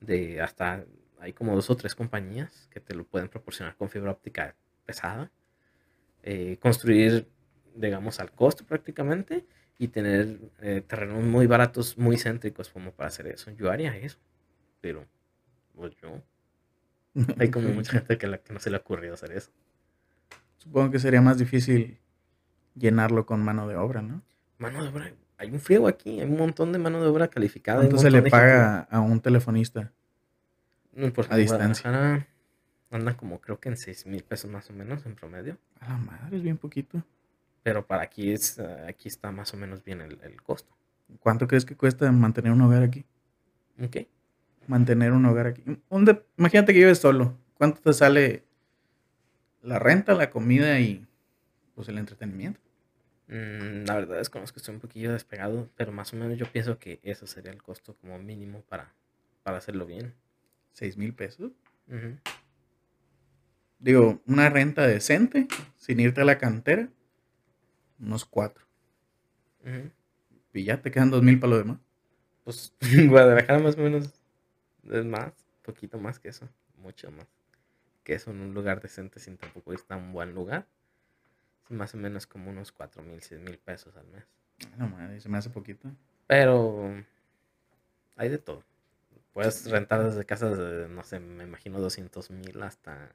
[0.00, 0.84] de hasta
[1.20, 4.54] hay como dos o tres compañías que te lo pueden proporcionar con fibra óptica
[4.86, 5.30] pesada.
[6.22, 7.28] eh, construir,
[7.74, 9.46] digamos, al costo prácticamente
[9.78, 13.50] y tener eh, terrenos muy baratos, muy céntricos como para hacer eso.
[13.52, 14.18] Yo haría eso,
[14.80, 15.06] pero
[15.74, 16.20] pues yo.
[17.38, 19.50] Hay como mucha gente que, la, que no se le ha ocurrido hacer eso.
[20.58, 22.00] Supongo que sería más difícil
[22.74, 24.22] llenarlo con mano de obra, ¿no?
[24.58, 27.78] Mano de obra, hay un friego aquí, hay un montón de mano de obra calificada.
[27.80, 29.92] ¿Cuánto se le gente- paga a un telefonista?
[30.92, 32.26] No, por a distancia?
[32.90, 35.58] Andan como creo que en 6 mil pesos más o menos en promedio.
[35.80, 37.02] A la madre, es bien poquito.
[37.62, 40.74] Pero para aquí es aquí está más o menos bien el, el costo.
[41.20, 43.04] ¿Cuánto crees que cuesta mantener un hogar aquí?
[43.82, 43.96] ¿Ok?
[44.66, 45.62] Mantener un hogar aquí.
[45.88, 47.36] Un de- Imagínate que vives solo.
[47.54, 48.44] ¿Cuánto te sale
[49.62, 51.06] la renta, la comida y
[51.74, 52.60] pues el entretenimiento?
[53.28, 56.78] Mm, la verdad es que estoy un poquillo despegado, pero más o menos yo pienso
[56.78, 58.94] que eso sería el costo como mínimo para,
[59.42, 60.14] para hacerlo bien.
[60.72, 61.52] ¿Seis mil pesos?
[63.78, 65.46] Digo, una renta decente,
[65.76, 66.88] sin irte a la cantera,
[67.98, 68.64] unos cuatro.
[69.62, 69.90] Ujú.
[70.52, 71.78] Y ya te quedan dos mil para lo demás.
[72.44, 72.72] Pues
[73.08, 74.12] Guadalajara más o menos
[74.90, 75.32] es más,
[75.62, 77.26] poquito más que eso, mucho más.
[78.02, 80.66] Que eso en un lugar decente sin tampoco ir a un buen lugar.
[81.68, 84.24] más o menos como unos 4 mil, 6 mil pesos al mes.
[84.76, 85.90] No madre, se me hace poquito.
[86.26, 86.94] Pero
[88.16, 88.64] hay de todo.
[89.38, 93.10] Puedes rentar desde casas de, no sé, me imagino 200 mil hasta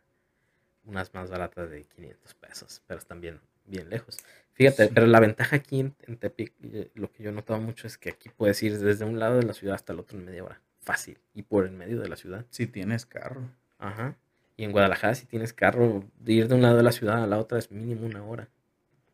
[0.86, 4.18] unas más baratas de 500 pesos, pero están bien, bien lejos.
[4.54, 7.88] Fíjate, pero la ventaja aquí en, en Tepic, eh, lo que yo he notado mucho
[7.88, 10.26] es que aquí puedes ir desde un lado de la ciudad hasta el otro en
[10.26, 10.62] media hora.
[10.80, 11.18] Fácil.
[11.34, 12.46] Y por el medio de la ciudad.
[12.52, 13.42] Si tienes carro.
[13.80, 14.16] Ajá.
[14.56, 17.28] Y en Guadalajara, si tienes carro, de ir de un lado de la ciudad a
[17.28, 18.48] la otra es mínimo una hora.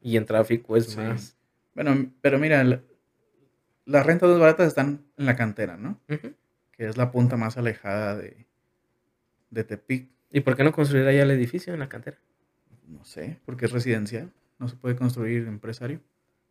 [0.02, 0.98] Y en tráfico es Sí.
[0.98, 1.36] más.
[1.74, 2.82] Bueno, pero mira, la-
[3.86, 6.00] las rentas más baratas están en la cantera, ¿no?
[6.80, 8.48] Que es la punta más alejada de,
[9.50, 10.10] de Tepic.
[10.32, 12.18] ¿Y por qué no construir allá el edificio en la cantera?
[12.88, 14.32] No sé, porque es residencial.
[14.60, 16.02] No se puede construir empresario.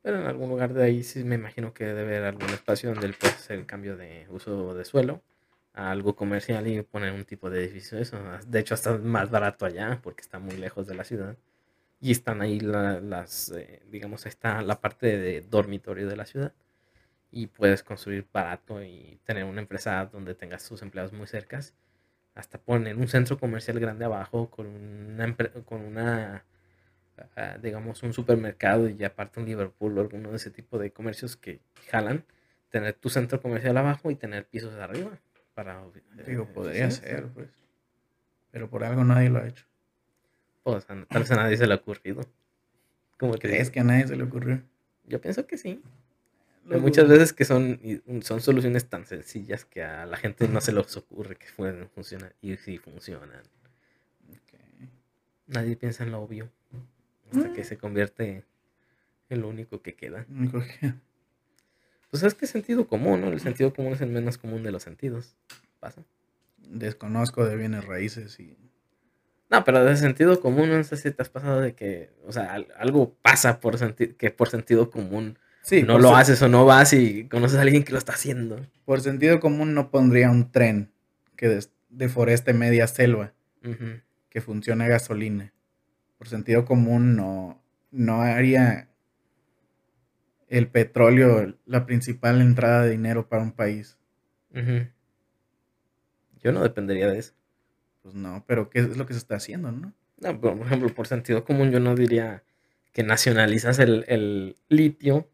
[0.03, 3.07] Pero en algún lugar de ahí sí me imagino que debe haber algún espacio donde
[3.07, 5.23] él pueda hacer el cambio de uso de suelo
[5.75, 8.19] a algo comercial y poner un tipo de edificio de eso.
[8.47, 11.37] De hecho, está más barato allá porque está muy lejos de la ciudad.
[12.01, 16.55] Y están ahí la- las, eh, digamos, está la parte de dormitorio de la ciudad.
[17.31, 21.75] Y puedes construir barato y tener una empresa donde tengas tus empleados muy cercas.
[22.35, 26.45] Hasta poner un centro comercial grande abajo con una, con una
[27.37, 31.37] ah, digamos, un supermercado y aparte un Liverpool o alguno de ese tipo de comercios
[31.37, 31.61] que
[31.91, 32.25] jalan,
[32.71, 35.19] tener tu centro comercial abajo y tener pisos arriba.
[35.55, 35.83] Para,
[36.25, 37.49] Digo, eh, podría sí, ser, pues.
[38.53, 39.67] Pero por algo nadie lo ha hecho.
[40.63, 42.23] Pues, tal vez a nadie se le ha ocurrido.
[43.19, 44.63] Como ¿Crees que a nadie se le ocurrió?
[45.05, 45.83] Yo pienso que sí.
[46.71, 47.81] Hay muchas veces que son,
[48.23, 52.35] son soluciones tan sencillas que a la gente no se les ocurre que pueden funcionar
[52.43, 53.43] y sí funcionan.
[55.47, 56.51] Nadie piensa en lo obvio
[57.33, 57.65] hasta que Mm.
[57.65, 58.45] se convierte
[59.31, 60.27] en lo único que queda.
[62.11, 63.29] Pues es que es sentido común, ¿no?
[63.29, 65.37] El sentido común es el menos común de los sentidos.
[65.81, 66.03] Pasa.
[66.59, 68.57] Desconozco de bienes raíces y
[69.51, 72.53] No, pero de sentido común, no sé si te has pasado de que, o sea,
[72.53, 73.79] al- algo pasa por
[74.17, 75.39] que por sentido común
[75.69, 78.67] Sí, no lo haces o no vas y conoces a alguien que lo está haciendo.
[78.87, 80.91] Por sentido común no pondría un tren
[81.37, 83.35] que des- deforeste media selva,
[84.31, 85.53] que funcione a gasolina.
[86.17, 88.89] Por sentido común no, no haría
[90.49, 93.99] el petróleo la principal entrada de dinero para un país.
[96.43, 97.35] Yo no dependería de eso.
[98.03, 99.93] Pues no, pero ¿qué es lo que se está haciendo, no?
[100.21, 102.43] No, por por ejemplo, por sentido común yo no diría
[102.93, 105.29] que nacionalizas el, el litio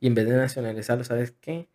[0.00, 1.68] y en vez de nacionalizarlo, ¿sabes qué?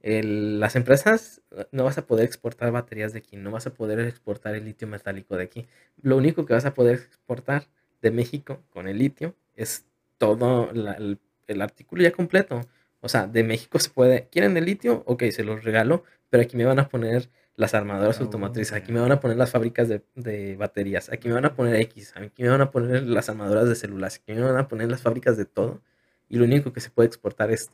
[0.00, 3.74] El- las empresas eh, no vas a poder exportar baterías de aquí, no vas a
[3.74, 5.66] poder exportar el litio metálico de aquí.
[6.02, 7.66] Lo único que vas a poder exportar
[8.02, 9.86] de México con el litio es
[10.18, 12.60] todo la- el, el artículo ya completo.
[13.00, 15.02] O sea, de México se puede, ¿quieren el litio?
[15.06, 19.00] Ok, se los regalo, pero aquí me van a poner las armadoras automotrices, aquí me
[19.00, 22.42] van a poner las fábricas de, de baterías, aquí me van a poner X, aquí
[22.42, 25.36] me van a poner las armadoras de celulares, aquí me van a poner las fábricas
[25.38, 25.80] de todo.
[26.28, 27.70] Y lo único que se puede exportar es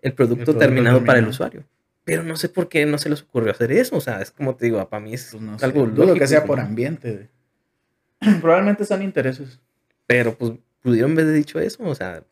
[0.00, 1.64] el producto, producto terminado para el usuario.
[2.04, 3.96] Pero no sé por qué no se les ocurrió hacer eso.
[3.96, 5.64] O sea, es como te digo, para mí es Pues no sé.
[5.64, 6.18] algo Dudo lógico.
[6.18, 7.28] que sea por ambiente.
[8.40, 9.60] Probablemente son intereses.
[10.06, 10.52] Pero pues
[10.82, 11.82] pudieron haber dicho eso.
[11.84, 12.24] O sea,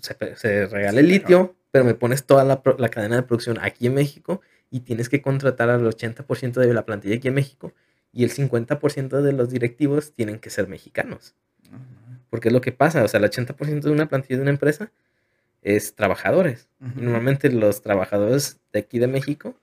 [0.00, 3.58] se, se regala el Sí, litio, pero me pones toda la, la cadena de producción
[3.60, 7.72] aquí en México y tienes que contratar al 80% de la plantilla aquí en México
[8.12, 11.34] y el 50% de los directivos tienen que ser mexicanos.
[11.70, 11.97] No, no.
[12.30, 13.02] Porque es lo que pasa.
[13.04, 14.90] O sea, el 80% de una plantilla de una empresa
[15.62, 16.68] es trabajadores.
[16.80, 17.00] Ujú.
[17.00, 19.56] Y normalmente los trabajadores de aquí de México,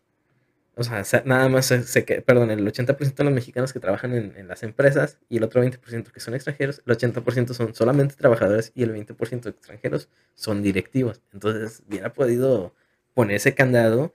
[0.78, 3.80] o sea, se- nada más se, se que- perdón, el 80% de los mexicanos que
[3.80, 7.74] trabajan en, en las empresas y el otro 20% que son extranjeros, el 80% son
[7.76, 11.22] solamente trabajadores y el 20% extranjeros son directivos.
[11.34, 12.74] Entonces, hubiera podido
[13.14, 14.14] poner ese candado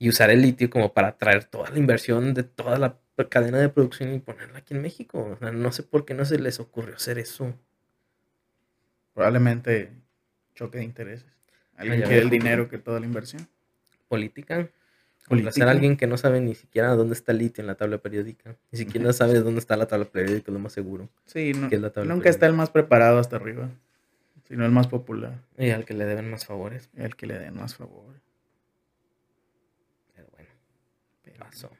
[0.00, 2.98] y usar el litio como para traer toda la inversión de toda la
[3.28, 5.20] cadena de producción y ponerla aquí en México.
[5.34, 7.54] O sea, no sé por qué no se les ocurrió hacer eso.
[9.24, 9.90] Probablemente
[10.54, 11.26] choque de intereses.
[11.76, 13.46] Alguien quiere el dinero que toda la inversión.
[14.08, 14.70] Política.
[15.28, 15.66] Política.
[15.66, 18.56] a alguien que no sabe ni siquiera dónde está el litio en la tabla periódica.
[18.72, 21.10] Ni siquiera sabe dónde está la tabla periódica, lo más seguro.
[21.26, 23.68] Sí, no- que es la tabla nunca está el más preparado hasta arriba,
[24.48, 26.88] sino el más popular, Y al que le deben más favores.
[26.96, 28.14] el que le den más favor.
[30.16, 30.48] Pero bueno,
[31.22, 31.70] Pero, pasó.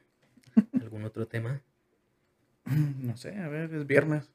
[0.79, 1.59] ¿Algún otro tema?
[2.65, 4.29] no sé, a ver, es viernes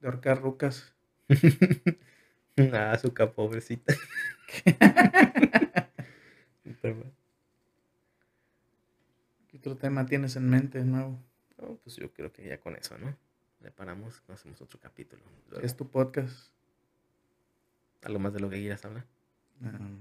[0.00, 0.92] de ahorcar rucas.
[2.72, 3.94] ah, azúcar, pobrecita.
[9.48, 11.18] ¿Qué otro tema tienes en mente nuevo?
[11.60, 13.16] no, pues yo creo que ya con eso, ¿no?
[13.62, 15.22] Le paramos, hacemos otro capítulo.
[15.50, 16.50] Luego, Es tu podcast.
[18.02, 19.04] ¿Algo más de lo que quieras hablar?
[19.60, 19.98] Um,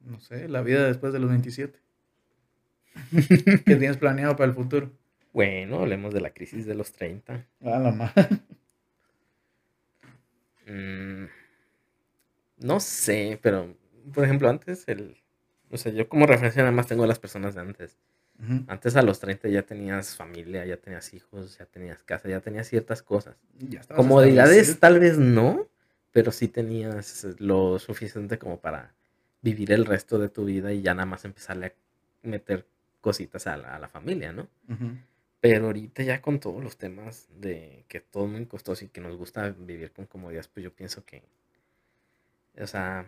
[0.00, 1.80] no sé, la vida después de los 27.
[3.64, 4.92] ¿Qué tienes planeado para el futuro?
[5.32, 7.46] Bueno, hablemos de la crisis de los 30.
[7.62, 8.28] A la madre.
[10.68, 11.26] Mm,
[12.58, 13.74] no sé, pero
[14.12, 15.16] por ejemplo, antes el.
[15.70, 17.96] O sea, yo como referencia nada más tengo a las personas de antes.
[18.68, 22.68] Antes a los 30 ya tenías familia, ya tenías hijos, ya tenías casa, ya tenías
[22.68, 23.34] ciertas cosas.
[23.96, 25.66] Comodidades tal vez no,
[26.12, 28.94] pero sí tenías lo suficiente como para
[29.42, 31.72] vivir el resto de tu vida y ya nada más empezarle a
[32.22, 32.64] meter
[33.00, 34.46] cositas a la, familia, ¿no?
[35.40, 39.00] Pero ahorita ya con todos los temas de que todo es muy costoso y que
[39.00, 41.22] nos gusta vivir con comodidades, pues yo pienso que,
[42.60, 43.06] o sea,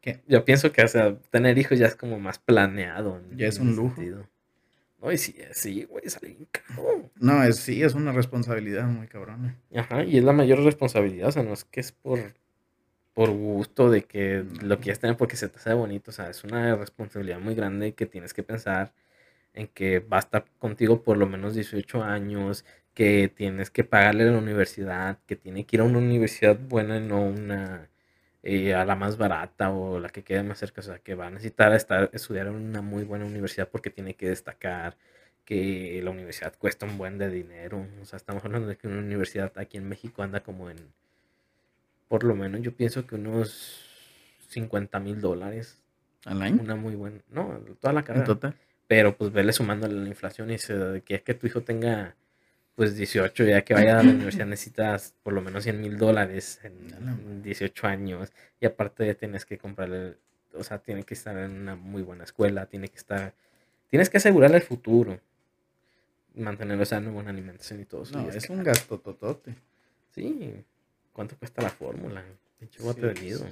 [0.00, 3.20] que yo pienso que, o sea, tener hijos ya es como más planeado.
[3.36, 4.00] Ya es un lujo.
[5.02, 6.48] No, y sí, sí, güey, sale bien
[7.16, 9.56] No, es, sí, es una responsabilidad muy cabrona.
[9.74, 12.18] Ajá, y es la mayor responsabilidad, o sea, no es que es por
[13.16, 16.10] por gusto de que lo quieras tener porque se te hace bonito.
[16.10, 18.92] O sea, es una responsabilidad muy grande que tienes que pensar
[19.56, 22.64] en que va a estar contigo por lo menos 18 años,
[22.94, 26.98] que tienes que pagarle a la universidad, que tiene que ir a una universidad buena
[26.98, 27.90] y no una
[28.42, 30.80] eh, a la más barata o la que quede más cerca.
[30.80, 34.14] O sea, que va a necesitar estar, estudiar en una muy buena universidad porque tiene
[34.14, 34.96] que destacar
[35.44, 37.86] que la universidad cuesta un buen de dinero.
[38.02, 40.78] O sea, estamos hablando de que una universidad aquí en México anda como en
[42.08, 43.84] por lo menos yo pienso que unos
[44.48, 45.82] 50 mil dólares.
[46.24, 46.62] ¿Al año?
[46.62, 47.20] Una muy buena.
[47.30, 48.56] No, toda la carrera.
[48.86, 52.14] Pero pues vele sumando la inflación y se, que es que tu hijo tenga
[52.76, 56.60] pues 18, ya que vaya a la universidad necesitas por lo menos 100 mil dólares
[56.62, 58.30] en 18 años.
[58.60, 60.16] Y aparte tienes que comprarle,
[60.52, 63.34] o sea, tiene que estar en una muy buena escuela, tiene que estar,
[63.88, 65.18] tienes que asegurarle el futuro.
[66.34, 68.20] Mantenerlo sano, buena alimentación y todo eso.
[68.20, 69.54] No, es, un gasto totote.
[70.14, 70.62] Sí,
[71.14, 72.22] ¿Cuánto cuesta la fórmula?
[72.58, 73.46] Pinche bote de nido.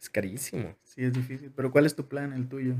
[0.00, 0.74] es carísimo.
[0.82, 1.52] Sí, es difícil.
[1.54, 2.74] Pero ¿cuál es tu plan, el tuyo?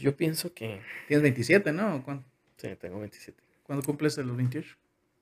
[0.00, 0.80] Yo pienso que.
[1.06, 2.02] Tienes 27, ¿no?
[2.04, 2.24] ¿Cuándo?
[2.56, 3.40] Sí, tengo 27.
[3.62, 4.76] ¿Cuándo cumples los 28?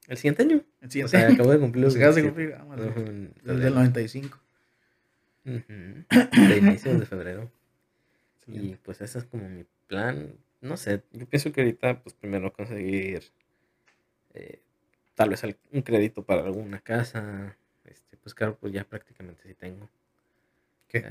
[0.09, 0.63] El siguiente año.
[0.81, 1.35] El siguiente año.
[1.35, 2.55] acabo de cumplir los Acabas de cumplir.
[2.55, 2.65] Ah,
[3.43, 4.39] Desde el 95.
[5.45, 7.51] De inicio de febrero.
[8.49, 10.33] Y pues ese es como mi plan.
[10.61, 13.25] No sé, yo pienso que ahorita, pues primero conseguir
[14.35, 14.61] eh,
[15.17, 15.43] tal vez
[15.73, 17.57] un crédito para alguna casa.
[17.85, 19.89] Este, pues claro, pues ya prácticamente sí tengo.
[20.87, 21.05] ¿Qué?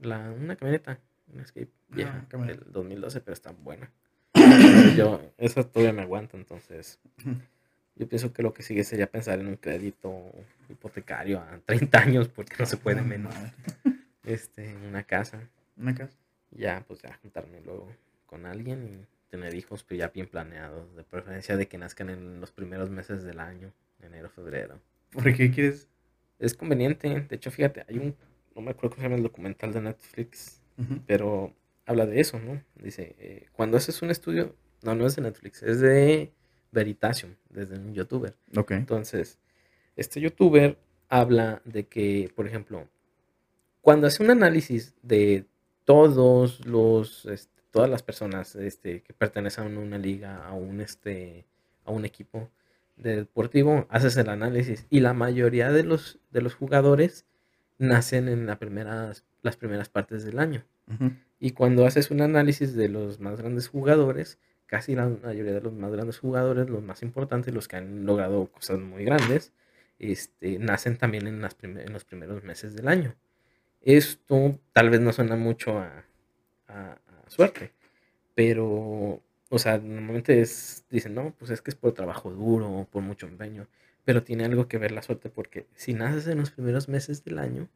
[0.00, 0.98] La, una camioneta,
[1.32, 3.90] una Escape vieja ah, del 2012, pero está buena.
[4.96, 6.98] yo, eso todavía me aguanta, entonces
[7.96, 10.32] yo pienso que lo que sigue sería pensar en un crédito
[10.70, 13.34] hipotecario a 30 años, porque no se puede menos.
[14.24, 15.48] Este, una casa.
[15.76, 16.16] Una casa.
[16.50, 17.88] Ya, pues ya juntarme luego
[18.26, 22.40] con alguien y tener hijos, pero ya bien planeados, de preferencia de que nazcan en
[22.40, 24.80] los primeros meses del año, enero, febrero.
[25.10, 25.88] ¿Por qué quieres?
[26.38, 28.14] Es conveniente, de hecho, fíjate, hay un,
[28.54, 30.61] no me acuerdo cómo se llama el documental de Netflix,
[31.06, 31.54] pero
[31.86, 32.62] habla de eso, ¿no?
[32.76, 36.32] Dice, eh, cuando haces un estudio, no, no es de Netflix, es de
[36.72, 38.34] Veritasium, desde un youtuber.
[38.56, 38.72] Ok.
[38.72, 39.38] Entonces,
[39.96, 40.78] este youtuber
[41.08, 42.88] habla de que, por ejemplo,
[43.80, 45.46] cuando hace un análisis de
[45.84, 51.46] todos los, este, todas las personas este, que pertenecen a una liga, a un, este,
[51.84, 52.48] a un equipo
[52.96, 57.26] deportivo, haces el análisis y la mayoría de los, de los jugadores
[57.82, 60.64] nacen en la primeras, las primeras partes del año.
[61.40, 65.72] Y cuando haces un análisis de los más grandes jugadores, casi la mayoría de los
[65.72, 69.52] más grandes jugadores, los más importantes, los que han logrado cosas muy grandes,
[69.98, 73.14] este, nacen también en, las en los primeros meses del año.
[73.80, 76.04] Esto tal vez no suena mucho a,
[77.26, 77.72] suerte.
[78.34, 83.02] Pero, o sea, normalmente es, dicen, no, pues es que es por trabajo duro por
[83.02, 83.66] mucho empeño.
[84.04, 87.38] Pero tiene algo que ver la suerte porque si naces en los primeros meses del
[87.38, 87.68] año,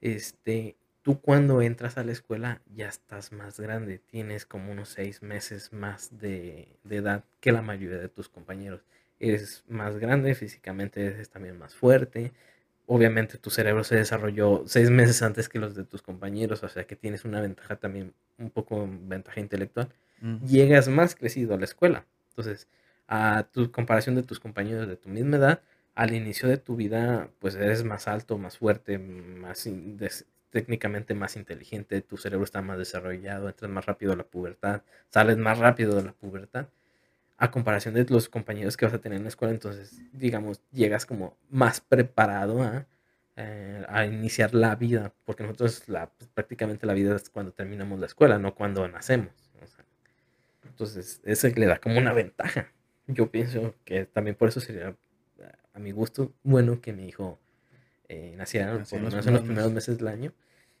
[0.00, 5.22] este, tú cuando entras a la escuela ya estás más grande, tienes como unos seis
[5.22, 8.82] meses más de, de edad que la mayoría de tus compañeros.
[9.18, 12.32] Eres más grande, físicamente eres también más fuerte,
[12.92, 16.84] obviamente tu cerebro se desarrolló seis meses antes que los de tus compañeros, o sea
[16.88, 19.88] que tienes una ventaja también, un poco ventaja intelectual.
[20.44, 22.04] Llegas más crecido a la escuela.
[22.30, 22.66] Entonces,
[23.10, 25.62] a tu comparación de tus compañeros de tu misma edad,
[25.96, 29.68] al inicio de tu vida, pues eres más alto, más fuerte, más
[30.50, 35.36] técnicamente más inteligente, tu cerebro está más desarrollado, entras más rápido a la pubertad, sales
[35.38, 36.68] más rápido de la pubertad
[37.38, 41.06] a comparación de los compañeros que vas a tener en la escuela, entonces, digamos, llegas
[41.06, 42.86] como más preparado a,
[43.36, 48.38] eh, iniciar la vida, porque nosotros pues, prácticamente la vida es cuando terminamos la escuela,
[48.38, 49.32] no cuando nacemos.
[50.64, 52.68] entonces, eso le da como una ventaja.
[53.12, 54.96] Yo pienso que también por eso sería,
[55.72, 57.38] a mi gusto, bueno que mi hijo
[58.08, 58.88] eh, naciera en los
[59.42, 60.32] primeros meses del año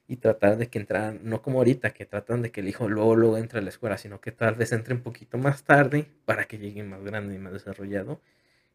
[0.08, 3.14] y tratar de que entraran, no como ahorita, que tratan de que el hijo luego,
[3.14, 6.46] luego entre a la escuela, sino que tal vez entre un poquito más tarde para
[6.46, 8.20] que llegue más grande y más desarrollado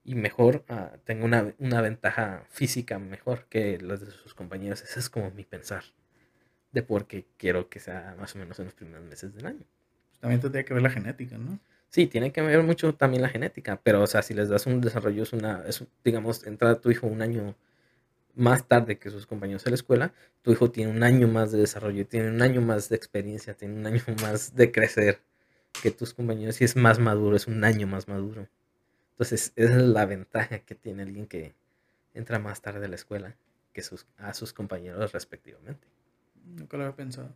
[0.06, 4.84] y mejor, ah, tenga una, una ventaja física mejor que las de sus compañeros.
[4.84, 5.84] Ese es como mi pensar
[6.72, 9.66] de por qué quiero que sea más o menos en los primeros meses del año.
[10.10, 11.60] Pues también tendría que ver la genética, ¿no?
[11.90, 14.82] Sí, tiene que ver mucho también la genética, pero o sea, si les das un
[14.82, 17.56] desarrollo, es una, es, digamos, entra tu hijo un año
[18.36, 21.60] más tarde que sus compañeros en la escuela, tu hijo tiene un año más de
[21.60, 25.22] desarrollo, tiene un año más de experiencia, tiene un año más de crecer
[25.82, 28.48] que tus compañeros y es más maduro, es un año más maduro.
[29.12, 31.56] Entonces, esa es la ventaja que tiene alguien que
[32.14, 33.36] entra más tarde a la escuela
[33.74, 35.88] que sus, a sus compañeros respectivamente.
[36.46, 37.34] Nunca lo había pensado.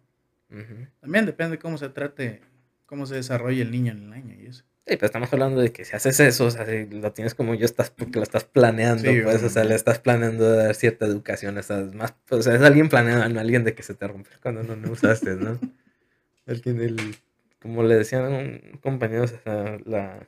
[0.99, 2.41] También depende cómo se trate,
[2.89, 4.63] cómo se desarrolla el niño en el año y eso.
[4.87, 7.53] Sí, pero estamos hablando de que si haces eso, o sea, si lo tienes como
[7.53, 11.55] yo, estás porque lo estás planeando, pues, o sea, le estás planeando dar cierta educación,
[11.55, 14.31] o más, pues, o sea, es alguien planeando, no alguien de que se te rompe
[14.41, 15.59] cuando no lo usaste, ¿no?
[16.47, 17.15] alguien del,
[17.61, 20.27] como le decían a un compañero, o sea, la,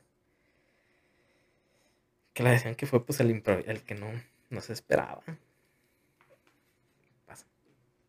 [2.32, 4.06] que le decían que fue pues el, el que no,
[4.50, 5.24] no se esperaba.
[7.26, 7.44] Pasó.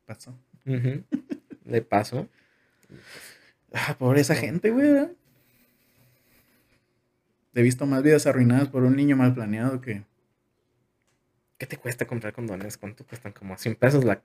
[0.05, 0.37] Pasó.
[1.65, 2.27] Le pasó.
[3.73, 5.09] Ah, por esa gente, güey.
[7.55, 10.03] He visto más vidas arruinadas por un niño mal planeado que.
[11.57, 12.77] ¿Qué te cuesta comprar condones?
[12.77, 13.31] ¿Cuánto cuestan?
[13.31, 14.21] Como 100 pesos la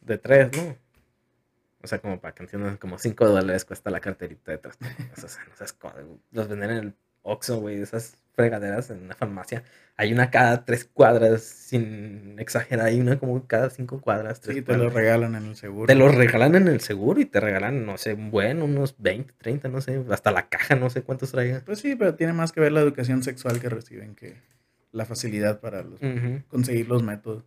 [0.00, 0.76] de tres, ¿no?
[1.82, 4.78] O sea, como para que entiendan, como 5 dólares cuesta la carterita de tres.
[5.16, 5.44] o sea,
[5.94, 9.64] no los venden en el Oxxo, güey, esas fregaderas en una farmacia.
[9.96, 14.40] Hay una cada tres cuadras, sin exagerar, hay una como cada cinco cuadras.
[14.40, 15.88] Tres sí, te lo regalan en el seguro.
[15.88, 19.68] Te lo regalan en el seguro y te regalan, no sé, bueno, unos 20, 30,
[19.70, 21.62] no sé, hasta la caja, no sé cuántos traiga.
[21.66, 24.36] Pues sí, pero tiene más que ver la educación sexual que reciben que
[24.92, 25.84] la facilidad para
[26.46, 27.42] conseguir los métodos.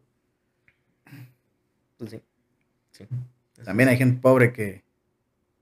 [1.98, 2.22] Pues sí.
[2.92, 3.08] sí.
[3.64, 4.84] También hay gente pobre que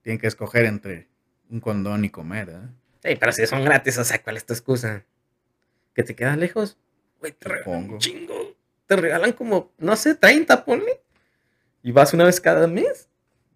[0.02, 1.08] tiene que escoger entre
[1.52, 2.68] un condón y comer, ¿eh?
[3.04, 5.06] Sí, pero si son gratis, o sea, ¿cuál es tu excusa?
[6.00, 6.78] ¿Que te quedas lejos?
[7.20, 8.56] Güey, te regalan un chingo.
[8.88, 11.02] Te regalan como, no sé, 30, ponle.
[11.84, 13.10] Y vas una vez cada mes,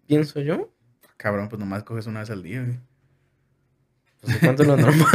[0.08, 0.70] pienso yo.
[1.16, 2.80] Cabrón, pues nomás coges una vez al día, güey.
[4.20, 5.08] Pues cuánto es lo normal.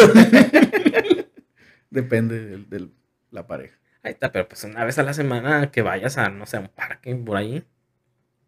[1.91, 2.89] Depende de,
[3.31, 3.79] la pareja.
[4.03, 6.61] Ahí está, pero pues una vez a la semana que vayas a, no sé, a
[6.61, 7.63] un parque por ahí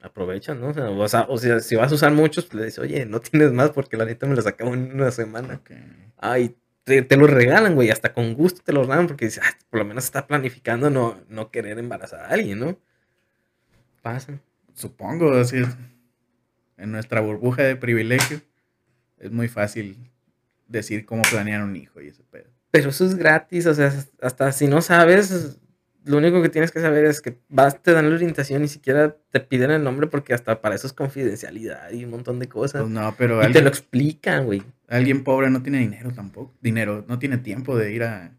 [0.01, 0.69] aprovechan, ¿no?
[0.69, 3.52] O sea, o sea, si vas a usar muchos, pues le dices, oye, no tienes
[3.52, 5.61] más porque la neta me los acabo en una semana.
[6.16, 6.57] Ay,
[6.90, 9.84] te, te los regalan, güey, hasta con gusto te los dan porque dices, por lo
[9.84, 12.78] menos está planificando no, no querer embarazar a alguien, ¿no?
[14.02, 14.40] Pasan.
[14.74, 15.62] Supongo, así
[16.76, 18.40] En nuestra burbuja de privilegio
[19.18, 19.96] es muy fácil
[20.66, 22.50] decir cómo planear un hijo y ese pedo.
[22.72, 25.58] Pero eso es gratis, o sea, hasta si no sabes,
[26.04, 29.16] lo único que tienes que saber es que vas, te dan la orientación, ni siquiera
[29.30, 32.82] te piden el nombre porque hasta para eso es confidencialidad y un montón de cosas.
[32.82, 33.46] Pues no, pero.
[33.48, 34.62] Y te lo explican, güey.
[34.90, 36.52] Alguien pobre no tiene dinero tampoco.
[36.60, 38.36] Dinero, no tiene tiempo de ir a.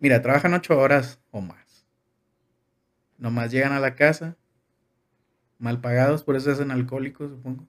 [0.00, 1.86] Mira, trabajan ocho horas o más.
[3.18, 4.36] Nomás llegan a la casa,
[5.58, 7.68] mal pagados, por eso hacen alcohólicos, supongo.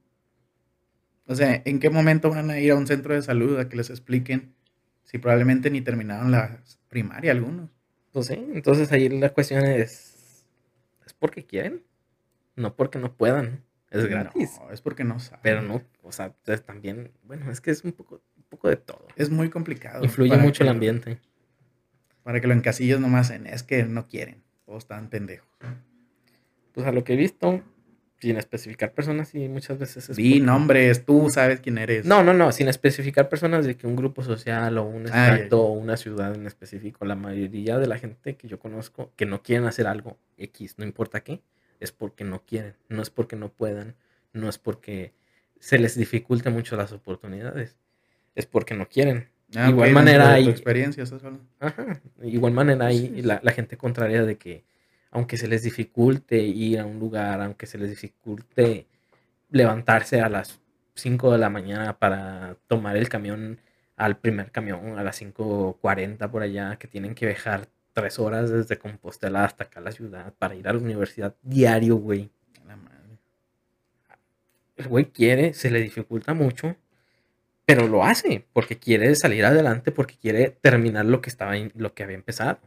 [1.28, 3.76] O sea, ¿en qué momento van a ir a un centro de salud a que
[3.76, 4.56] les expliquen
[5.04, 7.70] si probablemente ni terminaron la primaria algunos?
[8.14, 10.46] Pues sí, entonces ahí la cuestión es,
[11.06, 11.84] ¿es porque quieren?
[12.56, 13.64] No porque no puedan.
[13.94, 14.60] Es gratis.
[14.60, 15.40] No, es porque no saben.
[15.44, 16.34] Pero no, o sea,
[16.66, 19.08] también, bueno, es que es un poco, un poco de todo.
[19.16, 20.04] Es muy complicado.
[20.04, 21.20] Influye mucho el ambiente.
[22.24, 25.48] Para que lo encasillos nomás en, es que no quieren, o están pendejos.
[26.74, 27.62] Pues a lo que he visto,
[28.20, 30.16] sin especificar personas y muchas veces es...
[30.16, 32.06] Sí, nombres, tú sabes quién eres.
[32.06, 35.74] No, no, no, sin especificar personas de que un grupo social o un estado o
[35.74, 39.68] una ciudad en específico, la mayoría de la gente que yo conozco que no quieren
[39.68, 41.42] hacer algo X, no importa qué,
[41.84, 43.96] es porque no quieren, no es porque no puedan,
[44.32, 45.14] no es porque
[45.60, 47.78] se les dificulte mucho las oportunidades,
[48.36, 49.30] es porque no quieren.
[49.56, 50.50] Ah, igual manera hay...
[50.50, 51.04] experiencia,
[51.60, 54.64] Ajá, igual manera hay la, la gente contraria de que
[55.12, 58.88] aunque se les dificulte ir a un lugar, aunque se les dificulte
[59.52, 60.60] levantarse a las
[60.96, 63.60] 5 de la mañana para tomar el camión
[63.96, 68.78] al primer camión a las 5.40 por allá, que tienen que viajar tres horas desde
[68.78, 72.30] Compostela hasta acá a la ciudad para ir a la universidad diario, güey.
[74.76, 76.76] El güey quiere, se le dificulta mucho,
[77.66, 82.04] pero lo hace porque quiere salir adelante, porque quiere terminar lo que estaba, lo que
[82.04, 82.60] había empezado.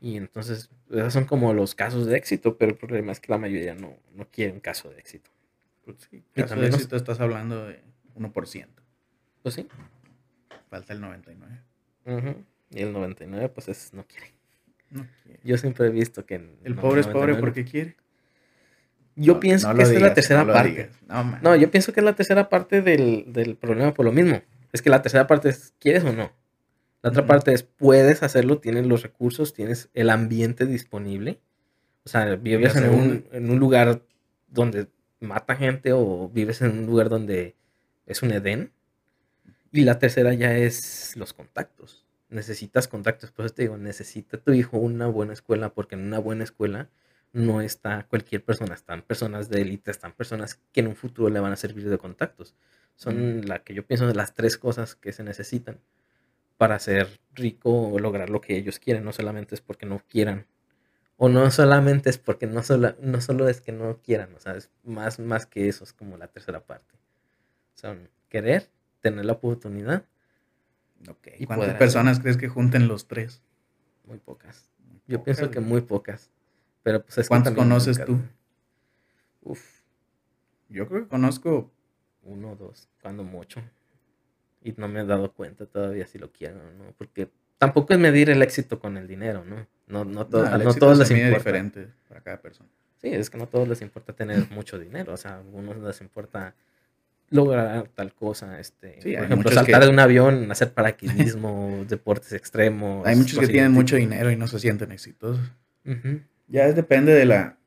[0.00, 3.38] Y entonces, esos son como los casos de éxito, pero el problema es que la
[3.38, 5.30] mayoría no, no quiere un caso de éxito.
[5.84, 7.82] Pues sí, caso de éxito estás hablando de
[8.16, 8.66] 1%.
[9.42, 9.68] Pues sí.
[10.70, 12.44] Falta el 99.
[12.72, 14.32] Y el 99, pues es, no quiere.
[14.90, 15.40] No quiere.
[15.44, 16.56] Yo siempre he visto que...
[16.64, 17.96] El pobre es pobre porque quiere.
[19.14, 20.90] Yo pienso que esta es la tercera parte.
[21.42, 24.40] No, yo pienso que es la tercera parte del, del problema por lo mismo.
[24.72, 26.32] Es que la tercera parte es, ¿quieres o no?
[27.02, 31.40] La otra parte es, puedes hacerlo, tienes los recursos, tienes el ambiente disponible.
[32.04, 34.02] O sea, vives en un, en un lugar
[34.48, 34.86] donde
[35.20, 37.54] mata gente o vives en un lugar donde
[38.06, 38.72] es un Edén.
[39.72, 42.01] Y la tercera ya es los contactos.
[42.32, 43.30] Necesitas contactos.
[43.32, 46.90] Por eso te digo, necesita tu hijo una buena escuela, porque en una buena escuela
[47.32, 51.40] no está cualquier persona, están personas de élite, están personas que en un futuro le
[51.40, 52.54] van a servir de contactos.
[52.96, 53.44] Son Mm.
[53.46, 55.80] la que yo pienso de las tres cosas que se necesitan
[56.58, 59.04] para ser rico o lograr lo que ellos quieren.
[59.04, 60.46] No solamente es porque no quieran.
[61.16, 64.34] O no solamente es porque no solo, no solo es que no quieran.
[64.34, 66.94] O sea, es más, más que eso, es como la tercera parte.
[67.74, 70.04] Son querer, tener la oportunidad,
[71.38, 73.42] Y ¿Cuántas personas crees que junten los tres?
[74.04, 74.70] muy pocas.
[75.06, 76.30] Yo pienso que muy pocas.
[76.82, 78.20] Pero pues es que ¿Cuántos conoces nunca- tú?
[79.42, 79.82] Uf,
[80.68, 81.70] Yo creo que conozco.
[82.24, 83.60] uno o dos, cuando mucho.
[84.62, 86.92] Y no me he dado cuenta todavía si lo quiero o no.
[86.96, 89.66] Porque tampoco es medir el éxito con el dinero, ¿no?
[89.88, 91.36] No, no, to- No, el no éxito todos les importa.
[91.38, 92.68] diferente para cada persona.
[92.98, 95.12] Sí, es que no a todos les importa tener mucho dinero.
[95.12, 96.54] O sea, a algunos les importa
[97.32, 98.60] lograr tal cosa.
[98.60, 103.06] Este, Sí, por ejemplo, saltar que- de un avión, hacer paracaidismo, deportes extremos.
[103.06, 105.40] Hay muchos que tienen mucho dinero y no se sienten exitosos.
[106.48, 107.58] Ya es- depende de la,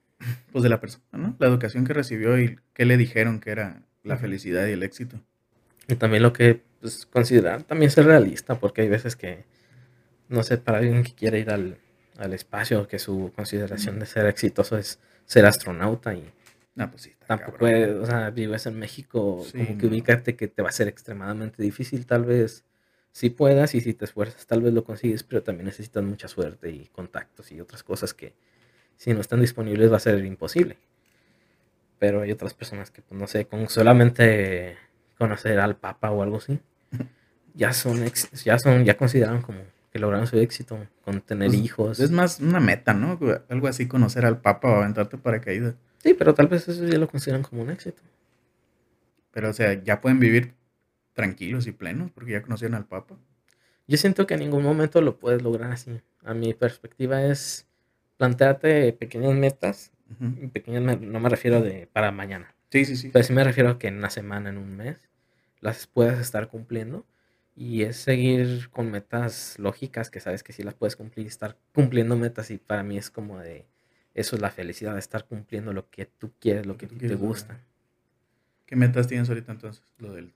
[0.52, 1.36] pues de la persona, ¿no?
[1.40, 5.20] La educación que recibió y qué le dijeron que era la felicidad y el éxito.
[5.88, 9.46] Y también lo que pues, considerar también ser realista, porque hay veces que,
[10.30, 11.78] no sé, para alguien que quiere ir al,
[12.18, 16.32] al espacio, que su consideración de ser exitoso es ser astronauta y
[16.76, 17.10] No, pues sí.
[17.12, 19.92] está tampoco es, o sea, vives en México, Sí, como que no.
[19.94, 22.66] ubícate que te va a ser extremadamente difícil, tal vez
[23.12, 26.70] sí puedas y si te esfuerzas tal vez lo consigues, pero también necesitas mucha suerte
[26.72, 28.34] y contactos y otras cosas que
[28.98, 30.78] si no están disponibles va a ser imposible.
[32.00, 34.78] Pero hay otras personas que, pues, no sé, con solamente
[35.18, 36.60] conocer al Papa o algo así,
[37.54, 39.60] ya son, ex- ya son, ya consideran como
[39.92, 42.00] que lograron su éxito con tener Pues, hijos.
[42.00, 43.18] Es más una meta, ¿no?
[43.50, 45.76] Algo así, conocer al Papa o aventarte paracaídas.
[46.06, 48.04] Sí, pero tal vez eso ya lo consideran como un éxito.
[49.32, 50.54] Pero, o sea, ya pueden vivir
[51.14, 53.18] tranquilos y plenos porque ya conocieron al Papa.
[53.88, 56.00] Yo siento que en ningún momento lo puedes lograr así.
[56.24, 57.66] A mi perspectiva es
[58.18, 59.92] plantearte pequeñas metas.
[60.20, 62.54] Y Pequeñas no me refiero de para mañana.
[62.70, 63.10] Sí, sí, sí.
[63.12, 65.10] Pero sí me refiero a que en una semana, en un mes,
[65.60, 67.04] las puedes estar cumpliendo.
[67.56, 71.26] Y es seguir con metas lógicas que sabes que sí las puedes cumplir.
[71.26, 73.66] Estar cumpliendo metas y para mí es como de...
[74.16, 77.14] Eso es la felicidad, de estar cumpliendo lo que tú quieres, lo que tú te
[77.16, 77.54] gusta.
[77.54, 77.68] lograr.
[78.66, 79.84] ¿Qué metas tienes ahorita entonces?
[80.00, 80.34] Lo del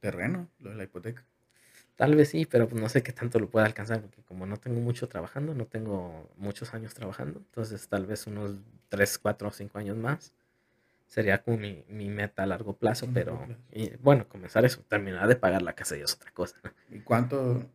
[0.00, 1.24] terreno, lo de la hipoteca.
[1.96, 4.80] Tal vez sí, pero no sé qué tanto lo pueda alcanzar, porque como no tengo
[4.80, 8.56] mucho trabajando, no tengo muchos años trabajando, entonces tal vez unos
[8.88, 10.32] 3, 4 o 5 años más
[11.06, 13.60] sería como mi, mi meta a largo plazo, pero largo plazo.
[13.72, 16.56] y, bueno, comenzar eso, terminar de pagar la casa ya es otra cosa.
[16.90, 17.66] ¿Y cuánto?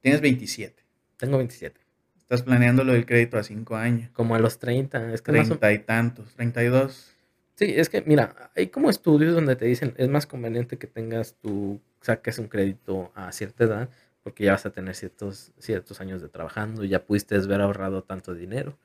[0.00, 0.82] Tienes 27.
[1.16, 1.80] Tengo 27,
[2.28, 4.10] Estás planeando lo del crédito a 5 años.
[4.12, 7.14] como a los 30, es que 30 y tantos, 32.
[7.54, 11.36] Sí, es que mira, hay como estudios donde te dicen es más conveniente que tengas
[11.36, 13.88] tu, saques un crédito a cierta edad,
[14.22, 18.34] porque ya vas a tener ciertos, ciertos años de trabajando, ya pudiste haber ahorrado tanto
[18.34, 18.78] dinero.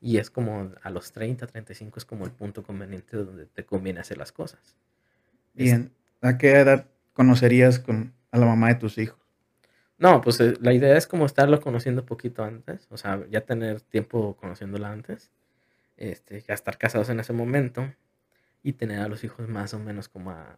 [0.00, 4.00] Y es como a los 30, 35 es como el punto conveniente donde te conviene
[4.00, 4.74] hacer las cosas.
[5.52, 5.92] Bien.
[6.22, 9.25] ¿A qué edad conocerías con, a la mamá de tus hijos?
[9.98, 13.80] No, pues eh, la idea es como estarlo conociendo poquito antes, o sea, ya tener
[13.80, 15.30] tiempo conociéndola antes,
[15.96, 17.90] este, ya estar casados en ese momento
[18.62, 20.56] y tener a los hijos más o menos como a,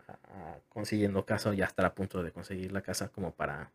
[0.69, 3.71] consiguiendo casa o ya estar a punto de conseguir la casa como para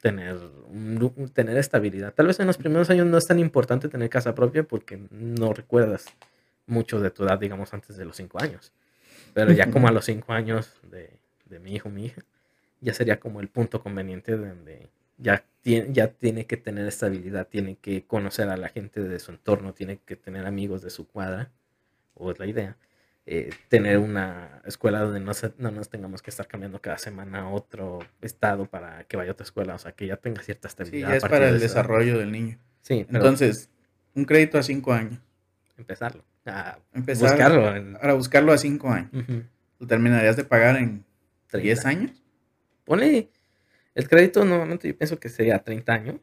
[0.00, 2.12] tener, un tener estabilidad.
[2.12, 5.52] Tal vez en los primeros años no es tan importante tener casa propia porque no
[5.52, 6.06] recuerdas
[6.66, 8.72] mucho de tu edad, digamos, antes de los cinco años.
[9.32, 11.10] Pero ya como a los cinco años de,
[11.46, 12.22] de mi hijo, mi hija,
[12.80, 14.88] ya sería como el punto conveniente donde
[15.18, 19.32] ya tiene, ya tiene que tener estabilidad, tiene que conocer a la gente de su
[19.32, 21.50] entorno, tiene que tener amigos de su cuadra,
[22.14, 22.76] o es la idea.
[23.26, 27.40] eh, tener una escuela donde no, se- no nos tengamos que estar cambiando cada semana
[27.42, 30.68] a otro estado para que vaya a otra escuela, o sea, que ya tenga cierta
[30.68, 31.08] Sí, estabilidad.
[31.10, 32.58] ya es para el desarrollo del niño.
[32.80, 33.68] Sí, pero Entonces,
[34.14, 35.20] un crédito a 5 años.
[35.78, 36.24] empezarlo.
[36.46, 37.76] a Empezar buscarlo.
[37.76, 39.10] en- Ahora, buscarlo a 5 años.
[39.12, 39.44] Ujú,
[39.78, 41.04] ¿Lo terminarías de pagar en
[41.48, 41.58] 30.
[41.62, 42.19] 10 años?
[42.90, 43.30] Pone
[43.94, 46.16] el crédito, normalmente yo pienso que sería 30 años,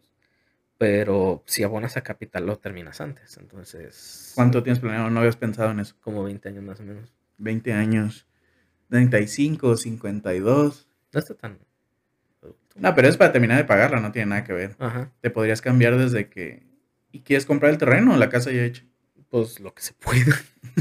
[0.77, 5.09] pero si abonas a capital lo terminas antes, entonces ¿Cuánto tienes planeado?
[5.09, 5.95] No habías pensado en eso.
[6.01, 7.13] como 20 años más o menos.
[7.37, 8.27] 20 años.
[8.89, 10.89] 35, 52.
[11.13, 11.57] No está tan...
[12.75, 14.75] No, pero es para terminar de pagarla, no tiene nada que ver.
[14.77, 16.67] Ajá, Te podrías cambiar desde que...
[17.13, 18.83] ¿Y quieres comprar el terreno o la casa ya hecha?
[19.29, 20.35] pues lo que se pueda.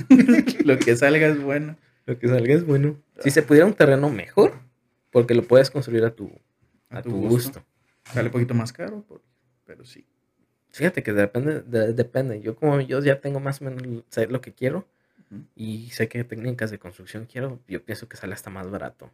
[0.65, 1.77] Lo que salga es bueno.
[2.07, 3.01] Lo que salga es bueno.
[3.21, 4.66] Si se pudiera un terreno mejor,
[5.17, 6.31] porque lo puedes construir a tu,
[6.91, 7.65] A, tu gusto.
[8.13, 9.03] Sale un poquito más caro,
[9.65, 10.05] pero sí.
[10.73, 12.43] Fíjate que depende, de- depende.
[12.43, 14.87] Yo como yo ya tengo más o menos sé lo que quiero
[15.55, 19.11] y sé qué técnicas de construcción quiero, yo pienso que sale hasta más barato.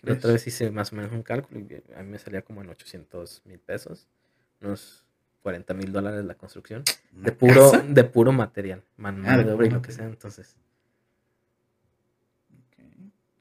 [0.00, 2.62] La otra vez hice más o menos un cálculo y a mí me salía como
[2.62, 4.06] en 800 mil pesos,
[4.62, 5.04] unos
[5.42, 6.84] 40 mil dólares la construcción,
[7.14, 7.82] ¿Una de puro, casa?
[7.86, 10.06] de puro material, man- Ah, de obra y lo que sea.
[10.06, 10.56] Entonces.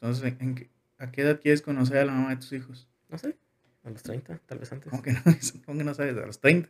[0.01, 2.87] Entonces, ¿en qué- ¿a qué edad quieres conocer a la mamá de tus hijos?
[3.09, 3.37] no sé,
[3.83, 4.89] a los 30, tal vez antes.
[4.89, 6.17] ¿Cómo que no, Supongo que no sabes?
[6.17, 6.69] A los 30.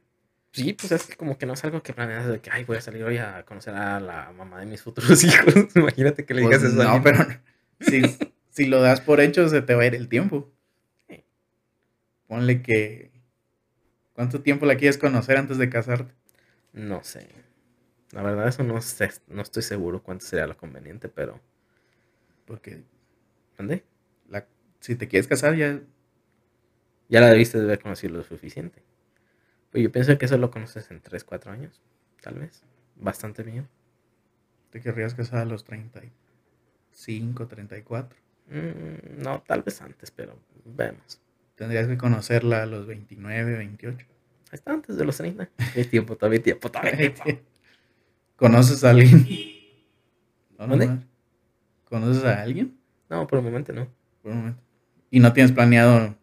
[0.51, 2.81] Sí, pues es como que no es algo que planeas de que, ay, voy a
[2.81, 5.53] salir hoy a conocer a la mamá de mis futuros hijos.
[5.75, 7.25] Imagínate que le digas Pues, eso no, pero
[7.79, 8.01] si,
[8.49, 10.51] si lo das por hecho, se te va a ir el tiempo.
[12.27, 13.11] Ponle que.
[14.13, 16.13] ¿Cuánto tiempo la quieres conocer antes de casarte?
[16.73, 17.27] No sé.
[18.11, 21.39] La verdad, eso no sé, no estoy seguro cuánto sería lo conveniente, pero.
[22.45, 22.83] Porque
[23.57, 23.83] ¿Dónde?
[24.79, 25.81] Si te quieres casar, ya.
[27.09, 28.83] Ya la debiste de haber conocido lo suficiente.
[29.71, 31.81] Pues yo pienso que eso lo conoces en 3, 4 años,
[32.21, 32.63] tal vez.
[32.95, 33.67] Bastante bien.
[34.71, 38.17] Te querrías casar a los 35, 34.
[38.49, 41.21] Mm, no, tal vez antes, pero vemos.
[41.55, 44.05] Tendrías que conocerla a los 29, 28.
[44.51, 45.49] Está antes de los 30.
[45.75, 47.23] Hay tiempo, todavía tiempo, todavía tiempo.
[48.35, 49.25] ¿Conoces a alguien?
[50.57, 50.87] No, no, ¿Dónde?
[50.87, 51.03] no.
[51.85, 52.77] ¿Conoces a alguien?
[53.09, 53.87] No, por el momento no.
[54.21, 54.61] Por un momento.
[55.11, 56.15] ¿Y no tienes planeado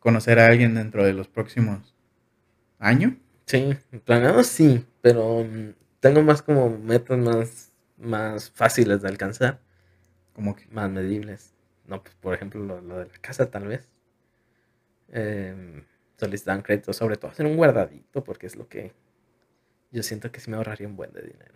[0.00, 1.94] conocer a alguien dentro de los próximos
[2.78, 3.14] años?
[3.46, 9.60] Sí, planeado sí, pero mm, tengo más como metas más, más fáciles de alcanzar,
[10.34, 10.68] Como que.
[10.70, 11.54] más medibles.
[11.86, 13.88] No, pues por ejemplo lo, lo de la casa tal vez.
[15.08, 15.84] Eh,
[16.16, 18.92] solicitar un crédito, sobre todo hacer un guardadito, porque es lo que
[19.90, 21.54] yo siento que sí me ahorraría un buen de dinero.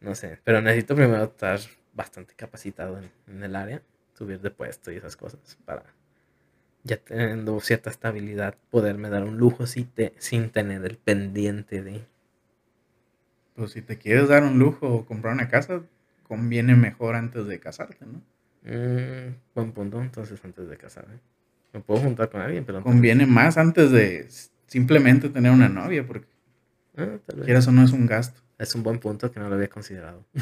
[0.00, 1.60] No sé, pero necesito primero estar
[1.92, 3.82] bastante capacitado en, en el área,
[4.20, 5.82] subir de puesto y esas cosas para
[6.84, 12.04] ya teniendo cierta estabilidad poderme dar un lujo sin, te- sin tener el pendiente de...
[13.54, 15.80] Pues si te quieres dar un lujo o comprar una casa,
[16.28, 18.20] conviene mejor antes de casarte, ¿no?
[18.70, 21.18] Mm, buen punto, entonces antes de casarme.
[21.72, 22.82] Me puedo juntar con alguien, pero...
[22.82, 24.28] Conviene más antes de
[24.66, 26.26] simplemente tener una novia, porque
[26.96, 27.44] Ah, tal vez.
[27.46, 28.40] quieras o no es un gasto.
[28.60, 30.22] Es un buen punto que no lo había considerado.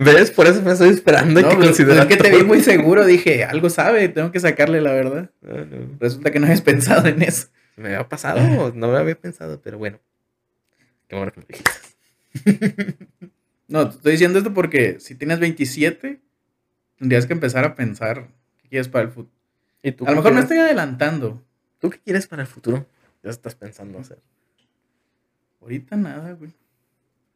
[0.00, 0.32] ¿Ves?
[0.32, 3.44] Por eso me estoy esperando No, que pues, es que te vi muy seguro, dije,
[3.44, 5.30] algo sabe, tengo que sacarle la verdad.
[5.46, 5.96] Ah, no.
[6.00, 7.46] Resulta que no habías pensado en eso.
[7.76, 10.00] Me había pasado, no me había pensado, pero bueno.
[11.06, 13.06] Qué bueno que me dijiste.
[13.68, 16.20] No, te estoy diciendo esto porque si tienes 27,
[16.98, 18.26] tendrías que empezar a pensar
[18.60, 19.32] qué quieres para el futuro.
[19.84, 20.50] ¿Y tú A lo mejor me quieres?
[20.50, 21.44] estoy adelantando.
[21.78, 22.86] ¿Tú qué quieres para el futuro?
[23.22, 24.18] Ya estás pensando hacer.
[25.60, 26.50] Ahorita nada, güey.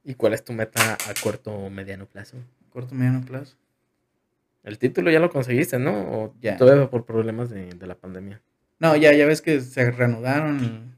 [0.04, 2.36] ¿Y cuál es tu meta a corto o mediano plazo?
[2.70, 3.56] Corto, mediano plazo.
[4.64, 5.92] El título ya lo conseguiste, ¿no?
[5.92, 6.56] ¿O Ya.
[6.56, 8.40] todavía por problemas de, de la pandemia?
[8.78, 10.96] No, ya, ya ves que se reanudaron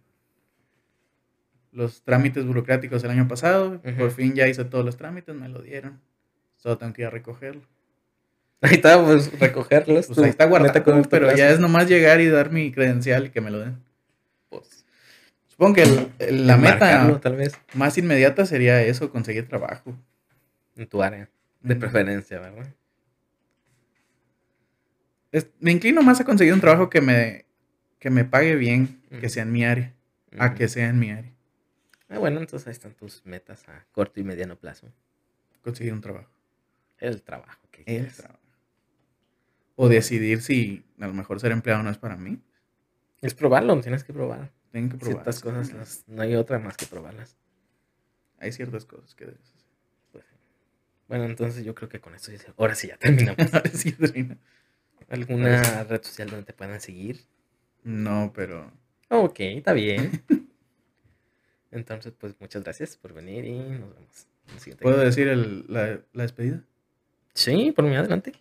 [1.73, 3.81] los trámites burocráticos el año pasado.
[3.99, 6.01] Por fin ya hice todos los trámites, me lo dieron.
[6.57, 7.63] Solo tengo que ir a recogerlo.
[8.63, 10.07] Ahí está, pues recogerlos.
[10.07, 10.73] Pues ahí está guardado,
[11.11, 11.37] pero plazo.
[11.37, 13.77] ya es nomás llegar y dar mi credencial y que me lo den.
[15.55, 19.97] Supongo que el- el- la meta tal vez más inmediata sería eso, conseguir trabajo.
[20.77, 21.29] en tu área
[21.61, 22.67] de preferencia, ¿verdad?
[25.31, 27.45] Es- me inclino más a conseguir un trabajo que me,
[28.01, 29.95] que me pague bien, que sea en mi área,
[30.39, 31.33] a que sea en mi área.
[32.09, 34.89] Ah, bueno, entonces ahí están tus metas a corto y mediano plazo.
[35.63, 36.31] Conseguir un trabajo.
[36.99, 38.41] El trabajo que El trabajo.
[39.77, 42.41] O decidir si a lo mejor ser empleado no es para mí.
[43.23, 44.51] Es probarlo, tienes que probar.
[44.75, 45.23] Tengo que probar.
[45.23, 47.37] Ciertas cosas, las- no hay otra más que probarlas.
[48.39, 49.63] Hay ciertas cosas que debes hacer.
[50.11, 50.25] Pues,
[51.07, 53.39] bueno, entonces yo creo que con esto ya ahora sí ya terminamos.
[53.55, 54.37] Ahora sí, termina.
[55.09, 57.21] ¿Alguna red social donde te puedan seguir?
[57.85, 58.73] No, pero
[59.11, 60.25] Ok, está bien.
[61.71, 64.27] Entonces, pues muchas gracias por venir y nos vemos.
[64.81, 66.65] ¿puedo decir el- la, la despedida?
[67.33, 68.33] Sí, por mí adelante.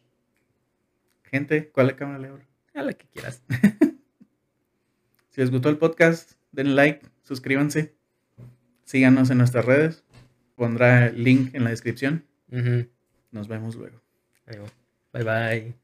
[1.25, 2.43] Gente, ¿cuál cámara le abro?
[2.73, 3.43] A la que quieras.
[5.33, 7.95] Si les gustó el podcast, denle like, suscríbanse,
[8.83, 10.03] síganos en nuestras redes.
[10.55, 12.23] Pondrá el link en la descripción.
[13.31, 13.99] Nos vemos luego.
[14.45, 14.69] Adiós.
[15.11, 15.82] Bye bye.